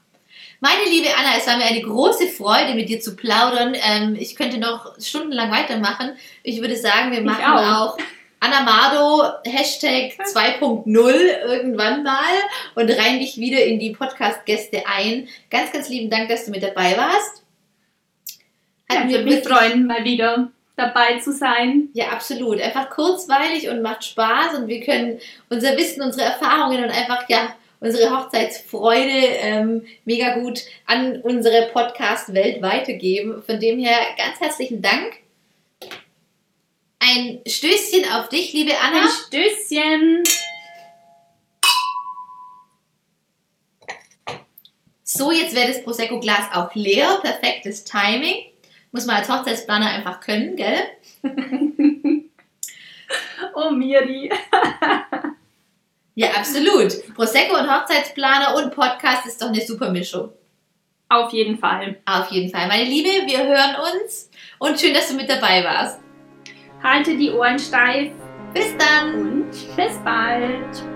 Meine 0.62 0.89
liebe 0.89 1.10
Anna, 1.18 1.36
es 1.38 1.45
war 1.47 1.58
mir 1.58 1.66
eine 1.66 1.82
große 1.82 2.28
Freude, 2.30 2.74
mit 2.74 2.88
dir 2.88 3.01
zu 3.01 3.18
plaudern. 3.18 3.76
Ähm, 3.76 4.16
ich 4.18 4.38
könnte 4.38 4.58
noch 4.58 4.97
stundenlang 5.01 5.51
weitermachen. 5.51 6.14
Ich 6.43 6.62
würde 6.62 6.78
sagen, 6.78 7.12
wir 7.12 7.24
machen 7.24 7.43
auch. 7.43 7.97
auch 7.97 7.97
Anamado 8.39 9.34
Hashtag 9.43 10.14
2.0 10.18 11.12
irgendwann 11.45 12.03
mal 12.03 12.36
und 12.76 12.89
rein 12.89 13.20
dich 13.20 13.36
wieder 13.36 13.66
in 13.66 13.80
die 13.80 13.91
Podcast-Gäste 13.91 14.84
ein. 14.88 15.28
Ganz, 15.49 15.74
ganz 15.74 15.89
lieben 15.89 16.10
Dank, 16.10 16.30
dass 16.30 16.45
du 16.45 16.51
mit 16.51 16.64
dabei 16.64 16.95
warst. 16.95 17.43
Hat 18.88 19.10
ja, 19.10 19.22
mich 19.22 19.43
freuen, 19.43 19.88
mal 19.88 20.06
wieder 20.06 20.51
dabei 20.76 21.20
zu 21.20 21.32
sein. 21.32 21.90
Ja, 21.94 22.10
absolut. 22.10 22.62
Einfach 22.62 22.90
kurzweilig 22.90 23.70
und 23.70 23.82
macht 23.82 24.04
Spaß 24.04 24.56
und 24.56 24.68
wir 24.68 24.82
können 24.82 25.20
unser 25.50 25.78
Wissen, 25.78 26.02
unsere 26.02 26.28
Erfahrungen 26.28 26.84
und 26.84 26.90
einfach, 26.90 27.30
ja, 27.30 27.56
unsere 27.80 28.10
Hochzeitsfreude 28.10 29.28
ähm, 29.42 29.86
mega 30.06 30.36
gut 30.40 30.62
an 30.86 31.22
unsere 31.22 31.70
Podcast-Welt 31.74 32.62
weitergeben. 32.62 33.44
Von 33.44 33.60
dem 33.60 33.80
her 33.80 33.98
ganz 34.18 34.40
herzlichen 34.40 34.82
Dank. 34.82 35.18
ein 37.00 37.42
Stößchen 37.46 38.12
auf 38.14 38.30
dich, 38.30 38.54
liebe 38.54 38.72
Anna. 38.80 39.04
Ein 39.04 39.10
Stößchen. 39.28 40.24
So, 45.04 45.32
jetzt 45.32 45.56
wäre 45.56 45.68
das 45.68 45.84
Prosecco-Glas 45.84 46.54
auch 46.54 46.74
leer. 46.74 47.20
Perfektes 47.22 47.84
Timing. 47.84 48.46
Muss 48.96 49.06
man 49.06 49.18
als 49.18 49.30
Hochzeitsplaner 49.30 49.89
einfach 49.89 50.22
können, 50.22 50.56
gell? 50.56 50.80
oh, 53.54 53.70
Miri. 53.70 54.32
ja, 56.16 56.30
absolut. 56.30 57.14
Prosecco 57.14 57.60
und 57.60 57.70
Hochzeitsplaner 57.70 58.56
und 58.56 58.74
Podcast 58.74 59.26
ist 59.26 59.41
doch 59.41 59.50
eine 59.50 59.60
super 59.60 59.91
Mischung. 59.91 60.30
Auf 61.10 61.34
jeden 61.34 61.58
Fall. 61.58 61.98
Auf 62.06 62.32
jeden 62.32 62.50
Fall. 62.50 62.70
Meine 62.70 62.86
Liebe, 62.86 63.10
wir 63.28 63.46
hören 63.46 63.76
uns 64.00 64.30
und 64.60 64.80
schön, 64.80 64.93
dass 64.93 65.10
du 65.10 65.16
mit 65.16 65.30
dabei 65.30 65.62
warst. 65.66 66.00
Halte 66.82 67.18
die 67.18 67.32
Ohren 67.32 67.60
steif. 67.60 68.14
Bis 68.54 68.78
dann. 68.78 69.14
Und 69.14 69.52
bis 69.76 69.98
bald. 70.06 70.95